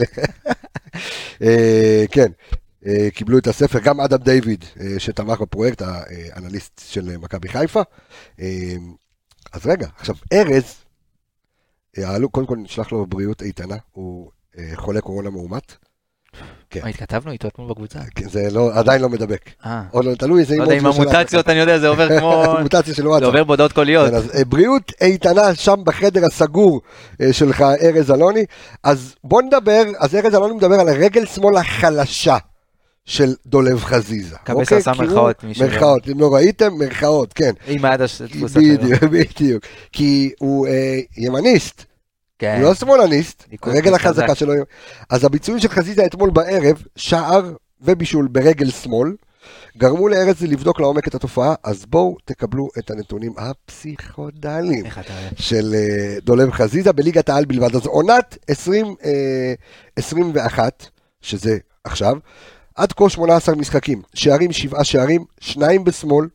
אה, 1.42 2.04
כן, 2.10 2.30
אה, 2.86 3.08
קיבלו 3.14 3.38
את 3.38 3.46
הספר, 3.46 3.78
גם 3.78 4.00
אדם 4.00 4.18
דיוויד, 4.18 4.64
אה, 4.80 4.94
שתמך 4.98 5.40
בפרויקט, 5.40 5.82
האנליסט 5.82 6.82
של 6.88 7.10
אה, 7.10 7.18
מכבי 7.18 7.48
חיפה. 7.48 7.82
אה, 8.40 8.74
אז 9.52 9.66
רגע, 9.66 9.86
עכשיו, 9.98 10.16
ארז, 10.32 10.74
העלו, 12.04 12.28
קודם 12.28 12.46
כל 12.46 12.56
נשלח 12.56 12.92
לו 12.92 13.06
בריאות 13.06 13.42
איתנה, 13.42 13.76
הוא 13.92 14.30
אה, 14.58 14.70
חולה 14.74 15.00
קורונה 15.00 15.30
מאומת. 15.30 15.76
כן. 16.70 16.80
מה, 16.82 16.88
התכתבנו 16.88 17.32
איתו 17.32 17.48
אתמול 17.48 17.70
בקבוצה? 17.70 17.98
כן, 18.14 18.28
זה 18.28 18.48
לא, 18.52 18.70
עדיין 18.74 19.02
לא 19.02 19.08
מדבק. 19.08 19.50
אה. 19.66 19.82
או 19.92 20.02
לא, 20.02 20.14
תלוי 20.14 20.40
איזה 20.40 20.56
לא 20.56 20.62
יודע, 20.62 20.72
עם 20.72 20.78
אימון 20.78 20.92
שלו. 20.92 21.02
המוטציות, 21.02 21.48
אני 21.48 21.58
יודע, 21.58 21.78
זה 21.78 21.88
עובר 21.88 22.18
כמו... 22.18 22.44
מוטציה 22.62 22.94
של 22.94 23.02
זה 23.02 23.08
וואטסאפ. 23.08 23.26
עובר 23.26 23.44
בהודעות 23.44 23.72
קוליות. 23.72 24.10
כן, 24.10 24.14
אז 24.14 24.30
אה, 24.34 24.44
בריאות 24.44 24.92
איתנה 25.00 25.54
שם 25.54 25.76
בחדר 25.84 26.24
הסגור 26.24 26.80
אה, 27.20 27.32
שלך, 27.32 27.64
ארז 27.82 28.10
אלוני. 28.10 28.44
אז 28.82 29.14
בוא 29.24 29.42
נדבר, 29.42 29.82
אז 29.98 30.14
ארז 30.14 30.34
אלוני 30.34 30.54
מדבר 30.54 30.80
על 30.80 30.88
הרגל 30.88 31.26
שמאל 31.26 31.56
החלשה 31.56 32.36
של 33.06 33.34
דולב 33.46 33.84
חזיזה. 33.84 34.36
קבס 34.44 34.56
אוקיי? 34.56 34.78
עשה 34.78 34.92
מרכאות, 34.92 35.44
מרכאות, 35.60 36.08
אם 36.08 36.20
לא 36.20 36.34
ראיתם, 36.34 36.74
מרכאות, 36.78 37.32
כן. 37.32 37.52
עם 37.66 37.84
היד 37.84 38.00
הדפוס 38.00 38.56
בדיוק, 38.56 39.02
בדיוק. 39.02 39.64
כי 39.92 40.32
הוא 40.38 40.66
אה, 40.66 41.00
ימניסט, 41.16 41.84
כן. 42.38 42.56
הוא 42.56 42.62
לא 42.68 42.74
שמאלניסט, 42.74 43.44
הרגל 43.62 43.98
חזק. 43.98 44.06
החזקה 44.06 44.34
שלו. 44.34 44.52
אז 45.10 45.24
הביצועים 45.24 45.60
של 45.60 45.68
חזיזה 45.68 46.06
אתמול 46.06 46.30
בערב, 46.30 46.82
שער 46.96 47.52
ובישול 47.80 48.28
ברגל 48.28 48.70
שמאל, 48.70 49.12
גרמו 49.76 50.08
לארז 50.08 50.42
לבדוק 50.42 50.80
לעומק 50.80 51.08
את 51.08 51.14
התופעה, 51.14 51.54
אז 51.64 51.86
בואו 51.86 52.16
תקבלו 52.24 52.68
את 52.78 52.90
הנתונים 52.90 53.32
הפסיכודליים. 53.38 54.84
של 55.36 55.74
אה, 55.74 56.16
דולב 56.22 56.50
חזיזה 56.50 56.92
בליגת 56.92 57.28
העל 57.28 57.44
בלבד. 57.44 57.76
אז 57.76 57.86
עונת 57.86 58.38
2021, 58.50 60.86
שזה 61.20 61.58
עכשיו, 61.84 62.16
עד 62.76 62.92
כה 62.92 63.08
18 63.08 63.54
משחקים, 63.54 64.02
שערים 64.14 64.52
שבעה 64.52 64.84
שערים, 64.84 65.24
שניים 65.40 65.84
בשמאל 65.84 66.26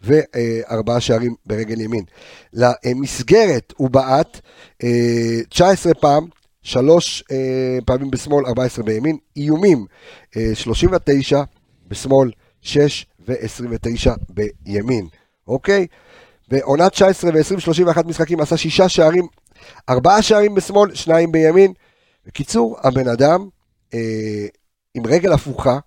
וארבעה 0.00 1.00
שערים 1.00 1.34
ברגל 1.46 1.80
ימין. 1.80 2.04
למסגרת 2.52 3.72
הוא 3.76 3.90
בעט 3.90 4.40
אה, 4.84 5.40
19 5.48 5.94
פעם, 5.94 6.26
שלוש 6.62 7.24
אה, 7.32 7.78
פעמים 7.86 8.10
בשמאל, 8.10 8.46
14 8.46 8.84
בימין, 8.84 9.16
איומים 9.36 9.86
אה, 10.36 10.50
39 10.54 11.42
בשמאל, 11.88 12.30
6 12.62 13.06
ו-29 13.28 14.10
בימין, 14.28 15.06
אוקיי? 15.48 15.86
בעונת 16.48 16.92
19 16.92 17.30
ו-20, 17.34 17.60
31 17.60 18.06
משחקים, 18.06 18.40
עשה 18.40 18.56
שישה 18.56 18.88
שערים, 18.88 19.26
ארבעה 19.88 20.22
שערים 20.22 20.54
בשמאל, 20.54 20.94
שניים 20.94 21.32
בימין. 21.32 21.72
בקיצור, 22.26 22.76
הבן 22.82 23.08
אדם 23.08 23.48
אה, 23.94 24.46
עם 24.96 25.06
רגל 25.06 25.32
הפוכה, 25.32 25.78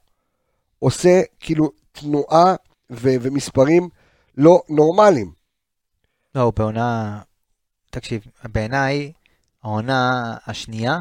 עושה 0.80 1.22
כאילו 1.40 1.72
תנועה 1.92 2.56
ו- 2.92 3.16
ומספרים 3.22 3.90
לא 4.38 4.62
נורמליים. 4.70 5.32
לא, 6.36 6.42
הוא 6.42 6.54
בעונה... 6.56 7.20
תקשיב, 7.92 8.22
בעיניי, 8.46 9.12
העונה 9.64 10.36
השנייה, 10.48 11.00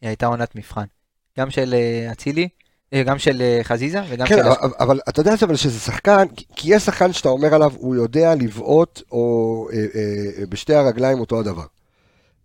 היא 0.00 0.08
הייתה 0.08 0.26
עונת 0.26 0.56
מבחן. 0.56 0.84
גם 1.38 1.50
של 1.50 1.74
אה, 1.74 2.12
אצילי, 2.12 2.48
אה, 2.92 3.02
גם 3.02 3.18
של 3.18 3.42
אה, 3.42 3.60
חזיזה 3.62 4.00
וגם 4.08 4.26
כן, 4.26 4.36
של... 4.36 4.48
אבל, 4.48 4.70
אבל 4.80 5.00
אתה 5.08 5.20
יודע 5.20 5.34
אבל 5.42 5.56
שזה 5.56 5.80
שחקן, 5.80 6.28
כי- 6.36 6.44
כי 6.56 6.74
יש 6.74 6.82
שחקן 6.82 7.12
שאתה 7.12 7.28
אומר 7.28 7.54
עליו, 7.54 7.72
הוא 7.76 7.94
יודע 7.96 8.34
לבעוט 8.34 9.02
או 9.12 9.68
אה, 9.72 9.76
אה, 10.40 10.46
בשתי 10.46 10.74
הרגליים 10.74 11.20
אותו 11.20 11.40
הדבר. 11.40 11.66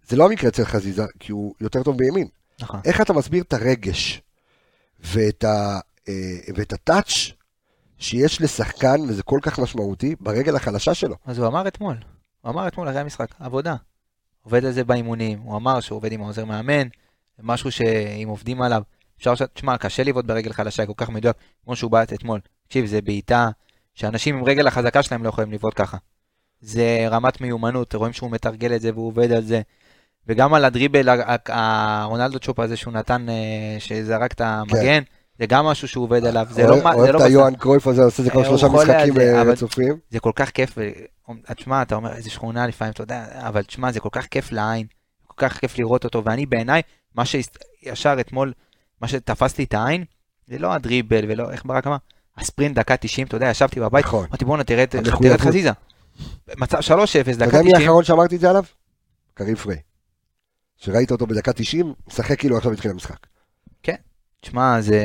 זה 0.07 0.16
לא 0.18 0.26
המקרה 0.26 0.49
אצל 0.49 0.66
חזיזה, 0.66 1.03
כי 1.20 1.32
הוא 1.32 1.53
יותר 1.62 1.84
טוב 1.84 1.97
בימין. 1.97 2.28
נכון. 2.60 2.80
איך 2.86 3.01
אתה 3.01 3.14
מסביר 3.14 3.43
את 3.43 3.53
הרגש 3.53 4.22
ואת, 5.04 5.43
ה, 5.43 5.80
אה, 6.08 6.14
ואת 6.56 6.74
הטאץ' 6.74 7.32
שיש 7.97 8.41
לשחקן, 8.41 9.02
וזה 9.08 9.24
כל 9.24 9.39
כך 9.41 9.60
משמעותי, 9.60 10.16
ברגל 10.20 10.56
החלשה 10.56 10.93
שלו. 10.93 11.16
אז 11.26 11.38
הוא 11.38 11.47
אמר 11.47 11.68
אתמול, 11.68 11.97
הוא 12.41 12.52
אמר 12.52 12.68
אתמול 12.68 12.89
אחרי 12.89 13.00
המשחק, 13.00 13.28
עבודה. 13.39 13.76
עובד 14.43 14.66
על 14.66 14.72
זה 14.72 14.84
באימונים, 14.84 15.39
הוא 15.39 15.56
אמר 15.56 15.80
שהוא 15.80 15.97
עובד 15.97 16.12
עם 16.12 16.22
העוזר 16.22 16.45
מאמן, 16.45 16.88
זה 17.38 17.43
משהו 17.43 17.72
שאם 17.72 18.28
עובדים 18.28 18.62
עליו, 18.62 18.82
אפשר 19.18 19.36
ש... 19.36 19.41
תשמע, 19.54 19.78
קשה 19.78 20.04
לבעוט 20.04 20.26
ברגל 20.26 20.54
חלשה, 20.54 20.86
כל 20.86 20.93
כך 20.97 21.10
מדויק, 21.10 21.36
כמו 21.64 21.76
שהוא 21.76 21.91
בעט 21.91 22.14
אתמול. 22.14 22.39
תקשיב, 22.68 22.86
זה 22.86 23.02
בעיטה 23.02 23.50
שאנשים 23.93 24.38
עם 24.38 24.43
רגל 24.43 24.68
החזקה 24.68 25.04
שלהם 25.04 25.24
לא 25.24 25.30
יכולים 25.30 25.52
לבעוט 25.52 25.74
ככה. 25.76 25.97
זה 26.62 27.08
רמת 27.10 27.41
מיומנות, 27.41 27.95
רואים 27.95 28.14
שהוא 28.14 28.32
מתרגל 28.32 28.76
את 28.76 28.82
זה 28.82 28.93
והוא 28.93 29.08
עובד 29.08 29.32
על 29.32 29.43
זה. 29.43 29.62
וגם 30.28 30.53
על 30.53 30.65
הדריבל, 30.65 31.09
הרונלדו 31.47 32.39
צ'ופ 32.39 32.59
הזה 32.59 32.78
שהוא 32.78 32.93
נתן, 32.93 33.30
אה, 33.30 33.36
שזרק 33.80 34.34
את 34.34 34.41
המגן, 34.41 35.03
זה 35.39 35.45
גם 35.45 35.65
משהו 35.65 35.88
שהוא 35.88 36.03
עובד 36.03 36.26
עליו, 36.26 36.47
זה 36.49 36.67
לא... 36.67 36.76
אוהב 36.93 37.11
לא 37.11 37.17
את 37.17 37.24
היוהאן 37.24 37.55
קרויף 37.55 37.88
הזה, 37.88 38.03
עושה 38.03 38.22
את 38.22 38.26
זה 38.26 38.32
כבר 38.32 38.41
אה, 38.41 38.45
שלושה 38.45 38.67
משחקים 38.67 39.13
זה, 39.13 39.36
אה, 39.36 39.43
רצופים. 39.43 39.97
זה 40.09 40.20
כל 40.20 40.32
כך 40.36 40.49
כיף, 40.49 40.78
תשמע, 41.55 41.82
אתה 41.82 41.95
אומר, 41.95 42.13
איזה 42.13 42.30
שכונה 42.30 42.67
לפעמים, 42.67 42.91
אתה 42.91 43.03
יודע, 43.03 43.26
אבל 43.34 43.63
תשמע, 43.63 43.91
זה 43.91 43.99
כל 43.99 44.09
כך 44.11 44.26
כיף 44.26 44.51
לעין, 44.51 44.86
כל 45.28 45.34
כך 45.38 45.57
כיף 45.57 45.78
לראות 45.78 46.03
אותו, 46.03 46.24
ואני 46.26 46.45
בעיניי, 46.45 46.82
מה 47.15 47.24
שישר 47.26 48.17
אתמול, 48.20 48.53
מה 49.01 49.07
שתפס 49.07 49.57
לי 49.57 49.63
את 49.63 49.74
העין, 49.74 50.03
זה 50.47 50.59
לא 50.59 50.74
הדריבל 50.74 51.26
ולא, 51.28 51.51
איך 51.51 51.65
ברק 51.65 51.88
אמר, 51.88 51.97
הספרינט 52.38 52.76
דקה 52.76 52.97
90, 52.97 53.28
אתה 53.28 53.36
יודע, 53.36 53.49
ישבתי 53.49 53.80
בבית, 53.80 54.05
נכון. 54.05 54.26
אמרתי 54.30 54.45
בואנה, 54.45 54.63
תראה 54.63 54.84
את 54.84 55.41
חזיזה. 55.41 55.72
מצב 56.57 56.78
3-0, 56.78 56.82
אתה 56.82 57.32
דקה 57.32 57.45
יודע 57.45 57.61
מי 57.61 57.72
90, 57.72 57.76
האחרון 57.76 58.03
שאמרתי 58.03 58.36
את 58.36 58.41
זה 58.41 58.49
עליו? 58.49 58.63
קריב 59.34 59.57
פריי. 59.57 59.88
שראית 60.80 61.11
אותו 61.11 61.27
בדקה 61.27 61.53
90, 61.53 61.93
משחק 62.07 62.39
כאילו 62.39 62.57
עכשיו 62.57 62.71
התחיל 62.71 62.91
המשחק. 62.91 63.17
תשמע, 64.41 64.82
זה 64.82 65.03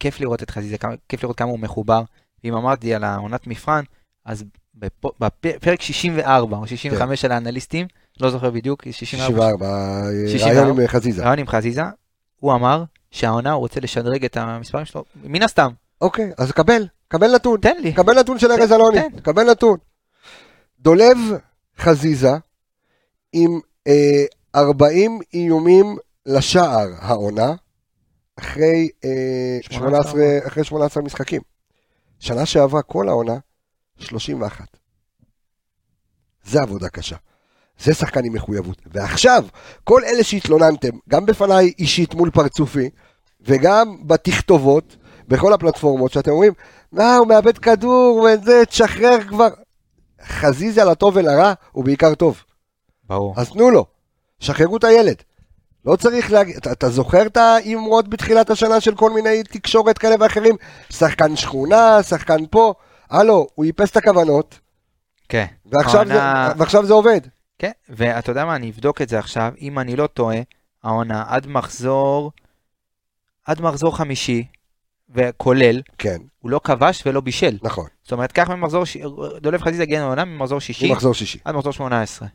כיף 0.00 0.20
לראות 0.20 0.42
את 0.42 0.50
חזיזה, 0.50 0.76
כיף 1.08 1.22
לראות 1.22 1.38
כמה 1.38 1.50
הוא 1.50 1.58
מחובר, 1.58 2.02
ואם 2.44 2.54
אמרתי 2.54 2.94
על 2.94 3.04
העונת 3.04 3.46
מבחן, 3.46 3.82
אז 4.24 4.44
בפ- 4.78 5.08
בפרק 5.20 5.80
64 5.82 6.56
או 6.56 6.66
65 6.66 7.20
של 7.20 7.32
האנליסטים, 7.32 7.86
לא 8.20 8.30
זוכר 8.30 8.50
בדיוק, 8.50 8.82
64, 8.90 9.26
64, 9.26 9.66
אה, 9.66 10.28
64. 10.28 10.60
רעיון 10.60 10.80
עם 10.80 10.86
חזיזה. 10.86 11.22
רעיון 11.22 11.38
עם 11.38 11.46
חזיזה, 11.46 11.82
הוא 12.40 12.52
אמר 12.54 12.84
שהעונה 13.10 13.52
הוא 13.52 13.60
רוצה 13.60 13.80
לשדרג 13.80 14.24
את 14.24 14.36
המספרים 14.36 14.84
שלו, 14.84 15.04
מן 15.24 15.42
הסתם, 15.42 15.70
אוקיי, 16.00 16.32
אז 16.38 16.52
קבל, 16.52 16.86
קבל 17.08 17.34
נתון. 17.34 17.60
תן 17.60 17.76
לי. 17.82 17.92
קבל 17.92 18.18
נתון 18.20 18.38
של 18.38 18.52
ארז 18.52 18.72
אלוני. 18.72 19.00
קבל 19.22 19.50
נתון. 19.50 19.78
דולב 20.80 21.18
חזיזה 21.78 22.32
עם 23.32 23.60
אה, 23.86 24.24
40 24.54 25.20
איומים 25.34 25.96
לשער 26.26 26.88
העונה, 26.98 27.54
אחרי, 28.38 28.88
אה, 29.04 29.58
18 29.60 30.12
18, 30.12 30.46
אחרי 30.46 30.64
18 30.64 31.02
משחקים. 31.02 31.42
שנה 32.18 32.46
שעברה 32.46 32.82
כל 32.82 33.08
העונה, 33.08 33.38
31. 33.98 34.64
זה 36.44 36.62
עבודה 36.62 36.88
קשה. 36.88 37.16
זה 37.78 37.94
שחקן 37.94 38.24
עם 38.24 38.32
מחויבות. 38.32 38.76
ועכשיו, 38.86 39.44
כל 39.84 40.04
אלה 40.04 40.24
שהתלוננתם, 40.24 40.96
גם 41.08 41.26
בפניי 41.26 41.72
אישית 41.78 42.14
מול 42.14 42.30
פרצופי, 42.30 42.90
וגם 43.40 43.96
בתכתובות, 44.06 44.96
בכל 45.28 45.52
הפלטפורמות, 45.52 46.12
שאתם 46.12 46.30
אומרים, 46.30 46.52
מה, 46.92 47.16
הוא 47.16 47.26
מאבד 47.26 47.58
כדור, 47.58 48.28
וזה, 48.28 48.62
תשחרר 48.68 49.18
כבר. 49.28 49.48
חזיזה 50.22 50.84
לטוב 50.84 51.16
ולרע, 51.16 51.52
הוא 51.72 51.84
בעיקר 51.84 52.14
טוב. 52.14 52.42
ברור. 53.04 53.34
אז 53.36 53.50
תנו 53.50 53.70
לו, 53.70 53.86
שחררו 54.44 54.76
את 54.76 54.84
הילד. 54.84 55.16
לא 55.86 55.96
צריך 55.96 56.32
להגיד, 56.32 56.56
אתה, 56.56 56.72
אתה 56.72 56.88
זוכר 56.88 57.26
את 57.26 57.36
האמרות 57.36 58.08
בתחילת 58.08 58.50
השנה 58.50 58.80
של 58.80 58.94
כל 58.94 59.10
מיני 59.10 59.42
תקשורת 59.42 59.98
כאלה 59.98 60.14
ואחרים? 60.20 60.56
שחקן 60.90 61.36
שכונה, 61.36 62.02
שחקן 62.02 62.46
פה, 62.50 62.74
הלו, 63.10 63.46
הוא 63.54 63.64
איפס 63.64 63.90
את 63.90 63.96
הכוונות, 63.96 64.58
כן. 65.28 65.46
ועכשיו, 65.66 65.96
העונה- 66.00 66.48
זה, 66.54 66.60
ועכשיו 66.60 66.86
זה 66.86 66.92
עובד. 66.92 67.20
כן, 67.58 67.70
ואתה 67.88 68.30
יודע 68.30 68.44
מה, 68.44 68.56
אני 68.56 68.70
אבדוק 68.70 69.02
את 69.02 69.08
זה 69.08 69.18
עכשיו, 69.18 69.52
אם 69.60 69.78
אני 69.78 69.96
לא 69.96 70.06
טועה, 70.06 70.36
העונה 70.82 71.24
עד 71.28 71.46
מחזור, 71.46 72.32
עד 73.44 73.60
מחזור 73.60 73.96
חמישי, 73.96 74.44
וכולל, 75.14 75.80
כן, 75.98 76.16
הוא 76.40 76.50
לא 76.50 76.60
כבש 76.64 77.02
ולא 77.06 77.20
בישל. 77.20 77.58
נכון, 77.62 77.86
זאת 78.02 78.12
אומרת, 78.12 78.32
קח 78.32 78.50
ממחזור, 78.50 78.84
ש- 78.84 78.96
דולב 79.40 79.62
חזיזה 79.62 79.82
הגיע 79.82 80.00
לעונה 80.00 80.24
ממחזור 80.24 80.60
שישי 80.60 80.88
ממחזור 80.90 81.14
שישי. 81.14 81.38
עד 81.44 81.54
מחזור 81.54 81.72
18. 81.72 82.28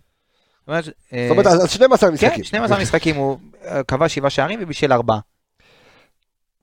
זאת 0.70 0.88
אומרת, 0.88 0.88
אה, 1.14 1.26
זאת 1.28 1.32
אומרת, 1.32 1.48
אז 1.48 1.64
אז 1.64 1.70
12 1.72 2.10
כן, 2.10 2.14
משחקים. 2.14 2.44
12 2.44 2.80
משחקים 2.82 3.16
הוא 3.16 3.38
אה, 3.66 3.84
כבש 3.84 4.16
שבעה 4.16 4.30
שערים 4.30 4.60
ובישל 4.62 4.94
ארבעה. 4.94 5.20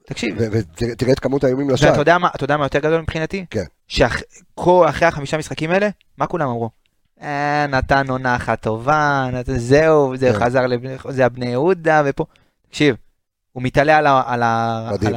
תקשיב, 0.06 0.36
ו- 0.38 0.44
ותראה 0.50 1.12
את 1.12 1.18
כמות 1.20 1.44
האיומים 1.44 1.66
ואתה 1.66 1.74
לשער. 1.74 1.98
יודע 1.98 2.18
מה- 2.18 2.28
אתה 2.34 2.44
יודע 2.44 2.56
מה 2.56 2.64
יותר 2.64 2.78
גדול 2.78 3.00
מבחינתי? 3.00 3.44
כן. 3.50 3.64
שאחרי 3.88 4.84
החמישה 5.06 5.38
משחקים 5.38 5.70
האלה, 5.70 5.88
מה 6.18 6.26
כולם 6.26 6.48
אמרו? 6.48 6.70
אה, 7.22 7.66
נתן 7.68 8.06
עונה 8.10 8.36
אחת 8.36 8.60
טובה, 8.62 9.28
זהו, 9.56 10.16
זה 10.16 10.32
כן. 10.32 10.38
חזר, 10.44 10.66
לבני, 10.66 10.94
זה 11.08 11.26
הבני 11.26 11.46
יהודה, 11.46 12.02
ופה, 12.06 12.24
תקשיב, 12.68 12.96
הוא 13.52 13.62
מתעלה 13.62 13.98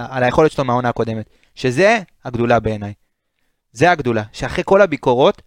על 0.10 0.24
היכולת 0.24 0.52
שלו 0.52 0.66
מהעונה 0.66 0.90
הקודמת, 0.90 1.26
שזה 1.56 2.00
הגדולה 2.26 2.60
בעיניי. 2.60 2.94
זה 3.72 3.92
הגדולה, 3.92 4.24
שאחרי 4.32 4.64
כל 4.68 4.82
הביקורות, 4.82 5.42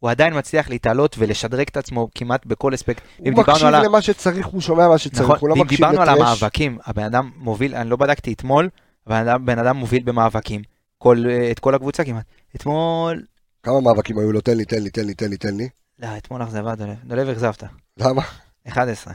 הוא 0.00 0.10
עדיין 0.10 0.38
מצליח 0.38 0.70
להתעלות 0.70 1.16
ולשדרג 1.18 1.66
את 1.70 1.76
עצמו 1.76 2.08
כמעט 2.14 2.46
בכל 2.46 2.74
אספקט. 2.74 3.02
הוא 3.16 3.28
אם 3.28 3.34
מקשיב 3.40 3.66
על 3.66 3.84
למה 3.84 4.02
שצריך, 4.02 4.46
הוא 4.46 4.60
שומע 4.60 4.88
מה 4.88 4.98
שצריך, 4.98 5.22
נכון, 5.24 5.36
הוא 5.40 5.48
לא 5.48 5.56
מקשיב 5.56 5.76
דיברנו 5.78 6.00
על 6.02 6.08
לטרש. 6.10 6.20
המאבקים, 6.42 6.78
הבן 6.86 7.02
אדם 7.04 7.30
מוביל, 7.36 7.74
אני 7.74 7.90
לא 7.90 7.96
בדקתי 7.96 8.32
אתמול, 8.32 8.68
הבן 9.06 9.16
אדם- 9.16 9.46
בן 9.46 9.58
אדם 9.58 9.76
מוביל 9.76 10.02
במאבקים, 10.02 10.62
כל, 10.98 11.24
את 11.50 11.58
כל 11.58 11.74
הקבוצה 11.74 12.04
כמעט. 12.04 12.24
אתמול, 12.56 13.22
כמה 13.62 13.80
מאבקים 13.80 14.18
היו 14.18 14.32
לו? 14.32 14.40
תן 14.40 14.56
לי, 14.56 14.64
תן 14.64 14.82
לי, 14.82 14.90
תן 14.90 15.04
לי, 15.06 15.14
תן 15.14 15.30
לי, 15.30 15.36
תן 15.36 15.54
לי. 15.56 15.68
לא, 15.98 16.08
אתמול 16.16 16.42
אכזבה, 16.42 16.74
דולב, 16.74 16.94
דולב 17.04 17.28
אכזבת. 17.28 17.62
למה? 17.98 18.22
11. 18.68 19.14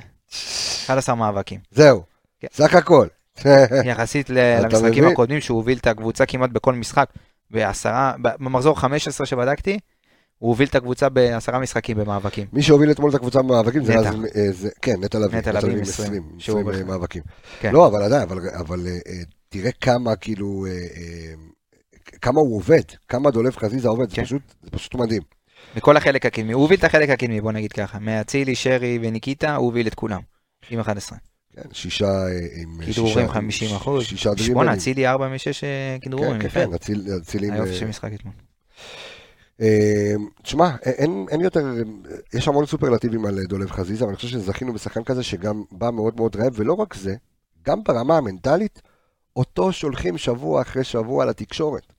11 0.86 1.16
מאבקים. 1.16 1.60
זהו, 1.72 2.04
כן. 2.40 2.48
סך 2.54 2.76
הכל. 2.76 3.08
יחסית 3.86 4.30
למשחקים? 4.30 5.08
הקודמים, 5.08 5.42
שהוא 5.42 5.58
הוביל 5.58 5.78
את 5.78 5.88
הקבוצה 5.88 6.26
כמעט 6.26 6.50
בכל 6.50 6.74
משחק, 6.74 7.10
בעשרה, 7.52 8.14
במחזור 8.22 8.80
15 8.80 9.26
שבדקתי, 9.26 9.80
הוא 10.40 10.50
הוביל 10.50 10.68
את 10.68 10.76
הקבוצה 10.76 11.10
בעשרה 11.10 11.60
משחקים 11.60 11.98
במאבקים. 11.98 12.48
מי 12.54 12.62
שהוביל 12.62 12.92
אתמול 12.92 13.10
את 13.10 13.16
הקבוצה 13.16 13.42
במאבקים 13.42 13.86
זה. 13.86 13.96
רז, 14.00 14.06
אה, 14.06 14.52
זה- 14.52 14.70
כן, 14.82 14.96
נטע 15.04 15.20
לביא, 15.20 15.38
נטע 15.38 15.52
לביא 15.52 15.74
עם 15.74 15.82
20, 15.82 15.84
20, 16.08 16.24
20 16.24 16.40
שהוא 16.40 16.64
בכלל. 16.64 16.84
מאבקים. 16.84 17.22
כן. 17.60 17.74
לא, 17.74 17.88
אבל 17.88 18.02
עדיין, 18.04 18.22
אבל- 18.22 18.40
אבל 18.60 18.88
אה, 18.88 18.92
אה, 18.92 19.22
תראה 19.50 19.72
כמה 19.82 20.16
כאילו, 20.16 20.66
אה, 20.66 20.72
אה, 20.72 21.34
כמה 22.22 22.40
הוא 22.40 22.56
עובד, 22.58 22.82
כמה 23.08 23.32
דולב 23.32 23.56
חזיזה 23.56 23.88
עובד, 23.88 24.10
זה 24.10 24.16
כן. 24.16 24.24
פשוט- 24.24 24.54
זה 24.64 24.70
פשוט 24.72 24.96
מדהים. 24.96 25.22
מכל 25.76 25.98
החלק 25.98 26.26
הקדמי, 26.26 26.54
הוא 26.54 26.62
הוביל 26.62 26.80
את 26.80 26.84
החלק 26.84 27.10
הקדמי, 27.10 27.42
בוא 27.42 27.52
נגיד 27.52 27.72
ככה. 27.74 28.00
מאצילי, 28.00 28.56
שרי 28.56 29.00
וניקיטה, 29.02 29.56
הוא 29.56 29.66
הוביל 29.66 29.88
את 29.88 29.94
כולם. 29.96 30.22
עם 30.70 30.80
11. 30.80 31.18
כן, 31.56 31.62
שישה 31.74 32.06
אה, 32.06 32.28
עם... 32.56 32.82
אה, 32.82 32.86
כידורים 32.86 33.14
שישה- 33.14 33.34
50 33.34 33.76
אחוז. 33.76 34.04
שישה 34.04 34.34
דריבלים. 34.34 34.70
אצילי 34.70 35.08
4 35.08 35.28
מ-6 35.28 35.64
כידורים, 36.02 36.40
כן, 36.42 36.50
כן. 36.50 36.66
כן, 36.68 36.74
אצילי... 37.22 37.52
היופי 37.52 37.70
אה, 37.72 37.76
של 37.76 37.88
משחק 37.88 38.12
אתמול. 38.14 38.34
אה, 39.62 40.14
תשמע, 40.44 40.76
אין, 40.84 41.26
אין 41.30 41.42
יותר, 41.42 41.66
יש 42.34 42.48
המון 42.48 42.66
סופרלטיבים 42.66 43.26
על 43.26 43.40
אה, 43.40 43.44
דולב 43.44 43.72
חזיזה, 43.72 44.04
אבל 44.04 44.10
אני 44.10 44.16
חושב 44.16 44.28
שזכינו 44.28 44.74
בשחקן 44.74 45.04
כזה 45.04 45.24
שגם 45.24 45.64
בא 45.72 45.90
מאוד 45.90 46.16
מאוד 46.16 46.36
רעב, 46.36 46.54
ולא 46.56 46.74
רק 46.74 46.94
זה, 46.94 47.16
גם 47.66 47.84
ברמה 47.84 48.18
המנטלית, 48.18 48.82
אותו 49.36 49.72
שולחים 49.72 50.18
שבוע 50.18 50.62
אחרי 50.62 50.84
שבוע 50.84 51.26
לתקשורת. 51.26 51.94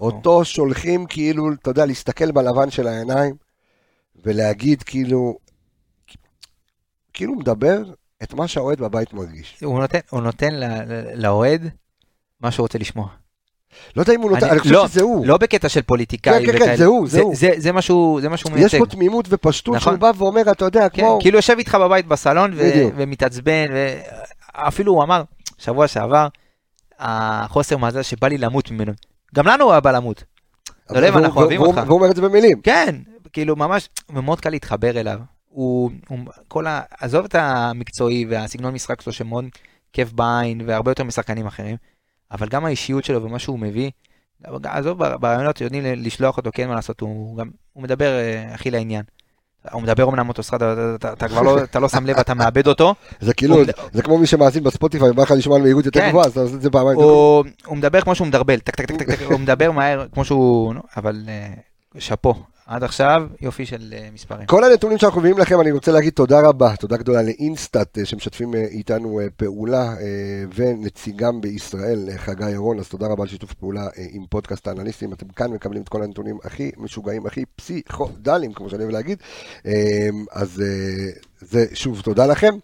אותו 0.00 0.44
שולחים 0.44 1.06
כאילו, 1.06 1.52
אתה 1.52 1.70
יודע, 1.70 1.86
להסתכל 1.86 2.32
בלבן 2.32 2.70
של 2.70 2.86
העיניים, 2.86 3.34
ולהגיד 4.24 4.82
כאילו, 4.82 5.38
כאילו 7.12 7.34
מדבר 7.34 7.82
את 8.22 8.34
מה 8.34 8.48
שהאוהד 8.48 8.80
בבית 8.80 9.12
מרגיש. 9.12 9.60
הוא 9.62 9.80
נותן, 9.80 9.98
הוא 10.10 10.20
נותן 10.20 10.54
לאוהד 11.14 11.68
מה 12.40 12.50
שהוא 12.50 12.64
רוצה 12.64 12.78
לשמוע. 12.78 13.08
לא 13.96 14.02
יודע 14.02 14.14
אם 14.14 14.20
הוא 14.20 14.30
נותן, 14.30 14.48
אני- 14.48 14.58
חושב 14.58 14.72
לא, 14.72 14.88
שזה 14.88 15.02
הוא. 15.02 15.26
לא 15.26 15.36
בקטע 15.36 15.68
של 15.68 15.82
פוליטיקאי 15.82 16.46
כן, 16.46 16.52
כן, 16.52 16.58
כן, 16.58 16.76
זה 16.76 16.84
הוא, 16.84 17.08
זה 17.08 17.20
הוא. 17.20 17.34
זה, 17.56 17.72
מה 17.72 17.82
שהוא 17.82 18.20
זה 18.20 18.28
מה 18.28 18.36
שהוא 18.36 18.52
יש 18.52 18.58
מייצג. 18.58 18.78
פה 18.78 18.86
תמימות 18.86 19.26
ופשטות 19.28 19.74
נכון. 19.74 19.92
שהוא 19.92 20.00
בא 20.00 20.12
ואומר, 20.16 20.42
אתה 20.50 20.64
יודע, 20.64 20.88
כן, 20.88 21.02
כמו... 21.02 21.18
כאילו 21.20 21.38
יושב 21.38 21.54
איתך 21.58 21.74
בבית 21.74 22.06
בסלון. 22.06 22.52
ומתעצבן, 22.96 23.66
ואפילו 24.54 24.92
הוא 24.92 25.02
אמר, 25.02 25.22
שבוע 25.58 25.88
שעבר, 25.88 26.28
החוסר 26.98 27.76
מזל 27.76 28.02
שבא 28.02 28.28
לי 28.28 28.38
למות 28.38 28.70
ממנו. 28.70 28.92
גם 29.34 29.46
לנו 29.46 29.64
הוא 29.64 29.72
היה 29.72 29.80
בא 29.80 29.90
למות. 29.90 30.24
דולב, 30.92 31.14
והוא- 31.14 31.24
אנחנו 31.24 31.40
אוהבים 31.40 31.60
אותך. 31.60 31.82
והוא 31.86 31.98
אומר 31.98 32.10
את 32.10 32.16
זה 32.16 32.22
במילים. 32.22 32.60
כן, 32.60 32.96
כאילו 33.32 33.56
ממש, 33.56 33.88
ומאוד 34.10 34.40
קל 34.40 34.50
להתחבר 34.50 35.00
אליו. 35.00 35.18
הוא, 35.48 35.90
הוא 36.08 36.18
כל 36.48 36.66
ה... 36.66 36.80
עזוב 37.00 37.24
את 37.24 37.34
המקצועי 37.38 38.26
והסגנון 38.30 38.74
משחק 38.74 39.00
שלו 39.00 39.12
שמאוד 39.12 39.44
כיף 39.92 40.12
בעין 40.12 40.60
והרבה 40.66 40.90
יותר 40.90 41.04
משחקנים 41.04 41.46
אחרים, 41.46 41.76
אבל 42.32 42.48
גם 42.48 42.64
האישיות 42.64 43.04
שלו 43.04 43.22
ומה 43.22 43.38
שהוא 43.38 43.58
מביא, 43.58 43.90
עזוב, 44.64 44.98
בר- 44.98 45.16
ברעיונות 45.18 45.60
יודעים 45.60 45.84
לשלוח 45.86 46.36
אותו, 46.36 46.50
כן 46.54 46.68
מה 46.68 46.74
לעשות, 46.74 47.00
הוא 47.00 47.36
גם, 47.36 47.50
הוא 47.72 47.82
מדבר 47.82 48.18
אה, 48.18 48.54
הכי 48.54 48.70
לעניין. 48.70 49.02
הוא 49.72 49.82
מדבר 49.82 50.08
אמנם 50.08 50.28
אוטוסטרדה, 50.28 50.94
אתה, 50.94 51.28
כבר 51.28 51.42
לא, 51.42 51.62
אתה 51.64 51.80
לא 51.80 51.88
שם 51.88 52.06
לב, 52.06 52.18
אתה 52.18 52.34
מאבד 52.34 52.66
אותו, 52.66 52.94
זה 53.20 53.34
כאילו, 53.34 53.56
זה 53.92 54.02
כמו 54.02 54.18
מי 54.18 54.26
שמאזין 54.26 54.64
בספוטיפיי, 54.64 55.10
ובא 55.10 55.22
לך 55.22 55.30
לשמוע 55.30 55.56
על 55.56 55.62
מהירות 55.62 55.86
יותר 55.86 56.00
כן. 56.00 56.08
גבוהה, 56.08 56.26
אז 56.26 56.32
אתה 56.32 56.40
עושה 56.40 56.54
את 56.54 56.62
זה 56.62 56.70
פעמיים. 56.70 56.98
הוא, 56.98 57.44
מדבר 57.76 58.00
כמו 58.00 58.14
שהוא 58.14 58.26
מדרבל, 58.26 58.58
הוא 59.24 59.40
מדבר 59.40 59.70
מהר 59.70 60.06
כמו 60.12 60.24
שהוא, 60.24 60.74
אבל 60.96 61.24
אה, 61.28 61.54
שאפו, 61.98 62.34
עד 62.66 62.84
עכשיו 62.84 63.22
יופי 63.40 63.66
של 63.66 63.94
אה, 63.96 64.08
מספרים. 64.12 64.46
כל 64.46 64.64
הנתונים 64.64 64.98
שאנחנו 64.98 65.20
מביאים 65.20 65.38
לכם, 65.38 65.60
אני 65.60 65.70
רוצה 65.70 65.92
להגיד 65.92 66.12
תודה 66.12 66.40
רבה, 66.40 66.76
תודה 66.76 66.96
גדולה 66.96 67.22
לאינסטאט 67.22 67.98
אה, 67.98 68.04
שמשתפים 68.04 68.54
אה, 68.54 68.60
איתנו 68.60 69.20
פעולה, 69.36 69.94
ונציגם 70.54 71.40
בישראל, 71.40 72.08
חגי 72.16 72.50
ירון, 72.50 72.78
אז 72.78 72.88
תודה 72.88 73.06
רבה 73.06 73.22
על 73.22 73.28
שיתוף 73.28 73.52
פעולה 73.52 73.86
עם 73.96 74.26
פודקאסט 74.30 74.68
האנליסטים, 74.68 75.12
אתם 75.12 75.28
כאן 75.28 75.52
מקבלים 75.52 75.82
את 75.82 75.88
כל 75.88 76.02
הנתונים 76.02 76.38
הכי 76.44 76.70
משוגעים, 76.76 77.26
הכי 77.26 77.44
פסיכודליים, 77.56 78.52
כמו 78.52 78.70
שאני 78.70 78.82
אוהב 78.82 78.92
להגיד, 78.92 79.18
אז 80.32 80.62
זה 81.40 81.66
שוב 81.74 82.00
תודה 82.00 82.26
לכם. 82.26 82.54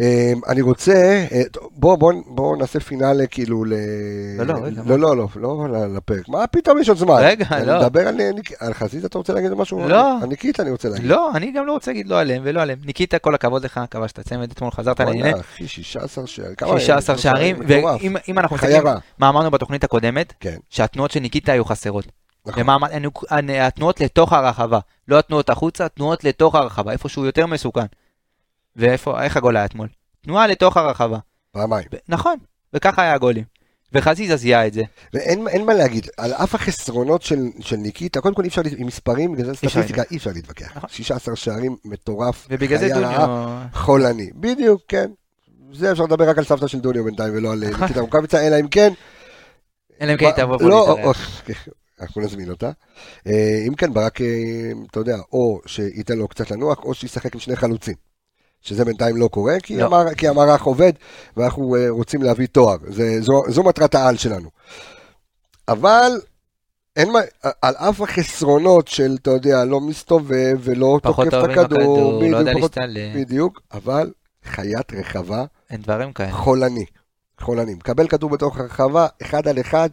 אה, 0.00 0.32
אני 0.48 0.60
רוצה, 0.60 0.92
אה, 1.32 1.42
בוא, 1.76 1.96
בוא, 1.96 2.12
בוא 2.26 2.56
נעשה 2.56 2.80
פינאלה 2.80 3.26
כאילו 3.26 3.64
ל... 3.64 3.72
לא, 4.38 4.44
לא, 4.46 4.54
רגע, 4.62 4.82
לא, 4.86 4.98
לא, 4.98 5.16
לא, 5.16 5.28
לא 5.36 5.68
ל- 5.68 5.96
לפרק. 5.96 6.28
מה 6.28 6.46
פתאום 6.46 6.78
יש 6.78 6.88
עוד 6.88 6.98
זמן? 6.98 7.16
רגע, 7.22 7.44
אני 7.50 7.66
לא. 7.66 7.78
מדבר 7.80 8.08
על, 8.08 8.16
על 8.60 8.74
חזית, 8.74 9.04
אתה 9.04 9.18
רוצה 9.18 9.32
להגיד 9.32 9.50
משהו? 9.54 9.88
לא. 9.88 10.18
על 10.22 10.28
ניקיטה 10.28 10.62
אני 10.62 10.70
רוצה 10.70 10.88
להגיד. 10.88 11.06
לא, 11.06 11.30
אני 11.34 11.52
גם 11.52 11.66
לא 11.66 11.72
רוצה 11.72 11.90
להגיד 11.90 12.06
לא 12.08 12.20
עליהם 12.20 12.42
ולא 12.44 12.60
עליהם. 12.60 12.78
ניקיטה, 12.84 13.18
כל 13.18 13.34
הכבוד 13.34 13.64
לך, 13.64 13.80
כבשת 13.90 14.20
צמד, 14.20 14.50
אתמול 14.50 14.70
חזרת 14.70 15.00
לענייני. 15.00 15.28
וואלה, 15.28 15.40
אחי, 15.40 15.68
16 15.68 16.26
שערים. 16.26 16.54
כמה- 16.54 16.80
16 16.80 17.18
שערים. 17.18 17.56
ואם 17.66 18.16
אם 18.28 18.38
אנחנו 18.38 18.56
מסתכלים. 18.56 18.82
מה 19.18 19.28
אמרנו 19.28 19.50
בתוכנית 19.50 19.84
הקודמת, 19.84 20.32
כן. 20.40 20.56
שהתנועות 20.70 21.10
של 21.10 21.20
ניקיטה 21.20 21.52
היו 21.52 21.64
חסרות. 21.64 22.04
נכון. 22.46 22.62
אמר- 22.62 22.86
הנו- 22.90 23.10
התנועות 23.60 24.00
לתוך 24.00 24.32
הרחבה, 24.32 24.78
לא 25.08 25.18
התנועות 25.18 25.50
החוצה, 25.50 25.84
התנועות 25.84 26.24
לתוך 26.24 26.54
הרחבה, 26.54 26.92
איפה 26.92 27.08
שהוא 27.08 27.26
יותר 27.26 27.46
מסוכן. 27.46 27.84
ואיפה, 28.78 29.22
איך 29.22 29.36
הגול 29.36 29.56
היה 29.56 29.64
אתמול? 29.64 29.88
תנועה 30.22 30.46
לתוך 30.46 30.76
הרחבה. 30.76 31.18
פעמיים. 31.52 31.88
נכון, 32.08 32.36
וככה 32.74 33.02
היה 33.02 33.14
הגולים. 33.14 33.44
וחזיזה 33.92 34.36
זיהה 34.36 34.66
את 34.66 34.72
זה. 34.72 34.82
ואין 35.12 35.48
אין 35.48 35.66
מה 35.66 35.74
להגיד, 35.74 36.06
על 36.16 36.32
אף 36.32 36.54
החסרונות 36.54 37.22
של, 37.22 37.38
של 37.60 37.76
ניקיטה, 37.76 38.20
קודם 38.20 38.34
כל 38.34 38.42
אי 38.42 38.48
אפשר, 38.48 38.62
עם 38.76 38.86
מספרים, 38.86 39.32
בגלל 39.32 39.46
זה 39.46 39.54
סטטיסטיקה, 39.54 40.02
אי 40.10 40.16
אפשר 40.16 40.30
להתווכח. 40.34 40.76
נכון. 40.76 40.88
16 40.92 41.36
שערים, 41.36 41.76
מטורף, 41.84 42.46
ובגלל 42.50 42.78
זה 42.78 42.86
רעה, 42.86 43.26
דוניו... 43.26 43.58
חולני. 43.72 44.30
בדיוק, 44.34 44.82
כן. 44.88 45.10
זה 45.72 45.92
אפשר 45.92 46.04
לדבר 46.04 46.28
רק 46.28 46.38
על 46.38 46.44
סבתא 46.44 46.66
של 46.66 46.80
דוניו 46.80 47.04
בינתיים, 47.04 47.34
ולא 47.36 47.52
על 47.52 47.64
אה, 47.64 47.70
נכון. 47.70 47.82
ניקיטה 47.82 48.00
רוקאביצה, 48.00 48.46
אלא 48.46 48.60
אם 48.60 48.68
כן, 48.68 48.92
אלא 50.00 50.12
אם 50.12 50.16
כן 50.16 50.30
תבוא 50.36 50.58
פה 50.58 50.64
לא, 50.68 50.86
להתארח. 50.96 51.06
או- 51.48 51.62
אנחנו 52.00 52.20
נזמין 52.20 52.50
אותה. 52.50 52.70
אה, 53.26 53.64
אם 53.68 53.74
כן, 53.74 53.94
ברק, 53.94 54.20
אה, 54.20 54.26
אתה 54.90 55.00
יודע, 55.00 55.16
או 55.32 55.60
שייתן 55.66 56.18
לו 56.18 56.28
קצת 56.28 56.50
לנוח, 56.50 56.78
או 56.78 56.94
שישחק 56.94 57.34
עם 57.34 57.40
שני 57.40 57.56
חלוצים. 57.56 57.94
שזה 58.60 58.84
בינתיים 58.84 59.16
לא 59.16 59.28
קורה, 59.28 59.60
כי, 59.62 59.76
לא. 59.76 59.84
המער, 59.86 60.14
כי 60.14 60.28
המערך 60.28 60.62
עובד, 60.62 60.92
ואנחנו 61.36 61.76
אה, 61.76 61.86
רוצים 61.88 62.22
להביא 62.22 62.46
תואר. 62.46 62.76
זה, 62.88 63.20
זו, 63.20 63.42
זו 63.48 63.62
מטרת 63.62 63.94
העל 63.94 64.16
שלנו. 64.16 64.48
אבל, 65.68 66.12
אין 66.96 67.12
מה, 67.12 67.18
על 67.62 67.74
אף 67.76 68.00
החסרונות 68.00 68.88
של, 68.88 69.16
אתה 69.22 69.30
יודע, 69.30 69.64
לא 69.64 69.80
מסתובב 69.80 70.56
ולא 70.60 70.98
תוקף 71.02 71.22
את 71.22 71.32
הכדור, 71.34 71.62
הכדור, 71.64 72.22
לא 72.30 72.36
יודע 72.36 72.52
פחות- 72.58 72.78
בדיוק, 73.16 73.60
אבל 73.72 74.12
חיית 74.44 74.92
רחבה, 74.92 75.44
אין 75.70 75.80
דברים 75.82 76.12
כאלה. 76.12 76.32
חולני. 76.32 76.84
חולני. 77.40 77.74
מקבל 77.74 78.08
כדור 78.08 78.30
בתוך 78.30 78.58
הרחבה, 78.58 79.06
אחד 79.22 79.48
על 79.48 79.60
אחד, 79.60 79.88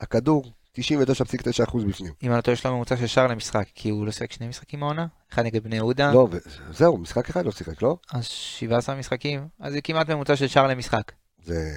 הכדור 0.00 0.44
99.9% 0.78 1.78
בפנים. 1.88 2.12
אם 2.22 2.28
אני 2.28 2.36
לא 2.36 2.40
טועה, 2.40 2.52
יש 2.52 2.66
לו 2.66 2.74
ממוצע 2.74 2.96
של 2.96 3.06
שער 3.06 3.26
למשחק, 3.26 3.66
כי 3.74 3.90
הוא 3.90 4.06
לא 4.06 4.12
שיחק 4.12 4.32
שני 4.32 4.48
משחקים 4.48 4.82
העונה, 4.82 5.06
אחד 5.32 5.44
נגד 5.44 5.64
בני 5.64 5.76
יהודה, 5.76 6.12
לא, 6.12 6.28
זהו, 6.72 6.98
משחק 6.98 7.28
אחד 7.28 7.44
לא 7.44 7.50
שיחק, 7.50 7.82
לא? 7.82 7.96
אז 8.12 8.24
17 8.24 8.94
משחקים, 8.94 9.48
אז 9.60 9.72
זה 9.72 9.80
כמעט 9.80 10.10
ממוצע 10.10 10.36
של 10.36 10.46
שער 10.46 10.66
למשחק. 10.66 11.12
זה, 11.44 11.70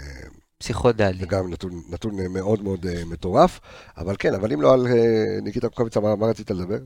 פסיכודלי. 0.58 1.20
זה 1.20 1.26
גם 1.26 1.52
נתון, 1.52 1.72
נתון 1.90 2.20
אה, 2.20 2.28
מאוד 2.28 2.64
מאוד 2.64 2.86
אה, 2.86 3.06
מטורף, 3.06 3.60
אבל 3.98 4.16
כן, 4.20 4.34
אבל 4.34 4.54
אם 4.54 4.62
לא 4.62 4.74
על 4.74 4.88
אה, 4.88 5.42
ניקיטה 5.42 5.70
קוקוביצה, 5.70 6.00
מה, 6.00 6.16
מה 6.16 6.26
רצית 6.26 6.52
לדבר? 6.52 6.78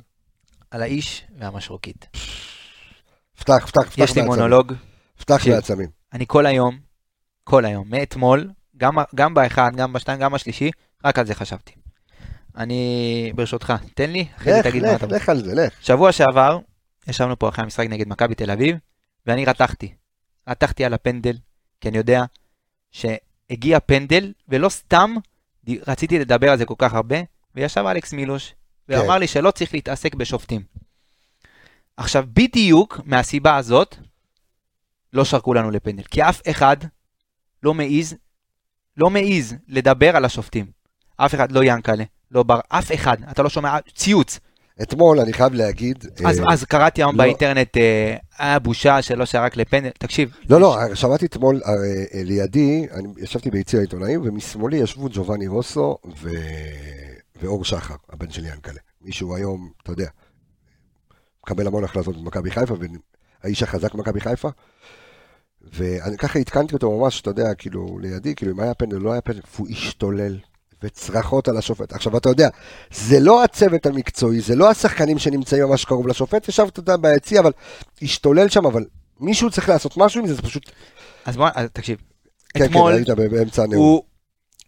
על 0.72 0.82
האיש 0.82 1.28
והמשרוקית. 1.40 2.08
פתח, 3.40 3.66
פתח, 3.68 3.90
פתח 3.90 3.98
יש 3.98 4.16
לי. 4.16 4.22
מונולוג, 4.22 4.74
פתח 5.18 5.36
תקשיב. 5.36 5.54
בעצמים. 5.54 5.90
אני 6.14 6.26
כל 6.28 6.46
היום, 6.46 6.80
כל 7.44 7.66
היום, 7.66 7.90
מאתמול, 7.90 8.50
גם, 8.78 8.96
גם 9.16 9.34
באחד, 9.34 9.72
גם 9.76 9.94
בשתיים, 9.94 10.20
גם 10.20 10.32
בשלישי, 10.32 10.72
רק 11.06 11.20
על 11.20 11.26
זה 11.26 11.36
חשבתי. 11.36 11.85
אני, 12.58 13.32
ברשותך, 13.36 13.74
תן 13.94 14.12
לי, 14.12 14.28
אחרי 14.38 14.54
זה 14.54 14.60
לך, 14.60 14.68
תגיד 14.68 14.84
מה 14.84 14.94
לך, 14.94 15.04
אתה... 15.04 15.16
לך 15.16 15.30
על 15.30 15.44
זה, 15.44 15.56
לך. 15.56 15.74
שבוע 15.82 16.12
שעבר, 16.12 16.60
ישבנו 17.08 17.40
פה 17.40 17.50
אחרי 17.50 17.64
המשחק 17.64 17.88
נגד 17.90 18.08
מכבי 18.08 18.36
תל 18.36 18.52
אביב, 18.52 18.78
ואני 19.26 19.46
רתחתי. 19.46 19.94
רתחתי 20.48 20.86
על 20.86 20.94
הפנדל, 20.94 21.38
כי 21.82 21.90
אני 21.90 21.98
יודע 21.98 22.24
שהגיע 22.92 23.80
פנדל, 23.80 24.34
ולא 24.50 24.70
סתם 24.70 25.16
רציתי 25.88 26.20
לדבר 26.20 26.50
על 26.50 26.58
זה 26.58 26.66
כל 26.66 26.74
כך 26.78 26.94
הרבה, 26.94 27.18
וישב 27.56 27.86
אלכס 27.86 28.14
מילוש, 28.14 28.54
כן. 28.88 29.00
ואמר 29.00 29.18
לי 29.18 29.28
שלא 29.28 29.52
צריך 29.52 29.74
להתעסק 29.74 30.16
בשופטים. 30.16 30.64
עכשיו, 31.98 32.26
בדיוק 32.34 33.00
מהסיבה 33.06 33.56
הזאת, 33.56 33.96
לא 35.14 35.26
שרקו 35.26 35.54
לנו 35.54 35.72
לפנדל. 35.72 36.04
כי 36.04 36.24
אף 36.24 36.42
אחד 36.50 36.78
לא 37.64 37.74
מעז, 37.74 38.16
לא 38.98 39.10
מעז 39.10 39.56
לדבר 39.68 40.16
על 40.16 40.26
השופטים. 40.26 40.66
אף 41.18 41.36
אחד, 41.36 41.52
לא 41.52 41.64
ינקלה, 41.64 42.04
לא 42.32 42.44
בר, 42.44 42.60
אף 42.70 42.94
אחד, 42.94 43.18
אתה 43.32 43.44
לא 43.44 43.50
שומע 43.50 43.78
ציוץ. 43.96 44.40
אתמול, 44.82 45.20
אני 45.20 45.34
חייב 45.34 45.54
להגיד... 45.54 46.06
אז, 46.26 46.40
אה, 46.40 46.54
אז 46.54 46.64
קראתי 46.64 47.02
היום 47.02 47.16
לא. 47.16 47.24
באינטרנט, 47.24 47.78
אה, 47.78 48.16
היה 48.38 48.60
בושה 48.60 49.02
שלא 49.02 49.26
שרק 49.26 49.58
לפנדל. 49.58 49.90
תקשיב, 50.00 50.30
לא, 50.50 50.60
לא, 50.60 50.78
שמעתי 50.94 51.26
אתמול 51.26 51.62
אה, 51.66 51.72
אה, 52.14 52.24
לידי, 52.24 52.88
אני 52.92 53.08
ישבתי 53.18 53.52
ביציע 53.52 53.80
העיתונאים, 53.80 54.22
ומשמאלי 54.24 54.78
ישבו 54.78 55.10
ג'ובאני 55.14 55.48
רוסו 55.48 55.98
ו... 56.22 56.30
ואור 57.42 57.66
שחר, 57.66 57.96
הבן 58.10 58.32
של 58.32 58.46
ינקלה. 58.46 58.80
מישהו 59.02 59.36
היום, 59.36 59.70
אתה 59.84 59.92
יודע, 59.92 60.08
מקבל 61.44 61.68
המון 61.68 61.84
החלטות 61.84 62.18
במכבי 62.18 62.52
חיפה, 62.52 62.76
והאיש 63.44 63.64
החזק 63.64 63.94
במכבי 63.94 64.22
חיפה. 64.22 64.50
ואני 65.74 66.18
ככה 66.18 66.40
עדכנתי 66.40 66.74
אותו 66.74 67.00
ממש, 67.00 67.22
אתה 67.22 67.30
יודע, 67.30 67.54
כאילו, 67.54 68.00
לידי, 68.02 68.36
כאילו, 68.36 68.52
אם 68.52 68.60
היה 68.60 68.74
פנדל, 68.74 68.98
לא 68.98 69.12
היה 69.12 69.22
פנדל, 69.22 69.42
והוא 69.56 69.68
השתולל, 69.70 70.38
וצרחות 70.86 71.48
על 71.48 71.58
השופט. 71.58 71.94
עכשיו, 71.94 72.18
אתה 72.18 72.30
יודע, 72.30 72.50
זה 72.92 73.20
לא 73.20 73.44
הצוות 73.44 73.86
המקצועי, 73.86 74.42
זה 74.42 74.56
לא 74.56 74.70
השחקנים 74.70 75.20
שנמצאים 75.20 75.64
ממש 75.64 75.86
קרוב 75.86 76.08
לשופט, 76.08 76.50
ישב, 76.50 76.68
אתה 76.68 76.80
יודע, 76.80 76.98
ביציע, 76.98 77.40
אבל 77.40 77.52
השתולל 78.02 78.50
שם, 78.50 78.66
אבל 78.66 78.86
מישהו 79.20 79.50
צריך 79.50 79.70
לעשות 79.70 79.98
משהו 79.98 80.22
עם 80.22 80.28
זה, 80.28 80.34
זה 80.34 80.42
פשוט... 80.42 80.72
אז 81.26 81.38
בוא, 81.38 81.48
אז 81.56 81.70
תקשיב. 81.74 81.98
כן, 82.54 82.66
אתמול 82.66 82.92
כן, 82.92 82.98
היית 82.98 83.32
באמצע 83.32 83.64
הנאום. 83.64 83.82
הוא, 83.82 84.04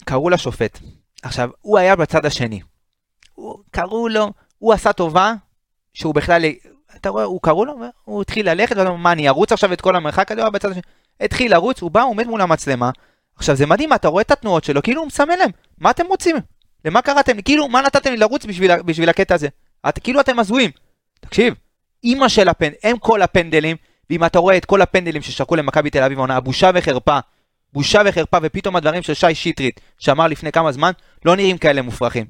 קראו 0.06 0.30
לשופט. 0.30 0.80
עכשיו, 1.22 1.50
הוא 1.62 1.78
היה 1.78 1.96
בצד 1.96 2.26
השני. 2.26 2.62
הוא, 3.36 3.56
קראו 3.72 4.08
לו, 4.08 4.32
הוא 4.58 4.74
עשה 4.74 4.94
טובה, 4.94 5.34
שהוא 5.94 6.16
בכלל, 6.16 6.46
אתה 6.96 7.10
רואה, 7.10 7.24
הוא 7.24 7.40
קראו 7.42 7.66
לו, 7.66 7.74
הוא 8.04 8.22
התחיל 8.22 8.50
ללכת, 8.50 8.78
ואתה 8.78 8.90
אומר, 8.90 9.02
מה, 9.02 9.12
אני 9.12 9.30
ארוץ 9.30 9.52
עכשיו 9.52 9.74
את 9.74 9.82
כל 9.82 9.96
המרחק 9.96 10.32
הזה, 10.32 10.42
הוא 10.42 10.46
היה 10.46 10.52
בצד 10.52 10.72
השני. 10.72 10.82
התחיל 11.22 11.52
לרוץ, 11.52 11.82
הוא 11.82 11.92
בא, 11.92 12.02
הוא 12.02 12.10
עומד 12.10 12.28
מול 12.28 12.42
המצלמה. 12.42 12.90
עכשיו, 13.38 13.56
זה 13.56 13.66
מדהים, 13.66 13.94
אתה 13.94 14.08
רואה 14.08 14.22
את 14.22 14.32
התנועות 14.32 14.64
שלו, 14.64 14.84
כאילו 14.84 15.02
הוא 15.02 15.08
מסמן 15.08 15.38
להם, 15.40 15.50
מה 15.78 15.92
אתם 15.92 16.06
רוצים? 16.08 16.36
למה 16.86 17.02
קראתם 17.02 17.36
לי? 17.36 17.44
כאילו, 17.44 17.68
מה 17.68 17.82
נתתם 17.82 18.12
לי 18.12 18.18
לרוץ 18.18 18.46
בשביל, 18.46 18.82
בשביל 18.82 19.10
הקטע 19.10 19.36
הזה? 19.36 19.48
את, 19.90 20.00
כאילו 20.00 20.20
אתם 20.20 20.40
הזויים. 20.40 20.72
תקשיב, 21.20 21.54
אימא 22.04 22.28
של 22.28 22.48
הפנד, 22.50 22.74
הם 22.84 22.98
כל 22.98 23.22
הפנדלים, 23.22 23.78
ואם 24.10 24.26
אתה 24.26 24.40
רואה 24.40 24.58
את 24.58 24.66
כל 24.66 24.82
הפנדלים 24.82 25.22
ששרקו 25.22 25.56
למכבי 25.56 25.90
תל 25.90 26.04
אביב 26.04 26.18
העונה, 26.18 26.40
בושה 26.40 26.72
וחרפה. 26.76 27.20
בושה 27.74 28.02
וחרפה, 28.06 28.38
ופתאום 28.44 28.76
הדברים 28.76 29.02
של 29.02 29.14
שי 29.14 29.36
שטרית, 29.36 29.82
שאמר 30.00 30.28
לפני 30.28 30.52
כמה 30.52 30.72
זמן, 30.72 30.92
לא 31.26 31.36
נראים 31.36 31.58
כאלה 31.58 31.82
מופרכים. 31.82 32.26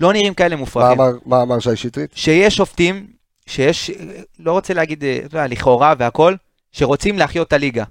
לא 0.00 0.12
נראים 0.12 0.34
כאלה 0.34 0.56
מה 0.56 0.60
מופרכים. 0.60 1.00
אמר- 1.00 1.18
מה 1.26 1.42
אמר 1.42 1.58
שי 1.58 1.76
שטרית? 1.76 2.10
שיש 2.14 2.56
שופטים, 2.56 3.06
שיש, 3.46 3.90
לא 4.38 4.52
רוצה 4.52 4.74
להגיד, 4.74 5.04
אתה 5.04 5.36
יודע, 5.36 5.46
לכאורה 5.46 5.94
והכל, 5.98 6.34
שרוצים 6.72 7.18
להחיות 7.18 7.48
את 7.48 7.52
הליגה. 7.52 7.84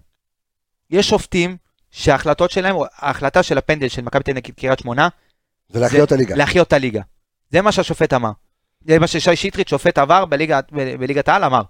יש 0.89 1.09
שופטים 1.09 1.57
שההחלטות 1.91 2.51
שלהם, 2.51 2.75
ההחלטה 2.97 3.43
של 3.43 3.57
הפנדל 3.57 3.87
של 3.87 4.01
מכבי 4.01 4.23
תל 4.23 4.31
אביב 4.31 4.43
קריית 4.55 4.79
שמונה, 4.79 5.07
זה 5.69 5.79
להחיות 5.79 6.07
את 6.07 6.11
הליגה. 6.11 6.35
להחיות 6.35 6.67
את 6.67 6.73
הליגה. 6.73 7.01
זה 7.51 7.61
מה 7.61 7.71
שהשופט 7.71 8.13
אמר. 8.13 8.31
זה 8.87 8.99
מה 8.99 9.07
ששי 9.07 9.35
שטרית, 9.35 9.67
שופט 9.67 9.97
עבר 9.97 10.25
בליגה, 10.25 10.59
בליגת 10.71 11.29
העל, 11.29 11.43
אמר. 11.43 11.61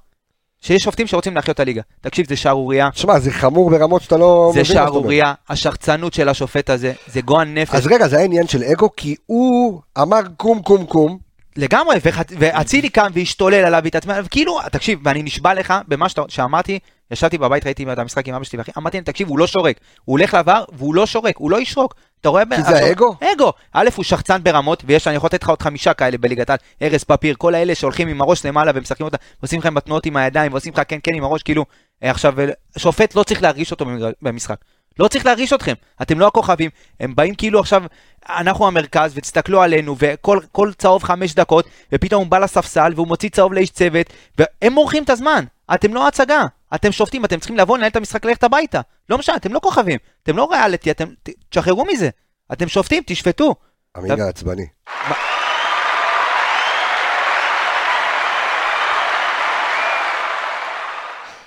שיש 0.61 0.84
שופטים 0.84 1.07
שרוצים 1.07 1.36
להחיות 1.36 1.55
את 1.55 1.59
הליגה. 1.59 1.82
תקשיב, 2.01 2.28
זה 2.30 2.36
שערורייה. 2.36 2.89
שמע, 2.93 3.20
זה 3.20 3.32
חמור 3.32 3.70
ברמות 3.70 4.01
שאתה 4.01 4.17
לא 4.17 4.51
זה 4.53 4.61
מבין 4.61 4.78
אומר. 4.78 4.86
שערורייה, 4.91 5.34
השחצנות 5.49 6.13
של 6.13 6.30
השופט 6.30 6.70
הזה, 6.70 6.93
זה 7.07 7.22
גועל 7.22 7.47
נפש. 7.47 7.76
אז 7.76 7.88
רגע, 7.88 8.07
זה 8.07 8.15
היה 8.15 8.26
עניין 8.26 8.47
של 8.47 8.63
אגו, 8.63 8.89
כי 8.97 9.15
הוא 9.26 9.82
אמר 10.01 10.20
קום 10.38 10.61
קום 10.61 10.86
קום, 10.86 11.17
לגמרי, 11.57 11.95
ואצילי 12.39 12.89
קם 12.89 13.07
והשתולל 13.13 13.65
עליו 13.65 13.81
והתעצבן, 13.83 14.21
כאילו, 14.31 14.59
תקשיב, 14.71 14.99
ואני 15.03 15.23
נשבע 15.23 15.53
לך, 15.53 15.73
במה 15.87 16.09
שאתה- 16.09 16.21
שאמרתי, 16.27 16.79
ישבתי 17.11 17.37
בבית, 17.37 17.65
ראיתי 17.65 17.85
את 17.91 17.99
המשחק 17.99 18.27
עם 18.27 18.35
אבא 18.35 18.43
שלי 18.43 18.59
ואחי, 18.59 18.71
אמרתי 18.77 18.97
להם, 18.97 19.03
תקשיב, 19.03 19.27
הוא 19.27 19.39
לא 19.39 19.47
שורק, 19.47 19.79
הוא 20.05 20.13
הולך 20.13 20.33
לעבר 20.33 20.63
והוא 20.73 20.95
לא 20.95 21.05
שורק, 21.05 21.37
הוא 21.37 21.51
לא 21.51 21.61
ישרוק, 21.61 21.95
אתה 22.21 22.29
רואה? 22.29 22.43
כי 22.55 22.61
זה 22.63 22.85
האגו? 22.85 23.15
אגו, 23.35 23.53
א', 23.73 23.89
הוא 23.95 24.03
שחצן 24.05 24.43
ברמות, 24.43 24.83
ויש, 24.85 25.07
אני 25.07 25.15
יכול 25.15 25.27
לתת 25.27 25.43
לך 25.43 25.49
עוד 25.49 25.61
חמישה 25.61 25.93
כאלה 25.93 26.17
בליגת 26.17 26.49
העל, 26.49 26.59
ארז 26.81 27.03
פפיר, 27.03 27.35
כל 27.37 27.55
האלה 27.55 27.75
שהולכים 27.75 28.07
עם 28.07 28.21
הראש 28.21 28.45
למעלה 28.45 28.71
ומשחקים 28.75 29.05
אותה, 29.05 29.17
ועושים 29.41 29.59
לכם 29.59 29.73
בתנועות 29.73 30.05
עם 30.05 30.17
הידיים, 30.17 30.51
ועושים 30.53 30.73
לך 30.73 30.81
כן 30.87 30.97
כן 31.03 31.15
עם 31.15 31.23
הראש, 31.23 31.43
כאילו, 31.43 31.65
עכשיו, 32.01 32.33
שופט 32.77 33.15
לא 33.15 33.23
צריך 33.23 33.43
להרגיש 33.43 33.71
אותו 33.71 33.85
במשחק. 34.21 34.55
לא 34.99 35.07
צריך 35.07 35.25
להרגיש 35.25 35.53
אתכם, 35.53 35.73
אתם 36.01 36.19
לא 36.19 36.27
הכוכבים, 36.27 36.69
הם 36.99 37.15
באים 37.15 37.35
כאילו 37.35 37.59
עכשיו, 37.59 37.83
אנחנו 38.29 38.67
המרכז, 38.67 39.11
ותסתכלו 39.15 39.61
עלינו, 39.61 39.95
וכל 39.99 40.39
כל 40.51 40.71
צהוב 40.77 41.03
חמש 41.03 41.33
דקות, 41.33 41.65
ופתאום 41.91 42.23
הוא 42.23 42.31
בא 42.31 42.39
לספסל, 42.39 42.91
והוא 42.95 43.07
מוציא 43.07 43.29
צהוב 43.29 43.53
לאיש 43.53 43.69
צוות, 43.69 44.07
והם 44.37 44.73
מורחים 44.73 45.03
את 45.03 45.09
הזמן, 45.09 45.45
אתם 45.73 45.93
לא 45.93 46.07
הצגה, 46.07 46.45
אתם 46.75 46.91
שופטים, 46.91 47.25
אתם 47.25 47.39
צריכים 47.39 47.57
לבוא 47.57 47.77
לנהל 47.77 47.89
את 47.89 47.95
המשחק, 47.95 48.25
ללכת 48.25 48.43
הביתה, 48.43 48.81
לא 49.09 49.17
משנה, 49.17 49.35
אתם 49.35 49.53
לא 49.53 49.59
כוכבים, 49.63 49.99
אתם 50.23 50.37
לא 50.37 50.47
ריאליטי, 50.51 50.91
אתם, 50.91 51.05
תשחררו 51.49 51.85
מזה, 51.85 52.09
אתם 52.53 52.67
שופטים, 52.67 53.03
תשפטו. 53.05 53.55
עמיגה 53.97 54.27
עצבני. 54.27 54.65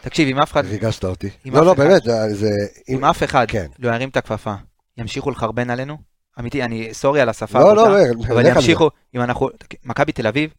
תקשיב, 0.02 0.28
אם 0.28 0.38
אף 0.38 0.52
אחד, 0.52 0.66
ריגשת 0.66 1.04
אותי. 1.04 1.30
לא, 1.44 1.66
לא. 1.66 1.74
באמת, 1.74 2.02
זה-. 2.28 2.48
אם 2.88 3.04
אף 3.04 3.22
אחד 3.22 3.46
כן. 3.48 3.66
לא 3.78 3.94
ירים 3.94 4.08
את 4.08 4.16
הכפפה, 4.16 4.54
ימשיכו 4.98 5.30
לחרבן 5.30 5.70
עלינו, 5.70 5.98
אמיתי, 6.38 6.62
אני 6.62 6.94
סורי 6.94 7.20
על 7.20 7.28
השפה, 7.28 7.58
לא, 7.58 7.76
לא, 7.76 7.88
לא, 7.90 7.98
אבל. 8.28 8.46
ימשיכו, 8.46 8.90
אם 9.14 9.20
אנחנו, 9.20 9.48
מכבי 9.84 10.12
תל 10.12 10.26
אביב, 10.26 10.50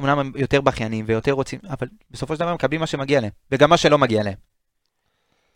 אמנם 0.00 0.18
הם 0.18 0.32
יותר 0.36 0.60
בכיינים 0.60 1.04
ויותר 1.08 1.32
רוצים, 1.32 1.58
אבל 1.70 1.86
בסופו 2.10 2.34
של 2.34 2.40
דבר 2.40 2.48
הם 2.48 2.54
מקבלים 2.54 2.80
מה 2.80 2.86
שמגיע 2.86 3.20
להם, 3.20 3.30
וגם 3.52 3.70
מה 3.70 3.76
שלא 3.76 3.98
מגיע 3.98 4.22
להם. 4.22 4.34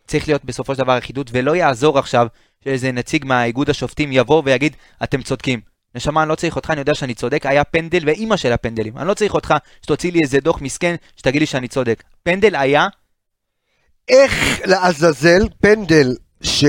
צריך 0.07 0.27
להיות 0.27 0.45
בסופו 0.45 0.75
של 0.75 0.83
דבר 0.83 0.97
אחידות, 0.97 1.29
ולא 1.33 1.55
יעזור 1.55 1.99
עכשיו 1.99 2.27
שאיזה 2.63 2.91
נציג 2.91 3.25
מהאיגוד 3.25 3.69
השופטים 3.69 4.09
יבוא 4.11 4.41
ויגיד, 4.45 4.75
אתם 5.03 5.21
צודקים. 5.21 5.70
נשמה, 5.95 6.21
אני 6.21 6.29
לא 6.29 6.35
צריך 6.35 6.55
אותך, 6.55 6.69
אני 6.69 6.79
יודע 6.79 6.95
שאני 6.95 7.13
צודק, 7.13 7.45
היה 7.45 7.63
פנדל 7.63 8.03
ואימא 8.05 8.37
של 8.37 8.51
הפנדלים. 8.51 8.97
אני 8.97 9.07
לא 9.07 9.13
צריך 9.13 9.33
אותך 9.33 9.53
שתוציא 9.81 10.11
לי 10.11 10.19
איזה 10.23 10.39
דוח 10.39 10.61
מסכן, 10.61 10.95
שתגיד 11.15 11.41
לי 11.41 11.45
שאני 11.45 11.67
צודק. 11.67 12.03
פנדל 12.23 12.55
היה, 12.55 12.87
איך 14.09 14.59
לעזאזל 14.65 15.47
פנדל 15.61 16.15
ש... 16.41 16.65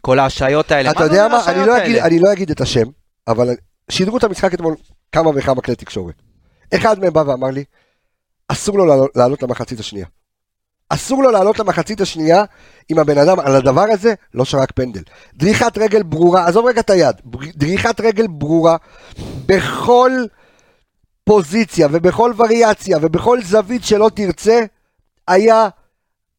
כל 0.00 0.18
ההשעיות 0.18 0.70
האלה. 0.70 0.90
אתה 0.90 1.04
יודע 1.04 1.28
מה, 1.28 1.44
אני 1.46 1.66
לא 1.66 1.78
אגיד-? 1.78 2.02
אני 2.02 2.18
לא 2.20 2.32
אגיד 2.32 2.50
את 2.50 2.60
השם, 2.60 2.84
אבל 3.28 3.48
שידרו 3.90 4.16
את 4.16 4.24
המשחק 4.24 4.54
אתמול 4.54 4.74
כמה 5.12 5.30
וכמה 5.34 5.62
כלי 5.62 5.76
תקשורת. 5.76 6.14
אחד 6.74 6.98
מהם 6.98 7.12
בא 7.12 7.20
ואמר 7.26 7.48
לי, 7.50 7.64
אסור 8.48 8.78
לו 8.78 9.08
לעלות 9.14 9.42
למחצית 9.42 9.80
השנייה. 9.80 10.06
אסור 10.88 11.22
לו 11.22 11.30
לעלות 11.30 11.58
למחצית 11.58 12.00
השנייה 12.00 12.44
אם 12.90 12.98
הבן 12.98 13.18
אדם 13.18 13.40
על 13.40 13.56
הדבר 13.56 13.84
הזה 13.90 14.14
לא 14.34 14.44
שרק 14.44 14.72
פנדל. 14.72 15.02
דריכת 15.34 15.78
רגל 15.78 16.02
ברורה, 16.02 16.46
עזוב 16.46 16.66
רגע 16.66 16.80
את 16.80 16.90
היד, 16.90 17.16
דריכת 17.56 18.00
רגל 18.00 18.26
ברורה 18.26 18.76
בכל 19.46 20.12
פוזיציה 21.24 21.88
ובכל 21.90 22.32
וריאציה 22.36 22.98
ובכל 23.02 23.42
זווית 23.42 23.84
שלא 23.84 24.10
תרצה, 24.14 24.64
היה 25.28 25.68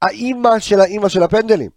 האימא 0.01 0.59
של 0.59 0.81
האימא 0.81 1.09
של 1.09 1.23
הפנדלים. 1.23 1.69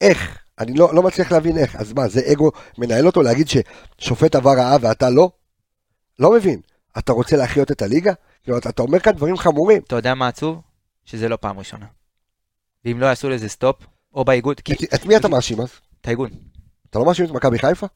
איך? 0.00 0.38
אני 0.58 0.74
לא, 0.74 0.94
לא 0.94 1.02
מצליח 1.02 1.32
להבין 1.32 1.58
איך. 1.58 1.76
אז 1.76 1.92
מה, 1.92 2.08
זה 2.08 2.20
אגו 2.32 2.50
מנהל 2.78 3.06
אותו 3.06 3.22
להגיד 3.22 3.48
ששופט 3.48 4.34
עבר 4.34 4.50
רעה 4.50 4.76
ואתה 4.80 5.10
לא? 5.10 5.30
לא 6.18 6.32
מבין. 6.32 6.60
אתה 6.98 7.12
רוצה 7.12 7.36
להחיות 7.36 7.70
את 7.70 7.82
הליגה? 7.82 8.12
כאילו, 8.42 8.58
אתה 8.58 8.82
אומר 8.82 8.98
כאן 9.00 9.12
דברים 9.12 9.36
חמורים. 9.36 9.82
אתה 9.86 9.96
יודע 9.96 10.14
מה 10.14 10.28
עצוב? 10.28 10.60
שזה 11.04 11.28
לא 11.28 11.36
פעם 11.36 11.58
ראשונה. 11.58 11.86
ואם 12.84 13.00
לא 13.00 13.06
יעשו 13.06 13.30
לזה 13.30 13.48
סטופ, 13.48 13.76
או 14.14 14.24
באיגוד, 14.24 14.60
כי... 14.60 14.72
את, 14.72 14.94
את 14.94 15.06
מי 15.06 15.16
אתה 15.16 15.28
מאשים 15.28 15.60
אז? 15.60 15.68
את 16.00 16.06
האיגוד. 16.06 16.30
אתה 16.90 16.98
לא 16.98 17.04
מאשים 17.04 17.24
את 17.24 17.30
מכבי 17.30 17.58
חיפה? 17.58 17.86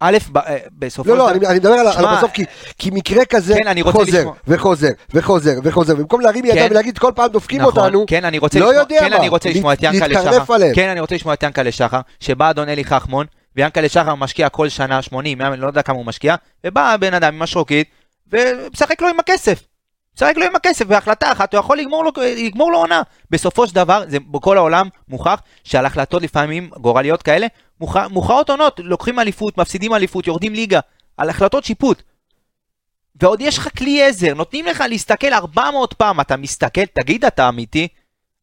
א', 0.00 0.16
ב- 0.32 0.38
אה, 0.38 0.56
בסופו 0.78 1.10
לא, 1.10 1.14
של 1.14 1.18
לא, 1.18 1.30
דבר... 1.30 1.38
אני, 1.38 1.46
אני 1.46 1.58
מדבר 1.58 1.72
על, 1.74 2.04
הבסוף, 2.06 2.30
כי, 2.32 2.44
כי 2.78 2.90
מקרה 2.92 3.24
כזה 3.24 3.54
כן, 3.64 3.82
חוזר. 3.92 4.30
וחוזר, 4.46 4.88
וחוזר, 5.10 5.58
וחוזר, 5.64 5.94
במקום 5.94 6.20
להרים 6.20 6.44
ידיים 6.44 6.66
כן. 6.68 6.72
ולהגיד 6.72 6.98
כל 6.98 7.12
פעם 7.14 7.30
דופקים 7.30 7.60
נכון, 7.62 7.82
אותנו, 7.84 8.04
כן, 8.06 8.24
אני 8.24 8.38
רוצה 8.38 8.58
לא 8.58 8.74
יודע 8.74 9.00
כן, 9.00 9.10
מה, 9.10 9.16
אני 9.16 9.28
רוצה 9.28 9.50
לשמוע 9.50 9.72
את 9.72 9.82
להת- 9.82 9.94
ינקלה 9.94 10.08
להתקרב 10.08 10.44
שחר. 10.44 10.54
עליהם. 10.54 10.74
כן, 10.74 10.88
אני 10.88 11.00
רוצה 11.00 11.14
לשמוע 11.14 11.34
את 11.34 11.42
ינקלה 11.42 11.72
שחר, 11.72 12.00
שבא 12.20 12.50
אדון 12.50 12.68
אלי 12.68 12.84
חכמון, 12.84 13.26
ויענקלה 13.56 13.88
שחר 13.88 14.14
משקיע 14.14 14.48
כל 14.48 14.68
שנה 14.68 15.02
80, 15.02 15.38
100, 15.38 15.48
אני 15.48 15.60
לא 15.60 15.66
יודע 15.66 15.82
כמה 15.82 15.96
הוא 15.96 16.06
משקיע, 16.06 16.34
ובא 16.66 16.92
הבן 16.92 17.14
אדם 17.14 17.34
עם 17.34 17.42
השרוקית, 17.42 17.88
ומשחק 18.32 19.02
לו 19.02 19.08
עם 19.08 19.20
הכסף. 19.20 19.62
משחק 20.22 20.36
לו 20.36 20.44
עם 20.44 20.56
הכסף, 20.56 20.86
בהחלטה 20.86 21.32
אחת 21.32 21.54
הוא 21.54 21.60
יכול 21.60 21.78
לגמור 21.78 22.04
לו, 22.04 22.10
לגמור 22.36 22.72
לו 22.72 22.78
עונה. 22.78 23.02
בסופו 23.30 23.66
של 23.66 23.74
דבר, 23.74 24.04
זה 24.08 24.18
בכל 24.30 24.56
העולם 24.56 24.88
מוכח 25.08 25.42
שעל 25.64 25.86
החלטות 25.86 26.22
לפעמים 26.22 26.70
גורליות 26.80 27.22
כאלה, 27.22 27.46
מוכ- 27.82 28.08
מוכרעות 28.10 28.50
עונות, 28.50 28.80
לוקחים 28.84 29.18
אליפות, 29.18 29.58
מפסידים 29.58 29.94
אליפות, 29.94 30.26
יורדים 30.26 30.54
ליגה, 30.54 30.80
על 31.16 31.30
החלטות 31.30 31.64
שיפוט. 31.64 32.02
ועוד 33.22 33.40
יש 33.40 33.58
לך 33.58 33.68
כלי 33.78 34.02
עזר, 34.04 34.34
נותנים 34.34 34.66
לך 34.66 34.84
להסתכל 34.88 35.32
400 35.32 35.94
פעם, 35.94 36.20
אתה 36.20 36.36
מסתכל, 36.36 36.84
תגיד 36.84 37.24
אתה 37.24 37.48
אמיתי, 37.48 37.88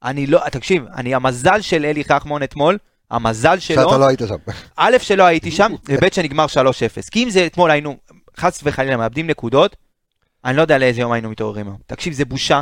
אני 0.04 0.28
לא, 0.28 0.40
תקשיב, 0.52 0.84
אני 0.96 1.16
המזל 1.16 1.62
של 1.62 1.86
אלי 1.86 2.04
חכמון 2.04 2.44
אתמול, 2.44 2.78
המזל 3.12 3.60
שלו, 3.60 3.84
שאתה 3.84 3.98
לא 3.98 4.08
היית 4.08 4.20
שם. 4.28 4.36
א', 4.76 4.98
שלא 5.02 5.24
הייתי 5.24 5.52
שם, 5.52 5.72
וב', 5.90 6.14
שנגמר 6.14 6.46
3-0. 6.46 7.10
כי 7.12 7.24
אם 7.24 7.30
זה 7.30 7.46
אתמול 7.46 7.72
היינו, 7.72 7.98
חס 8.38 8.60
וחלילה, 8.64 8.98
מאבדים 8.98 9.28
נקודות, 9.28 9.76
אני 10.46 10.58
לא 10.58 10.62
יודע 10.62 10.78
לאיזה 10.78 11.02
יום 11.02 11.12
היינו 11.12 11.30
מתעוררים 11.30 11.68
היום. 11.68 11.78
תקשיב, 11.86 12.14
זה 12.14 12.26
בושה, 12.26 12.62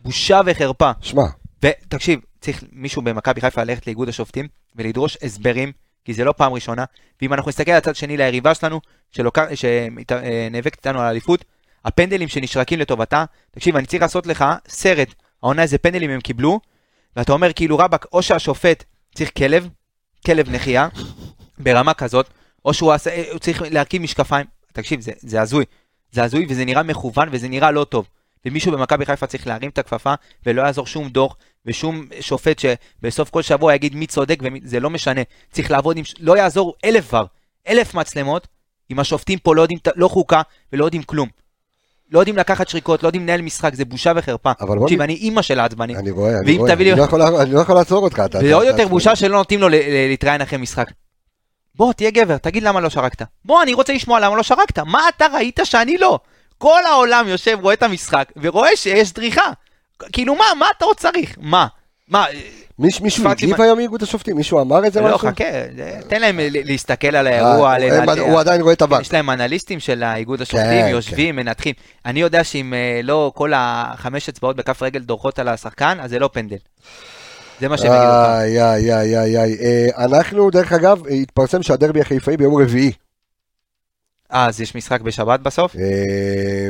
בושה 0.00 0.40
וחרפה. 0.46 0.90
שמע, 1.00 1.22
ותקשיב, 1.62 2.20
צריך 2.40 2.64
מישהו 2.72 3.02
במכבי 3.02 3.40
חיפה 3.40 3.64
ללכת 3.64 3.86
לאיגוד 3.86 4.08
השופטים 4.08 4.48
ולדרוש 4.76 5.16
הסברים, 5.22 5.72
כי 6.04 6.14
זה 6.14 6.24
לא 6.24 6.34
פעם 6.36 6.52
ראשונה. 6.52 6.84
ואם 7.22 7.32
אנחנו 7.32 7.48
נסתכל 7.48 7.70
על 7.70 7.76
הצד 7.76 7.96
שני 7.96 8.16
ליריבה 8.16 8.54
שלנו, 8.54 8.80
שנאבקת 9.54 10.76
איתנו 10.76 11.00
על 11.00 11.06
האליפות, 11.06 11.44
הפנדלים 11.84 12.28
שנשרקים 12.28 12.78
לטובתה, 12.78 13.24
תקשיב, 13.50 13.76
אני 13.76 13.86
צריך 13.86 14.02
לעשות 14.02 14.26
לך 14.26 14.44
סרט, 14.68 15.14
העונה 15.42 15.62
איזה 15.62 15.78
פנדלים 15.78 16.10
הם 16.10 16.20
קיבלו, 16.20 16.60
ואתה 17.16 17.32
אומר 17.32 17.52
כאילו 17.52 17.78
רבאק, 17.78 18.06
או 18.12 18.22
שהשופט 18.22 18.84
צריך 19.14 19.30
כלב, 19.36 19.68
כלב 20.26 20.50
נחייה, 20.50 20.88
ברמה 21.58 21.94
כזאת, 21.94 22.26
או 22.64 22.74
שהוא 22.74 22.92
עשה, 22.92 23.22
הוא 23.30 23.38
צריך 23.38 23.62
להרכיב 23.70 24.02
משקפיים. 24.02 24.46
תקשיב, 24.72 25.00
זה, 25.00 25.12
זה 25.18 25.40
הזוי. 25.40 25.64
זה 26.12 26.22
הזוי 26.24 26.46
וזה 26.48 26.64
נראה 26.64 26.82
מכוון 26.82 27.28
וזה 27.32 27.48
נראה 27.48 27.70
לא 27.70 27.84
טוב. 27.84 28.06
ומישהו 28.46 28.72
במכבי 28.72 29.06
חיפה 29.06 29.26
צריך 29.26 29.46
להרים 29.46 29.70
את 29.70 29.78
הכפפה, 29.78 30.14
ולא 30.46 30.62
יעזור 30.62 30.86
שום 30.86 31.08
דוח, 31.08 31.36
ושום 31.66 32.06
שופט 32.20 32.58
שבסוף 32.58 33.30
כל 33.30 33.42
שבוע 33.42 33.74
יגיד 33.74 33.94
מי 33.96 34.06
צודק, 34.06 34.38
וזה 34.42 34.80
לא 34.80 34.90
משנה. 34.90 35.20
צריך 35.52 35.70
לעבוד 35.70 35.96
עם, 35.96 36.04
לא 36.20 36.36
יעזור 36.38 36.74
אלף 36.84 37.08
כבר, 37.08 37.24
אלף 37.68 37.94
מצלמות, 37.94 38.46
אם 38.90 38.98
השופטים 38.98 39.38
פה 39.38 39.54
לא 39.54 39.62
יודעים, 39.62 39.78
לא 39.96 40.08
חוקה 40.08 40.42
ולא 40.72 40.84
יודעים 40.84 41.02
כלום. 41.02 41.28
לא 42.10 42.18
יודעים 42.18 42.36
לקחת 42.36 42.68
שריקות, 42.68 43.02
לא 43.02 43.08
יודעים 43.08 43.22
לנהל 43.22 43.42
משחק, 43.42 43.74
זה 43.74 43.84
בושה 43.84 44.12
וחרפה. 44.16 44.52
אבל 44.60 44.78
בוא 44.78 44.86
תקשיב, 44.86 45.00
אני 45.00 45.14
אימא 45.14 45.42
של 45.42 45.60
העצבני. 45.60 45.96
אני 45.96 46.10
רואה, 46.10 46.38
אני 46.38 46.56
רואה. 46.58 46.72
אני 46.72 46.84
לא 46.98 47.02
יכול- 47.02 47.22
אני 47.22 47.52
לא 47.52 47.60
יכול 47.60 47.74
לעצור 47.74 48.04
אותך. 48.04 48.22
אתה- 48.24 48.38
עוד 48.54 48.66
יותר 48.66 48.88
בושה 48.88 49.16
שלא 49.16 49.36
נותנים 49.38 49.60
לו 49.60 49.68
להתראיין 50.08 50.40
אחרי 50.40 50.58
משחק. 50.58 50.86
בוא, 51.74 51.92
תהיה 51.92 52.10
גבר, 52.10 52.36
תגיד 52.36 52.62
למה 52.62 52.80
לא 52.80 52.90
שרקת. 52.90 53.22
בוא, 53.44 53.62
אני 53.62 53.72
רוצה 53.74 53.92
לשמוע 53.92 54.20
למה 54.20 54.36
לא 54.36 54.42
שרקת. 54.42 54.78
מה 54.78 55.00
אתה 55.16 55.26
ראית 55.34 55.60
שאני 55.64 55.98
לא? 55.98 56.18
כל 56.58 56.84
העולם 56.86 57.28
יושב, 57.28 57.58
רואה 57.62 57.74
את 57.74 57.82
המשחק, 57.82 58.28
ורואה 58.36 58.76
שיש 58.76 59.12
דריכה. 59.12 59.50
כאילו 60.12 60.34
מה, 60.34 60.44
מה 60.58 60.66
אתה 60.76 60.84
עוד 60.84 60.96
צריך? 60.96 61.36
מה? 61.40 61.66
מה, 62.08 62.24
מיש- 62.80 63.02
מישהו 63.02 63.28
הגיב 63.28 63.60
היום 63.60 63.78
מאיגוד 63.78 64.02
השופטים? 64.02 64.36
מישהו 64.36 64.60
אמר 64.60 64.86
את 64.86 64.92
זה 64.92 65.00
לא, 65.00 65.06
משהו? 65.06 65.18
חכה, 65.18 65.44
זה- 65.76 66.00
תן 66.08 66.20
להם 66.20 66.40
ל- 66.40 66.66
להסתכל 66.70 67.16
על 67.16 67.26
אה, 67.28 67.46
האירוע, 67.46 67.72
הם- 67.74 67.80
לנתח. 67.82 68.18
הוא 68.22 68.40
עדיין 68.40 68.60
רואה 68.60 68.72
את 68.72 68.82
הבנק. 68.82 69.00
יש 69.00 69.12
להם 69.12 69.30
אנליסטים 69.30 69.80
של 69.80 70.02
האיגוד 70.02 70.42
השופטים, 70.42 70.64
כן, 70.82 70.88
יושבים, 70.90 71.36
מנתחים. 71.36 71.74
אני 72.06 72.20
יודע 72.20 72.44
שאם 72.44 72.74
אה, 72.74 73.00
לא 73.02 73.32
כל 73.34 73.52
החמש 73.56 74.28
אצבעות 74.28 74.56
בכף 74.56 74.82
רגל 74.82 75.00
דורכות 75.00 75.38
על 75.38 75.48
השחקן, 75.48 75.98
אז 76.00 76.10
זה 76.10 76.18
לא 76.18 76.30
פנדל. 76.32 76.56
זה 77.60 77.68
מה 77.68 77.78
שהם 77.78 77.86
יגידו 77.86 78.06
לך. 78.06 78.28
איי, 78.28 78.62
איי, 78.62 78.94
איי, 78.94 79.18
איי, 79.18 79.38
איי. 79.38 79.56
אה, 79.60 80.04
אנחנו, 80.04 80.50
דרך 80.50 80.72
אגב, 80.72 81.06
התפרסם 81.06 81.62
שהדרבי 81.62 82.00
החיפאי 82.00 82.36
ביום 82.36 82.62
רביעי. 82.62 82.92
אה, 84.32 84.46
אז 84.46 84.60
יש 84.60 84.74
משחק 84.76 85.00
בשבת 85.00 85.40
בסוף? 85.40 85.76
אה, 85.76 86.68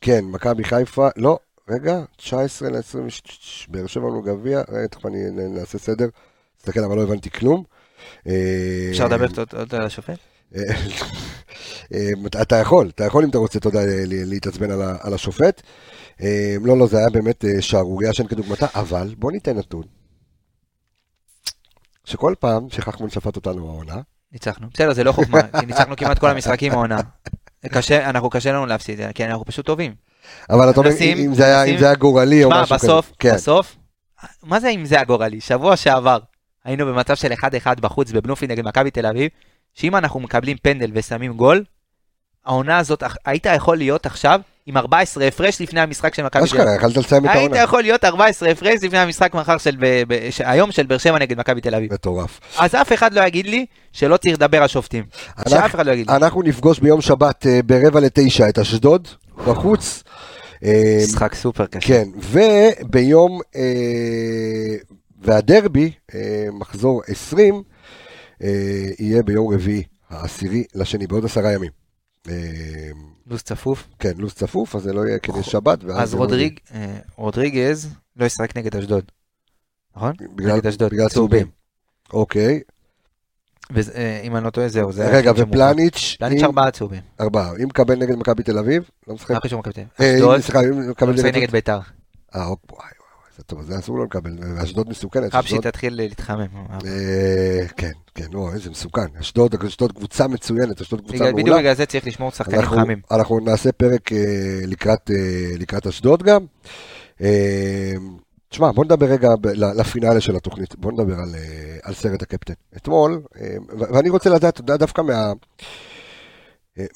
כן, 0.00 0.24
מכבי 0.24 0.64
חיפה, 0.64 1.08
לא, 1.16 1.38
רגע, 1.68 2.00
19 2.16 2.68
ל-20, 2.70 2.98
באר 3.68 3.86
שבע 3.86 4.08
לנו 4.08 4.22
גביע, 4.22 4.62
תכף 4.90 5.06
אני 5.06 5.18
נעשה 5.30 5.78
סדר. 5.78 6.08
תסתכל, 6.58 6.84
אבל 6.84 6.96
לא 6.96 7.02
הבנתי 7.02 7.30
כלום. 7.30 7.64
אפשר 8.22 9.04
לדבר 9.04 9.26
עוד 9.56 9.74
על 9.74 9.82
השופט? 9.86 10.18
אתה 12.42 12.56
יכול, 12.56 12.88
אתה 12.94 13.04
יכול 13.04 13.24
אם 13.24 13.30
אתה 13.30 13.38
רוצה, 13.38 13.58
ל- 13.74 14.30
להתעצבן 14.30 14.70
על 15.00 15.14
השופט. 15.14 15.62
לא, 16.62 16.78
לא, 16.78 16.86
זה 16.86 16.98
היה 16.98 17.10
באמת 17.10 17.44
שערורייה 17.60 18.12
שאין 18.12 18.28
כדוגמתה, 18.28 18.66
אבל 18.74 19.14
בוא 19.18 19.32
ניתן 19.32 19.56
נתון. 19.56 19.97
שכל 22.08 22.34
פעם 22.40 22.66
שחכמון 22.70 23.10
שפט 23.10 23.36
אותנו 23.36 23.68
העונה, 23.70 23.96
ניצחנו. 24.32 24.66
בסדר, 24.74 24.92
זה 24.92 25.04
לא 25.04 25.12
חוכמה, 25.12 25.38
כי 25.60 25.66
ניצחנו 25.66 25.96
כמעט 25.96 26.18
כל 26.18 26.30
המשחקים 26.30 26.72
העונה. 26.72 27.00
קשה, 27.66 28.10
אנחנו 28.10 28.30
קשה 28.30 28.52
לנו 28.52 28.66
להפסיד, 28.66 29.00
כי 29.14 29.24
אנחנו 29.24 29.44
פשוט 29.44 29.66
טובים. 29.66 29.94
אבל 30.50 30.70
אתה 30.70 30.80
אומר, 30.80 30.90
אם 31.16 31.34
זה 31.34 31.44
היה- 31.44 31.64
אם 31.64 31.78
זה 31.78 31.86
היה 31.86 31.94
גורלי 31.94 32.44
או 32.44 32.50
שמע, 32.50 32.62
משהו 32.62 32.76
כזה. 32.76 32.86
בסוף, 32.86 33.12
כן. 33.18 33.34
בסוף, 33.34 33.76
מה 34.42 34.60
זה 34.60 34.68
אם 34.68 34.84
זה 34.84 35.00
הגורלי? 35.00 35.40
שבוע 35.40 35.76
שעבר 35.76 36.18
היינו 36.64 36.86
במצב 36.86 37.14
של 37.16 37.32
1-1 37.32 37.80
בחוץ 37.80 38.10
בבלומפילד 38.10 38.52
נגד 38.52 38.64
מכבי 38.68 38.90
תל 38.90 39.06
אביב, 39.06 39.30
שאם 39.74 39.96
אנחנו 39.96 40.20
מקבלים 40.20 40.56
פנדל 40.62 40.90
ושמים 40.94 41.32
גול, 41.32 41.64
העונה 42.46 42.78
הזאת, 42.78 43.02
היית 43.24 43.46
יכול 43.56 43.76
להיות 43.76 44.06
עכשיו 44.06 44.40
עם 44.68 44.76
14 44.76 45.26
הפרש 45.26 45.60
לפני 45.60 45.80
המשחק 45.80 46.14
של 46.14 46.22
מכבי 46.24 46.30
תל 46.48 46.56
אביב. 46.56 46.60
אשכרה, 46.60 46.74
יכלת 46.76 46.96
לסיים 46.96 47.24
את 47.24 47.30
היית 47.30 47.42
העונה. 47.52 47.62
יכול 47.62 47.82
להיות 47.82 48.04
14 48.04 48.50
הפרש 48.50 48.78
לפני 48.82 48.98
המשחק 48.98 49.34
מחר 49.34 49.58
של, 49.58 49.76
ב- 49.80 50.02
ב- 50.08 50.30
ש- 50.30 50.40
היום 50.44 50.72
של 50.72 50.86
באר 50.86 50.98
שבע 50.98 51.18
נגד 51.18 51.38
מכבי 51.38 51.60
תל 51.60 51.74
אביב. 51.74 51.92
מטורף. 51.94 52.40
אז 52.58 52.74
אף 52.74 52.92
אחד 52.92 53.12
לא 53.14 53.20
יגיד 53.26 53.46
לי 53.46 53.66
שלא 53.92 54.16
צריך 54.16 54.34
לדבר 54.34 54.62
על 54.62 54.68
שופטים. 54.68 55.04
שאף 55.48 55.74
אחד 55.74 55.86
לא 55.86 55.92
יגיד 55.92 56.10
לי. 56.10 56.16
אנחנו 56.16 56.42
נפגוש 56.42 56.78
ביום 56.78 57.00
שבת 57.00 57.46
אה, 57.46 57.60
ברבע 57.62 58.00
לתשע 58.00 58.48
את 58.48 58.58
אשדוד, 58.58 59.08
בחוץ. 59.46 60.02
אה, 60.64 61.00
משחק 61.04 61.34
סופר 61.34 61.66
קשה. 61.66 61.88
כן, 61.88 62.08
וביום, 62.16 63.40
אה, 63.56 64.76
והדרבי, 65.22 65.92
מחזור 66.52 67.02
20, 67.08 67.62
אה, 68.42 68.48
יהיה 68.98 69.22
ביום 69.22 69.54
רביעי, 69.54 69.82
העשירי 70.10 70.64
לשני, 70.74 71.06
בעוד 71.06 71.24
עשרה 71.24 71.52
ימים. 71.52 71.70
אה, 73.28 73.32
לו"ז 73.32 73.42
צפוף. 73.42 73.88
כן, 73.98 74.12
לו"ז 74.16 74.34
צפוף, 74.34 74.76
אז 74.76 74.82
זה 74.82 74.92
לא 74.92 75.06
יהיה 75.06 75.18
כדי 75.18 75.42
שבת. 75.42 75.84
אז 75.84 76.14
לא 76.14 76.18
רודריג, 76.18 76.58
אה, 76.74 76.98
רודריגז 77.16 77.88
לא 78.16 78.24
ישחק 78.24 78.56
נגד 78.56 78.76
אשדוד. 78.76 79.04
נכון? 79.96 80.12
בגלל, 80.34 80.56
נגד 80.56 80.66
אשדוד, 80.66 80.90
בגלל 80.90 81.08
צהובים. 81.08 81.46
אוקיי, 82.12 82.60
ואם 83.70 84.36
אני 84.36 84.44
לא 84.44 84.50
טועה 84.50 84.68
זהו, 84.68 84.92
זה... 84.92 85.08
רגע. 85.10 85.32
ופלניץ', 85.36 86.16
פלניץ' 86.18 86.42
ארבעה 86.42 86.70
צהובים. 86.70 87.00
ארבעה, 87.20 87.50
אם 87.62 87.64
מקבל 87.64 87.94
נגד 87.94 88.16
מכבי 88.16 88.42
תל 88.42 88.58
אביב, 88.58 88.90
לא 89.08 89.14
משחק. 89.14 89.30
מה 89.30 89.40
חשוב 89.40 89.58
מכבי 89.58 89.72
תל 89.72 89.80
אה, 89.80 90.10
אביב? 90.10 90.24
אם 90.24 90.30
אשדוד, 90.38 90.62
לא 91.02 91.14
משחק. 91.14 91.34
נגד 91.34 91.50
ביתר. 91.50 91.78
אה, 92.34 92.46
אוקיי, 92.46 92.76
זה 93.38 93.44
טוב, 93.44 93.62
זה 93.62 93.78
אסור 93.78 93.98
לו 93.98 94.04
לקבל, 94.04 94.30
אשדוד 94.62 94.88
מסוכנת. 94.88 95.34
אשדוד- 95.34 95.62
תתחיל 95.62 95.94
להתחמם. 95.96 96.46
אה, 96.86 97.66
כן, 97.76 97.90
כן, 98.14 98.26
לא, 98.32 98.50
איזה 98.54 98.70
מסוכן. 98.70 99.06
אשדוד, 99.20 99.54
אשדוד 99.64 99.92
קבוצה 99.92 100.28
מצוינת, 100.28 100.80
אשדוד 100.80 101.00
קבוצה 101.00 101.14
בגלל- 101.14 101.32
בדיוק 101.32 101.46
מעולה. 101.48 101.62
בגלל 101.62 101.74
זה 101.74 101.86
צריך 101.86 102.06
לשמור 102.06 102.30
שחקנים 102.30 102.62
חמים. 102.62 103.00
אנחנו 103.10 103.40
נעשה 103.40 103.72
פרק 103.72 104.12
אה, 104.12 104.18
לקראת, 104.66 105.10
אה, 105.10 105.16
לקראת 105.58 105.86
אשדוד 105.86 106.22
גם. 106.22 106.46
תשמע, 108.48 108.72
בוא 108.72 108.84
נדבר 108.84 109.06
רגע 109.06 109.28
לפינאלה 109.54 110.20
של 110.20 110.36
התוכנית, 110.36 110.76
בוא 110.78 110.92
נדבר 110.92 111.14
על, 111.14 111.34
על 111.82 111.94
סרט 111.94 112.22
הקפטן. 112.22 112.52
אתמול, 112.76 113.22
ואני 113.78 114.08
רוצה 114.10 114.30
לדעת, 114.30 114.52
אתה 114.54 114.60
יודע, 114.60 114.76
דווקא 114.76 115.00
מה, 115.02 115.32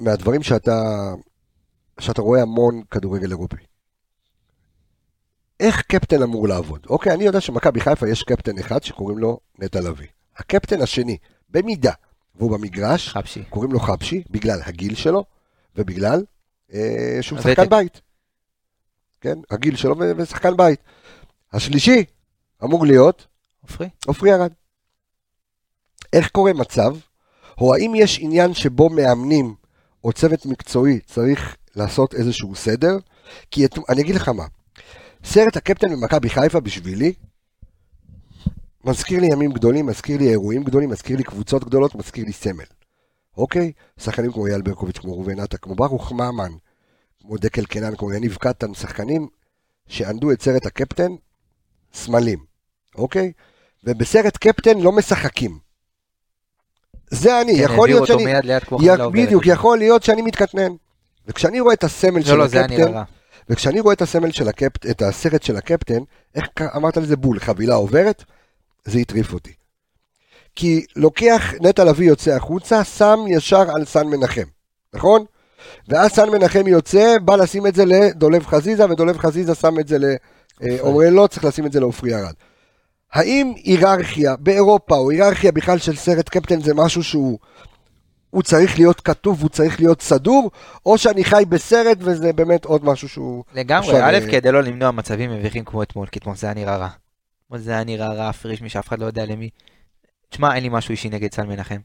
מהדברים 0.01 0.43
שאתה, 0.43 0.83
שאתה 2.01 2.23
רואה 2.23 2.43
המון 2.43 2.83
כדורגל 2.91 3.31
אירופי. 3.31 3.57
איך 5.63 5.83
קפטן 5.83 6.23
אמור 6.23 6.49
לעבוד? 6.49 6.87
אוקיי, 6.91 7.15
אני 7.15 7.25
יודע 7.25 7.41
שמכבי 7.41 7.81
חיפה 7.81 8.09
יש 8.09 8.23
קפטן 8.23 8.59
אחד 8.59 8.83
שקוראים 8.83 9.19
לו 9.19 9.41
נטע 9.59 9.81
לביא. 9.81 10.07
הקפטן 10.37 10.83
השני, 10.83 11.17
במידה 11.51 11.93
והוא 12.35 12.51
במגרש, 12.51 13.09
חפשי. 13.09 13.45
קוראים 13.45 13.73
לו 13.73 13.81
חבשי, 13.81 14.23
בגלל 14.31 14.61
הגיל 14.65 14.95
שלו, 14.95 15.25
ובגלל 15.77 16.25
אה, 16.73 17.19
שהוא 17.21 17.39
הוותק. 17.39 17.57
שחקן 17.57 17.71
בית. 17.71 18.01
כן, 19.21 19.39
הגיל 19.51 19.77
שלו 19.77 19.97
ושחקן 20.17 20.57
בית. 20.57 20.81
השלישי 21.53 22.05
אמור 22.65 22.87
להיות 22.87 23.27
עופרי? 23.63 23.89
עופרי 24.07 24.35
ארד. 24.35 24.53
איך 26.13 26.29
קורה 26.29 26.53
מצב, 26.53 26.97
או 27.59 27.75
האם 27.75 27.93
יש 27.95 28.19
עניין 28.21 28.55
שבו 28.55 28.91
מאמנים 28.91 29.55
או 30.05 30.13
צוות 30.13 30.47
מקצועי 30.47 31.01
צריך 31.01 31.57
לעשות 31.77 32.15
איזשהו 32.15 32.55
סדר? 32.55 32.97
כי 33.51 33.65
את, 33.65 33.79
אני 33.89 34.03
אגיד 34.03 34.15
לך 34.15 34.29
מה, 34.29 34.47
סרט 35.25 35.57
הקפטן 35.57 35.93
במכבי 35.93 36.31
חיפה 36.31 36.61
בשבילי, 36.61 37.13
מזכיר 38.85 39.21
לי 39.21 39.27
ימים 39.33 39.53
גדולים, 39.53 39.87
מזכיר 39.87 40.19
לי 40.19 40.31
אירועים 40.31 40.65
גדולים, 40.65 40.91
מזכיר 40.91 41.17
לי 41.17 41.25
קבוצות 41.25 41.65
גדולות, 41.65 41.95
מזכיר 41.95 42.25
לי 42.25 42.33
סמל. 42.33 42.65
אוקיי? 43.37 43.73
שחקנים 44.01 44.33
כמו 44.33 44.47
אייל 44.47 44.63
ברקוביץ', 44.63 44.99
כמו 44.99 45.13
ראובן 45.13 45.41
עטה, 45.41 45.59
כמו 45.59 45.75
ברוך 45.75 46.13
ממן, 46.13 46.53
כמו 47.21 47.37
דקל 47.37 47.65
קנן, 47.65 47.97
כמו 47.97 48.13
יניב 48.13 48.37
קטן, 48.41 48.75
שחקנים 48.75 49.29
שענדו 49.89 50.33
את 50.33 50.43
סרט 50.43 50.67
הקפטן, 50.67 51.13
סמלים, 51.95 52.39
אוקיי? 52.95 53.33
ובסרט 53.85 54.37
קפטן 54.37 54.79
לא 54.79 54.93
משחקים. 54.93 55.59
זה 57.11 57.41
אני, 57.41 57.57
כן, 57.57 57.63
יכול 57.63 57.89
להיות 57.89 58.01
העבירו 58.01 58.01
אותו 58.01 58.25
שאני... 58.25 58.33
מיד 58.33 58.45
ליד 58.45 58.65
כמו 58.65 58.79
חבילה 58.79 59.05
עוברת. 59.05 59.27
בדיוק, 59.27 59.47
יכול 59.47 59.79
להיות 59.79 60.03
שאני 60.03 60.23
מתקטנן. 60.23 60.73
וכשאני 61.27 61.61
רואה 61.61 61.75
את 61.75 61.85
הסמל 61.85 62.23
של 62.23 62.33
לא, 62.33 62.39
לא, 62.39 62.47
זה 62.47 62.59
היה 62.59 62.67
נראה 62.67 62.83
הקפטן, 62.83 62.97
רע. 62.97 63.05
וכשאני 63.53 63.81
רואה 63.81 63.95
את 63.95 64.03
הסמל 64.03 64.33
של 64.33 64.49
הקפטן, 64.49 64.91
את 64.91 65.03
הסרט 65.03 65.43
של 65.43 65.57
הקפטן, 65.57 65.99
איך 66.35 66.49
אמרת 66.77 66.97
לזה 66.97 67.17
בול, 67.17 67.39
חבילה 67.39 67.75
עוברת? 67.75 68.25
זה 68.85 68.99
הטריף 68.99 69.33
אותי. 69.33 69.53
כי 70.57 70.85
לוקח, 70.97 71.43
נטע 71.61 71.85
לביא 71.85 72.09
יוצא 72.09 72.31
החוצה, 72.31 72.85
שם 72.85 73.19
ישר 73.29 73.71
על 73.75 73.85
סן 73.85 74.07
מנחם, 74.07 74.45
נכון? 74.95 75.25
ואז 75.89 76.11
סן 76.11 76.31
מנחם 76.31 76.67
יוצא, 76.67 77.17
בא 77.25 77.37
לשים 77.37 77.67
את 77.67 77.75
זה 77.75 77.85
לדולב 77.85 78.47
חזיזה, 78.47 78.91
ודולב 78.91 79.19
חזיזה 79.19 79.55
שם 79.55 79.79
את 79.81 79.89
זה 79.89 79.97
לעומרי 80.61 81.11
לא, 81.11 81.27
צריך 81.27 81.45
לשים 81.45 81.67
את 81.67 81.73
זה 81.73 81.81
לעופרי 81.81 82.15
ארד. 82.15 82.35
האם 83.13 83.53
היררכיה 83.57 84.37
באירופה, 84.37 84.97
או 84.97 85.11
היררכיה 85.11 85.53
בכלל 85.53 85.79
של 85.79 85.97
סרט 85.97 86.29
קפטן 86.29 86.61
זה 86.61 86.75
משהו 86.75 87.05
שהוא... 87.05 87.39
הוא 88.33 88.43
צריך 88.43 88.79
להיות 88.79 89.01
כתוב, 89.01 89.43
הוא 89.43 89.51
צריך 89.51 89.81
להיות 89.81 90.03
סדור, 90.03 90.51
או 90.87 90.99
שאני 90.99 91.25
חי 91.25 91.43
בסרט 91.49 91.99
וזה 92.01 92.33
באמת 92.33 92.65
עוד 92.65 92.85
משהו 92.85 93.09
שהוא... 93.09 93.45
לגמרי, 93.55 94.03
א', 94.03 94.15
אה, 94.15 94.31
כדי 94.31 94.53
לא 94.53 94.63
למנוע 94.63 94.91
מצבים 94.91 95.31
מביכים 95.31 95.65
כמו 95.65 95.83
אתמול, 95.83 96.07
כי 96.07 96.19
אתמול 96.19 96.37
זה 96.37 96.47
היה 96.47 96.55
נראה 96.55 96.77
רע. 96.77 96.89
אתמול 97.47 97.61
זה 97.61 97.73
היה 97.73 97.85
נראה 97.85 98.13
רע, 98.13 98.33
פריש, 98.33 98.63
מי 98.63 98.69
שאף 98.69 98.89
אחד 98.89 98.99
לא 98.99 99.07
יודע 99.07 99.27
למי. 99.27 99.51
תשמע, 100.29 100.55
אין 100.55 100.63
לי 100.63 100.69
משהו 100.73 100.93
אישי 100.93 101.09
נגד 101.09 101.35
סל 101.35 101.43
מנחם. 101.43 101.77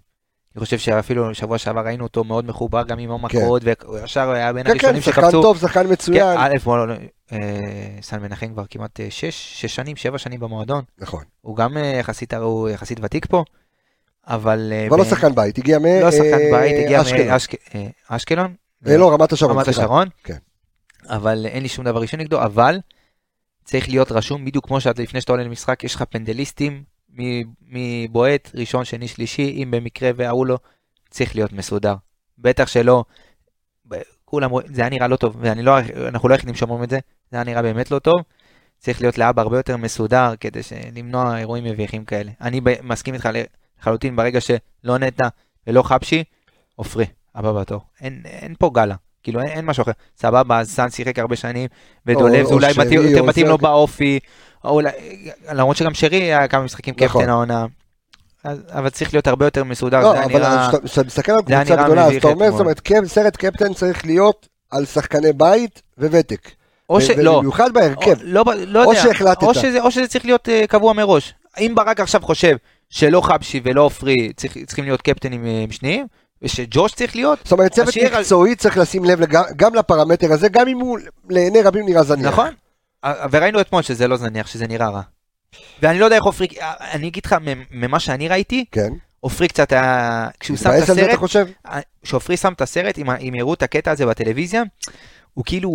אני 0.55 0.63
חושב 0.63 0.77
שאפילו 0.77 1.35
שבוע 1.35 1.57
שעבר 1.57 1.81
ראינו 1.81 2.03
אותו 2.03 2.23
מאוד 2.23 2.45
מחובר 2.45 2.83
גם 2.83 2.99
עם 2.99 3.09
עומר 3.09 3.29
כן. 3.29 3.37
והוא 3.37 3.59
ישר 4.03 4.29
היה 4.29 4.53
בין 4.53 4.63
כן, 4.63 4.69
כן, 4.69 4.73
הראשונים 4.73 5.01
שחקן 5.01 5.21
שקפצו. 5.21 5.41
טוב, 5.41 5.57
שחקן 5.57 5.83
כן, 5.83 5.91
מצוין. 5.91 6.37
א', 6.37 6.53
בוא, 6.63 6.87
לא, 6.87 6.93
אה, 7.31 7.97
סל 8.01 8.19
מנחם 8.19 8.47
כבר 8.53 8.63
כמעט 8.69 8.99
אה, 8.99 9.07
שש, 9.09 9.61
שש 9.61 9.75
שנים, 9.75 9.95
שבע 9.95 10.17
שנים 10.17 10.39
במועדון. 10.39 10.83
נכון. 10.97 11.23
הוא 11.41 11.55
גם 11.55 11.77
אה, 11.77 11.83
יחסית, 11.99 12.33
הוא 12.33 12.69
יחסית 12.69 12.99
ותיק 13.01 13.25
פה, 13.25 13.43
אבל... 14.28 14.73
אה, 14.75 14.88
אבל 14.88 14.97
לא 14.97 15.05
שחקן 15.05 15.36
בית, 15.36 15.57
הגיע 15.57 15.80
מ... 15.80 15.86
לא 15.86 16.09
אה. 17.75 17.88
מאשקלון. 18.09 18.53
אה, 18.88 18.97
לא, 18.97 19.13
רמת 19.13 19.32
השרון. 19.32 19.57
רמת. 19.57 19.67
השרון, 19.67 20.07
כן. 20.23 20.38
אבל 21.05 21.45
אין 21.45 21.63
לי 21.63 21.69
שום 21.69 21.86
דבר 21.86 22.01
ראשון 22.01 22.19
נגדו, 22.19 22.41
אבל 22.43 22.80
צריך 23.63 23.89
להיות 23.89 24.11
רשום 24.11 24.45
בדיוק 24.45 24.67
כמו 24.67 24.82
שאתה 24.82 25.01
לפני 25.01 25.21
שאתה 25.21 25.32
עולה 25.32 25.43
למשחק, 25.43 25.84
יש 25.84 25.95
לך 25.95 26.03
פנדליסטים 26.09 26.84
מבועט, 27.61 28.51
ראשון, 28.55 28.86
שני, 28.86 29.07
שלישי, 29.07 29.63
אם 29.63 29.71
במקרה 29.71 30.11
וההוא 30.15 30.45
לא, 30.45 30.57
צריך 31.09 31.36
להיות 31.36 31.53
מסודר. 31.53 31.95
בטח 32.38 32.67
שלא, 32.67 33.03
כולם, 34.25 34.49
רואים- 34.49 34.73
זה 34.73 34.82
היה 34.82 34.89
נראה 34.89 35.07
לא 35.07 35.15
טוב, 35.15 35.38
ואנחנו 35.39 35.63
לא, 35.63 35.80
אנחנו 36.07 36.30
לא 36.30 36.34
היחידים 36.34 36.55
שאומרים 36.55 36.84
את 36.84 36.89
זה, 36.89 36.99
זה 37.32 37.38
היה 37.38 37.43
נראה 37.43 37.61
באמת 37.61 37.91
לא 37.91 37.99
טוב. 37.99 38.15
צריך 38.80 39.01
להיות 39.01 39.17
לאבא 39.17 39.41
הרבה 39.41 39.57
יותר 39.57 39.78
מסודר 39.78 40.34
כדי 40.39 40.59
למנוע 40.95 41.38
אירועים 41.38 41.63
מביכים 41.63 42.05
כאלה. 42.05 42.32
אני 42.41 42.61
מסכים 42.84 43.13
איתך 43.13 43.30
לחלוטין, 43.82 44.15
ברגע 44.15 44.39
שלא 44.41 44.97
נטע 44.97 45.28
ולא 45.67 45.82
חבשי, 45.84 46.23
עופרי, 46.75 47.05
הבא 47.36 47.51
בתור. 47.51 47.82
אין, 48.01 48.21
אין 48.25 48.55
פה 48.59 48.71
גלה. 48.73 48.95
כאילו 49.23 49.39
אין, 49.41 49.49
אין 49.49 49.65
משהו 49.65 49.84
אחר. 49.84 49.91
סבבה, 50.17 50.59
אז 50.59 50.71
סאן 50.71 50.89
שיחק 50.89 51.19
הרבה 51.19 51.36
שנים, 51.36 51.67
ודולב 52.05 52.45
זה 52.45 52.53
אולי 52.53 52.73
שרי, 52.73 52.86
מתאים, 52.86 52.99
או 52.99 53.05
יותר 53.05 53.23
מתאים 53.23 53.45
זה. 53.45 53.51
לו 53.51 53.57
באופי, 53.57 54.19
או 54.63 54.69
אולי, 54.69 54.89
למרות 55.53 55.78
שגם 55.78 55.93
שרי 55.93 56.17
היה 56.23 56.47
כמה 56.47 56.63
משחקים 56.63 56.93
נכון. 56.97 57.21
קפטן 57.21 57.30
העונה. 57.30 57.65
אז, 58.43 58.59
אבל 58.71 58.89
צריך 58.89 59.13
להיות 59.13 59.28
הרבה 59.28 59.45
יותר 59.45 59.63
מסודר, 59.63 59.99
לא, 59.99 60.11
זה 60.11 60.17
היה 60.17 60.25
אבל 60.25 60.39
נראה... 60.39 60.67
כשאתה- 60.71 60.88
כשאתה 60.88 61.07
מסתכל 61.07 61.32
על 61.32 61.41
קבוצה 61.41 61.84
גדולה, 61.84 62.05
אז 62.05 62.13
אתה 62.15 62.28
אומר. 62.28 62.51
זאת 62.51 62.59
אומרת, 62.59 62.82
סרט 63.05 63.36
קפטן 63.36 63.73
צריך 63.73 64.05
להיות 64.05 64.47
על 64.71 64.86
שחקני 64.86 65.34
בית 65.34 65.82
וותק. 65.97 66.51
או 66.89 67.01
ש... 67.01 67.09
לא, 67.09 67.32
ובמיוחד 67.32 67.73
בהרכב. 67.73 68.17
או, 68.21 68.23
לא, 68.23 68.45
לא 68.67 68.84
או 68.84 68.93
יודע, 68.93 69.03
שהחלטת. 69.03 69.43
או 69.43 69.53
שזה, 69.53 69.82
או 69.82 69.91
שזה 69.91 70.07
צריך 70.07 70.25
להיות 70.25 70.47
uh, 70.47 70.67
קבוע 70.67 70.93
מראש. 70.93 71.34
אם 71.59 71.73
ברק 71.75 71.99
עכשיו 71.99 72.21
חושב 72.21 72.55
שלא 72.89 73.21
חבשי 73.21 73.61
ולא 73.63 73.81
עופרי 73.81 74.33
צריך, 74.35 74.57
צריכים 74.65 74.85
להיות 74.85 75.01
קפטנים 75.01 75.45
משניים, 75.69 76.07
ושג'וש 76.41 76.91
צריך 76.93 77.15
להיות, 77.15 77.39
זאת 77.43 77.51
אומרת, 77.51 77.71
צוות 77.71 77.93
מקצועי 77.97 78.55
צריך 78.55 78.77
לשים 78.77 79.05
לב 79.05 79.19
לג- 79.21 79.51
גם 79.55 79.75
לפרמטר 79.75 80.33
הזה, 80.33 80.49
גם 80.49 80.67
אם 80.67 80.79
הוא 80.79 80.97
לעיני 81.29 81.61
רבים 81.61 81.85
נראה 81.85 82.03
זניח. 82.03 82.25
נכון? 82.31 82.49
אה, 83.03 83.13
וראינו 83.31 83.61
אתמול 83.61 83.81
שזה 83.81 84.07
לא 84.07 84.17
זניח, 84.17 84.47
שזה 84.47 84.67
נראה 84.67 84.89
רע. 84.89 85.01
ואני 85.81 85.99
לא 85.99 86.05
יודע 86.05 86.15
איך 86.15 86.23
עופרי, 86.25 86.47
אה, 86.61 86.73
אני 86.91 87.07
אגיד 87.07 87.25
לך, 87.25 87.35
ממה 87.71 87.99
שאני 87.99 88.27
ראיתי, 88.27 88.65
כן. 88.71 88.89
עופרי 89.19 89.47
קצת 89.47 89.71
היה, 89.71 90.27
כשהוא 90.39 90.57
שם 90.57 90.69
את 90.69 90.73
על 90.75 90.83
אתה 90.83 90.91
הסרט, 90.91 91.15
חושב? 91.15 91.45
כשעופרי 92.03 92.38
שם 92.38 92.53
את 92.53 92.61
הסרט, 92.61 92.97
אם, 92.97 93.09
אם 93.09 93.33
יראו 93.35 93.53
את 93.53 93.63
הקטע 93.63 93.91
הזה 93.91 94.05
בטלוויזיה, 94.05 94.63
הוא 95.33 95.45
כאילו, 95.45 95.69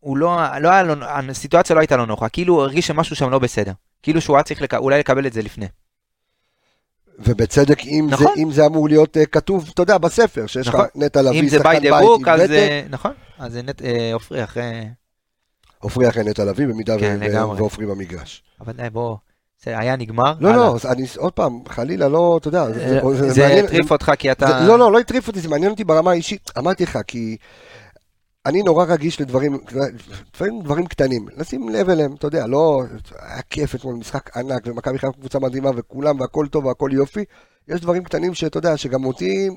הוא 0.00 0.16
לא, 0.16 0.38
לא 0.60 0.68
היה 0.68 0.82
לו, 0.82 0.94
הסיטואציה 1.00 1.74
לא 1.76 1.80
הייתה 1.80 1.96
לו 1.96 2.06
נוחה, 2.06 2.28
כאילו 2.28 2.54
הוא 2.54 2.62
הרגיש 2.62 2.86
שמשהו 2.86 3.16
שם 3.16 3.30
לא 3.30 3.38
בסדר. 3.38 3.72
כאילו 4.02 4.20
שהוא 4.20 4.36
היה 4.36 4.42
צריך 4.42 4.62
לק, 4.62 4.74
אולי 4.74 4.98
לקבל 4.98 5.26
את 5.26 5.32
זה 5.32 5.42
לפני. 5.42 5.66
ובצדק, 7.24 7.84
אם 7.86 8.06
זה- 8.08 8.14
נכון. 8.14 8.32
אם 8.36 8.52
זה 8.52 8.66
אמור 8.66 8.88
להיות 8.88 9.16
אה, 9.16 9.26
כתוב, 9.26 9.70
אתה 9.74 9.82
יודע, 9.82 9.98
בספר, 9.98 10.46
שיש 10.46 10.68
לך 10.68 10.74
נכון. 10.74 10.86
נטע 10.94 11.22
לביא, 11.22 11.50
זה 11.50 11.56
שחקן 11.58 11.70
בית 11.80 11.84
עם 11.84 11.92
book, 11.92 12.30
אז 12.30 12.40
ותק, 12.40 12.50
אה, 12.50 12.82
נכון, 12.90 13.12
אז 13.38 13.52
זה 13.52 13.62
נט- 13.62 13.82
אה, 13.82 14.10
עופרי 14.14 14.44
אחרי, 14.44 14.82
עופרי 15.78 16.08
אחרי 16.08 16.24
נטע 16.24 16.44
לביא, 16.44 16.66
במידה 16.66 16.98
כן. 16.98 17.18
ועופרי 17.56 17.86
במגרש. 17.86 18.42
אבל 18.60 18.72
די, 18.72 18.90
בוא, 18.92 19.16
זה 19.64 19.78
היה 19.78 19.96
נגמר. 19.96 20.34
לא. 20.40 20.52
לא, 20.52 20.76
אני, 20.84 21.06
עוד 21.16 21.32
פעם, 21.32 21.60
חלילה, 21.68 22.08
לא, 22.08 22.36
אתה 22.40 22.48
יודע, 22.48 22.72
זה- 22.72 23.00
זה 23.14 23.30
זה 23.30 23.42
מעניין- 23.42 23.64
הטריף 23.64 23.92
אותך 23.92 24.12
כי 24.18 24.32
אתה... 24.32 24.46
זה, 24.60 24.66
לא, 24.68 24.78
לא, 24.78 24.92
לא 24.92 24.98
הטריף 24.98 25.28
אותי, 25.28 25.40
זה 25.40 25.48
מעניין 25.48 25.70
אותי 25.70 25.84
ברמה 25.84 26.10
האישית. 26.10 26.50
אמרתי 26.58 26.82
לך, 26.82 26.98
כי 27.06 27.36
אני 28.46 28.62
נורא 28.62 28.84
רגיש 28.84 29.20
לדברים, 29.20 29.58
לפעמים 30.34 30.62
דברים 30.62 30.86
קטנים, 30.86 31.28
לשים 31.36 31.68
לב 31.68 31.90
אליהם, 31.90 32.14
אתה 32.14 32.26
יודע, 32.26 32.46
לא, 32.46 32.82
היה 33.18 33.42
כיף 33.42 33.74
אתמול, 33.74 33.94
משחק 33.94 34.36
ענק, 34.36 34.62
ומכבי 34.66 34.98
חיפה 34.98 35.12
קבוצה 35.12 35.38
מדהימה, 35.38 35.70
וכולם, 35.76 36.20
והכל 36.20 36.46
טוב, 36.50 36.64
והכל 36.64 36.90
יופי. 36.92 37.24
יש 37.68 37.80
דברים 37.80 38.04
קטנים 38.04 38.34
שאתה 38.34 38.58
יודע, 38.58 38.76
שגם 38.76 39.04
אותי 39.04 39.48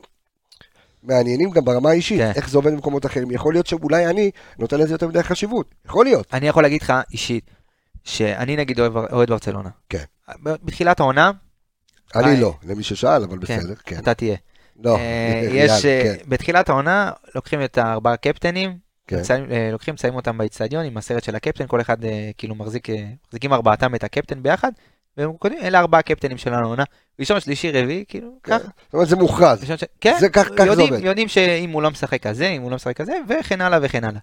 מעניינים 1.04 1.50
גם 1.50 1.66
ברמה 1.66 1.90
האישית, 1.90 2.20
כן. 2.20 2.32
איך 2.36 2.50
זה 2.50 2.58
עובד 2.58 2.72
במקומות 2.72 3.06
אחרים. 3.06 3.32
יכול 3.32 3.54
להיות 3.54 3.68
שאולי 3.68 4.08
אני 4.08 4.32
נותן 4.60 4.80
לזה 4.80 4.94
יותר 4.94 5.08
מדי 5.08 5.24
חשיבות, 5.24 5.76
יכול 5.86 6.06
להיות. 6.06 6.28
אני 6.34 6.48
יכול 6.48 6.64
להגיד 6.64 6.82
לך 6.82 6.94
אישית, 7.12 7.52
שאני 8.04 8.56
נגיד 8.56 8.80
אוהד 8.80 9.30
ברצלונה. 9.30 9.70
כן. 9.90 10.04
בתחילת 10.44 11.00
העונה, 11.00 11.32
אני 12.16 12.28
היי. 12.28 12.42
לא, 12.42 12.54
למי 12.64 12.84
ששאל, 12.84 13.24
אבל 13.24 13.38
כן, 13.46 13.60
בסדר, 13.60 13.76
כן. 13.76 14.00
אתה 14.00 14.14
תהיה. 14.14 14.36
לא, 14.84 14.98
אה, 14.98 15.42
יש, 15.54 15.86
אה, 15.86 16.04
כן, 16.04 16.30
בתחילת 16.30 16.70
העונה, 16.70 17.12
לוקחים 17.36 17.64
את 17.64 17.78
הארבעה 17.78 18.18
קפטנים, 18.18 18.78
כן. 19.08 19.20
מצלמים- 19.20 19.52
אה, 19.52 19.70
לוקחים, 19.72 19.98
שמים 19.98 20.16
אותם 20.16 20.38
באיצטדיון 20.38 20.86
עם 20.86 20.98
הסרט 20.98 21.24
של 21.24 21.36
הקפטן, 21.36 21.68
כל 21.68 21.82
אחד 21.82 21.98
כאילו 22.38 22.56
מחזיק, 22.56 22.88
מחזיקים 23.28 23.54
ארבעתם 23.54 23.96
את 23.96 24.04
הקפטן 24.04 24.44
ביחד, 24.44 24.72
והם 25.18 25.32
כותבים, 25.40 25.62
אלה 25.64 25.80
ארבעה 25.80 26.02
קפטנים 26.02 26.38
של 26.38 26.54
העונה, 26.54 26.84
ראשון, 27.20 27.40
שלישי, 27.40 27.72
רביעי, 27.72 28.04
כאילו, 28.08 28.30
כן. 28.44 28.52
ככה. 28.60 28.64
זאת 28.86 28.94
אומרת, 28.94 29.08
זה 29.08 29.16
מוכרז. 29.16 29.64
ש- 29.78 29.84
כן, 30.02 30.16
זה 30.20 30.30
כך- 30.30 30.48
כך 30.56 30.64
זה 30.64 30.70
יודעים- 30.70 30.94
עובד. 30.94 31.06
יודעים 31.06 31.28
שאם 31.28 31.70
הוא 31.70 31.82
לא 31.82 31.92
משחק 31.92 32.22
כזה, 32.28 32.48
אם 32.48 32.62
הוא 32.62 32.70
לא 32.70 32.76
משחק 32.76 32.98
כזה, 32.98 33.14
וכן 33.30 33.62
הלאה 33.62 33.80
וכן 33.82 34.04
הלאה. 34.04 34.20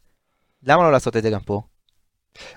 למה 0.67 0.83
לא 0.83 0.93
לעשות 0.93 1.17
את 1.17 1.23
זה 1.23 1.31
גם 1.31 1.41
פה? 1.41 1.61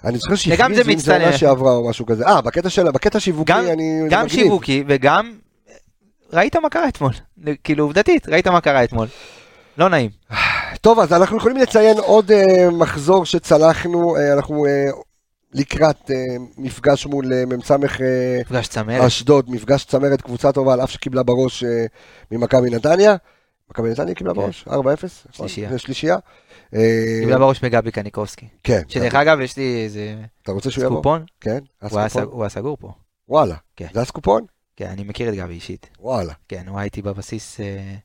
אני 0.03 0.17
זוכר 0.17 0.35
שהכריזו 0.35 0.83
זה 0.83 0.91
אם 0.91 0.97
זה. 0.97 1.13
עונה 1.17 1.37
שעברה 1.37 1.71
או 1.71 1.89
משהו 1.89 2.05
כזה. 2.05 2.27
אה, 2.27 2.41
בקטע 2.41 2.69
של, 2.69 2.91
בקטע 2.91 3.19
שיווקי 3.19 3.51
גם- 3.53 3.65
אני... 3.73 3.99
זה 4.03 4.07
גם 4.09 4.25
מגניב. 4.25 4.43
שיווקי 4.43 4.83
וגם, 4.87 5.33
ראית 6.33 6.55
מה 6.55 6.69
קרה 6.69 6.87
אתמול, 6.87 7.11
כאילו 7.63 7.83
עובדתית, 7.83 8.29
ראית 8.29 8.47
מה 8.47 8.61
קרה 8.61 8.83
אתמול. 8.83 9.07
לא 9.77 9.89
נעים. 9.89 10.09
טוב, 10.81 10.99
אז 10.99 11.13
אנחנו 11.13 11.37
יכולים 11.37 11.57
לציין 11.57 11.97
עוד 11.97 12.31
אה, 12.31 12.69
מחזור 12.71 13.25
שצלחנו, 13.25 14.15
אה, 14.17 14.33
אנחנו 14.33 14.65
אה, 14.65 14.85
לקראת 15.53 16.11
אה, 16.11 16.15
מפגש 16.57 17.05
מול 17.05 17.33
אה, 17.33 17.45
מ"ס 17.45 17.71
מפגש 17.71 18.67
צמרת. 18.67 19.01
אשדוד, 19.03 19.49
מפגש 19.49 19.85
צמרת, 19.85 20.21
קבוצה 20.21 20.51
טובה, 20.51 20.73
על 20.73 20.83
אף 20.83 20.91
שקיבלה 20.91 21.23
בראש 21.23 21.63
אה, 21.63 21.85
ממכבי 22.31 22.69
נתניה. 22.69 23.15
מכבי 23.71 23.89
נתניה 23.89 24.15
קיבלה 24.15 24.33
כן. 24.33 24.39
בראש? 24.39 24.65
4-0? 24.67 24.71
שלישייה. 25.31 25.67
נכון, 25.67 25.77
שלישייה. 25.77 26.17
אה, 26.75 27.17
קיבלה 27.21 27.37
בראש 27.37 27.63
מגבי 27.63 27.91
קניקובסקי. 27.91 28.47
כן. 28.63 28.81
שדרך 28.87 29.15
אגב, 29.15 29.39
יש 29.39 29.57
לי 29.57 29.83
איזה 29.83 30.15
אתה 30.43 30.51
רוצה 30.51 30.71
שהוא 30.71 30.83
יבוא? 30.85 30.95
סקופון, 30.95 31.25
כן. 31.41 31.59
היה 31.81 32.07
הוא 32.23 32.43
היה 32.43 32.49
סגור 32.49 32.77
פה. 32.79 32.91
וואלה. 33.29 33.55
כן. 33.75 33.87
זה 33.93 34.01
הסקופון? 34.01 34.45
כן, 34.75 34.87
אני 34.89 35.03
מכיר 35.03 35.29
את 35.29 35.35
גבי 35.35 35.53
אישית. 35.53 35.89
וואלה. 35.99 36.33
כן, 36.47 36.67
הוא 36.67 36.77
היה 36.77 36.85
איתי 36.85 37.01
בבסיס, 37.01 37.59
אה, 37.59 37.95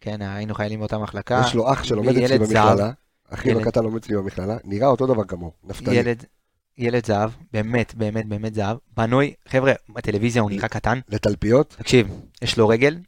כן, 0.00 0.22
היינו 0.22 0.54
חיילים 0.54 0.78
באותה 0.78 0.98
מחלקה. 0.98 1.42
יש 1.46 1.54
לו 1.54 1.72
אח 1.72 1.84
שלומד 1.84 2.16
אצלי. 2.16 2.38
במכללה. 2.38 2.90
אחי 3.30 3.50
לא 3.54 3.58
ילד- 3.58 3.68
קטן 3.68 3.82
לומד 3.84 3.96
אצלי 3.96 4.16
במכללה. 4.16 4.56
נראה 4.64 4.88
אותו 4.88 5.06
דבר 5.06 5.24
כמוהו. 5.24 5.52
נפתלי. 5.64 5.94
ילד, 5.94 6.24
ילד 6.78 7.06
זהב, 7.06 7.30
באמת, 7.52 7.94
באמת, 7.94 8.26
באמת 8.26 8.54
זהב. 8.54 8.76
בנוי, 8.96 9.34
חבר'ה, 9.48 9.72
בטלוויזיה 9.88 10.42
הוא 10.42 10.50
נראה 10.50 10.68
קטן. 10.68 11.00
לתלפיות. 11.08 11.74
תקשיב, 11.78 12.08
יש 12.42 12.58
לו 12.58 12.68
רגל, 12.68 12.98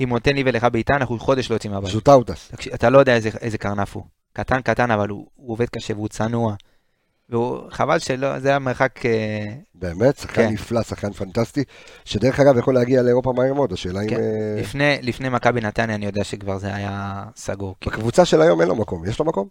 אם 0.00 0.08
הוא 0.08 0.16
נותן 0.16 0.34
לי 0.34 0.42
ולך 0.46 0.66
בעיטה, 0.72 0.94
אנחנו 0.96 1.18
חודש 1.18 1.50
לא 1.50 1.56
יוצאים 1.56 1.72
מהבית. 1.72 1.90
זוטאוטס. 1.92 2.52
אתה 2.74 2.90
לא 2.90 2.98
יודע 2.98 3.14
איזה, 3.14 3.30
איזה 3.40 3.58
קרנף 3.58 3.94
הוא. 3.96 4.04
קטן 4.32 4.60
קטן, 4.62 4.90
אבל 4.90 5.08
הוא, 5.08 5.26
הוא 5.34 5.52
עובד 5.52 5.66
קשה 5.68 5.94
והוא 5.94 6.08
צנוע. 6.08 6.54
והוא, 7.32 7.70
חבל 7.70 7.98
שלא, 7.98 8.38
זה 8.38 8.56
המרחק, 8.56 9.06
אה, 9.06 9.46
באמת, 9.74 10.16
שחקן 10.16 10.34
כן. 10.34 10.52
נפלא, 10.52 10.82
שחקן 10.82 11.12
פנטסטי, 11.12 11.64
שדרך 12.04 12.40
אגב 12.40 12.58
יכול 12.58 12.74
להגיע 12.74 13.02
לאירופה 13.02 13.32
מהר 13.36 13.54
מאוד, 13.54 13.72
השאלה 13.72 14.02
אם 14.02 14.08
כן. 14.08 14.16
אה, 14.20 14.56
לפני, 14.60 14.98
לפני 15.02 15.28
מכבי 15.28 15.60
נתניה 15.60 15.96
אני 15.96 16.06
יודע 16.06 16.24
שכבר 16.24 16.58
זה 16.58 16.74
היה 16.74 17.24
סגור. 17.36 17.74
כאילו. 17.80 17.96
בקבוצה 17.96 18.24
של 18.24 18.42
היום 18.42 18.60
אין 18.60 18.68
לו 18.68 18.76
מקום, 18.76 19.04
יש 19.04 19.18
לו 19.18 19.24
מקום? 19.24 19.48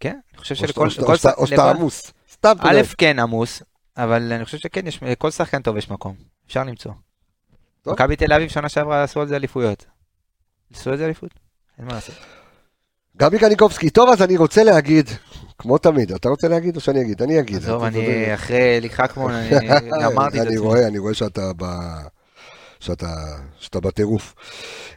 כן, 0.00 0.18
אני 0.32 0.38
חושב 0.38 0.54
שלכל... 0.54 0.88
או 1.36 1.46
שאתה- 1.46 1.70
עמוס. 1.70 2.12
סתם, 2.32 2.52
אתה 2.60 2.68
יודע. 2.68 2.80
א', 2.80 2.84
כן 2.98 3.18
עמוס, 3.18 3.62
אבל 3.96 4.32
אני 4.32 4.44
חושב 4.44 4.58
שכן, 4.58 4.86
יש, 4.86 5.02
לכל 5.02 5.30
שחקן 5.30 5.62
טוב 5.62 5.76
יש 5.76 5.90
מקום. 5.90 6.16
אפשר 6.46 6.64
למצוא. 6.64 6.92
מכבי 7.86 8.16
תל 8.16 8.32
אביב 8.32 8.48
שנה 8.48 8.68
שעברה 8.68 9.02
עשו 9.02 9.20
על 9.20 9.28
זה 9.28 9.36
אליפויות. 9.36 9.86
עשו 10.74 10.90
על 10.90 10.96
זה 10.96 11.04
אליפות? 11.04 11.30
אין 11.78 11.86
מה 11.86 11.92
לעשות. 11.92 12.14
גבי 13.16 13.38
קניקובסקי, 13.38 13.90
טוב, 13.90 14.08
אז 14.10 14.22
אני 14.22 14.36
רוצה 14.36 14.62
להגיד, 14.62 15.10
כמו 15.58 15.78
תמיד, 15.78 16.12
אתה 16.12 16.28
רוצה 16.28 16.48
להגיד 16.48 16.76
או 16.76 16.80
שאני 16.80 17.00
אגיד? 17.00 17.22
אני 17.22 17.40
אגיד. 17.40 17.56
עזוב. 17.56 17.82
אני 17.82 18.34
אחרי 18.34 18.80
כמו, 19.08 19.28
אני 19.30 19.90
גמרתי 20.02 20.36
את 20.36 20.42
אני 20.42 20.54
עצמי. 20.54 20.56
רואה, 20.56 20.86
אני 20.86 20.98
רואה 20.98 21.14
שאתה 21.14 21.50
ב... 21.56 21.64
שאתה, 22.80 23.06
שאתה 23.58 23.80
בטירוף. 23.80 24.34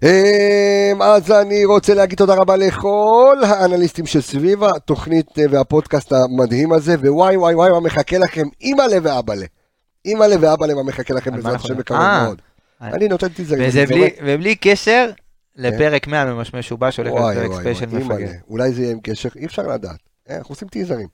אמ, 0.03 1.01
אז 1.01 1.32
אני 1.32 1.65
רוצה 1.65 1.93
להגיד 1.93 2.18
תודה 2.18 2.36
רבה 2.36 2.55
לכל 2.55 3.38
האנליסטים 3.47 4.05
שסביב 4.05 4.63
התוכנית 4.63 5.39
אה, 5.39 5.43
והפודקאסט 5.51 6.13
המדהים 6.13 6.74
הזה, 6.74 6.93
ווואי 6.93 7.38
וואי 7.38 7.55
וואי 7.55 7.72
מה 7.72 7.80
מחכה 7.80 8.18
לכם, 8.18 8.43
אימא'לה 8.61 8.97
ואבאלה. 9.03 9.45
אימא'לה 10.05 10.36
ואבא'לה 10.39 10.74
מה 10.74 10.84
מחכה 10.84 11.13
לכם 11.13 11.36
בעזרת 11.36 11.55
השם 11.55 11.78
בקרוב 11.78 12.01
אה. 12.01 12.24
מאוד. 12.24 12.41
אה. 12.82 12.88
אני 12.88 13.07
נותן 13.07 13.28
אני 13.38 13.72
זורק. 13.72 14.13
ובלי 14.26 14.55
קשר 14.55 15.09
לפרק 15.58 16.08
100 16.08 16.26
ממשמש 16.26 16.72
ובא 16.72 16.91
שהולך 16.91 17.14
להיות 17.14 17.24
וואי 17.24 17.36
פרק 17.36 17.49
וואי 17.49 17.60
special 17.59 17.86
מפגר. 17.86 18.32
אולי 18.49 18.72
זה 18.72 18.82
יהיה 18.82 18.91
עם 18.91 18.99
קשר, 19.03 19.30
אי 19.36 19.45
אפשר 19.45 19.68
לדעת. 19.68 19.99
אה, 20.30 20.38
אנחנו 20.38 20.53
עושים 20.53 20.68
טיזרים. 20.68 21.08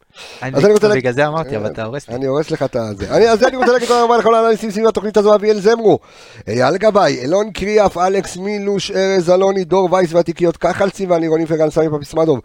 בגלל 0.96 1.14
זה 1.14 1.28
אמרתי, 1.28 1.58
אבל 1.58 1.68
אתה 1.68 1.84
הורס 1.84 2.10
לי. 2.10 2.16
אני 2.16 2.26
הורס 2.26 2.52
לך 2.52 2.64
את. 2.64 2.76
אני, 2.76 3.30
אז 3.30 3.44
אני 3.44 3.58
רוצה 3.58 3.72
להגיד 3.72 3.88
תודה 3.88 4.04
רבה 4.04 4.18
לכל 4.18 4.36
האנליסטים 4.36 4.72
סביב 4.72 4.88
התוכנית 4.88 5.18
הזו, 5.18 5.36
אביאל 5.36 5.60
זמרו, 5.60 6.00
אייל 6.48 6.78
גבאי, 6.78 7.22
אלון 7.24 7.52
קריאף, 7.52 7.98
אלכס 7.98 8.38
מילוש, 8.38 8.91
ארז 8.91 9.30
אלוני, 9.30 9.64
דור 9.64 9.94
וייס 9.94 10.14
והתיקיות 10.14 10.58
כחלצי 10.58 11.06
רוני 11.28 11.46
פרגן 11.46 11.70
סמי 11.70 11.86
פפיסמדוב, 11.98 12.39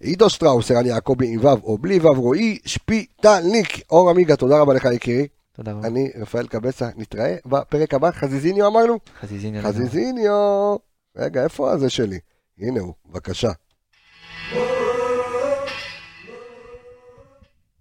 עידו 0.00 0.30
שטראוס, 0.30 0.70
ערן 0.70 0.86
יעקבי 0.86 1.28
עם 1.28 1.44
ו' 1.44 1.48
או 1.48 1.78
בלי 1.78 1.98
ו', 1.98 2.08
רועי 2.08 2.58
שפיטלניק, 2.64 3.80
אור 3.90 4.10
עמיגה, 4.10 4.36
תודה 4.36 4.58
רבה 4.58 4.74
לך 4.74 4.88
יקירי. 4.92 5.26
תודה 5.56 5.72
רבה. 5.72 5.88
אני 5.88 6.10
רפאל 6.20 6.46
קבסה, 6.46 6.88
נתראה 6.96 7.36
בפרק 7.46 7.94
הבא, 7.94 8.10
חזיזיניו 8.10 8.66
אמרנו? 8.66 8.98
חזיזיני. 9.20 9.62
חזיזיניו. 9.62 10.76
רגע, 11.16 11.44
איפה 11.44 11.72
הזה 11.72 11.90
שלי? 11.90 12.18
הנה 12.58 12.80
הוא, 12.80 12.94
בבקשה. 13.06 13.50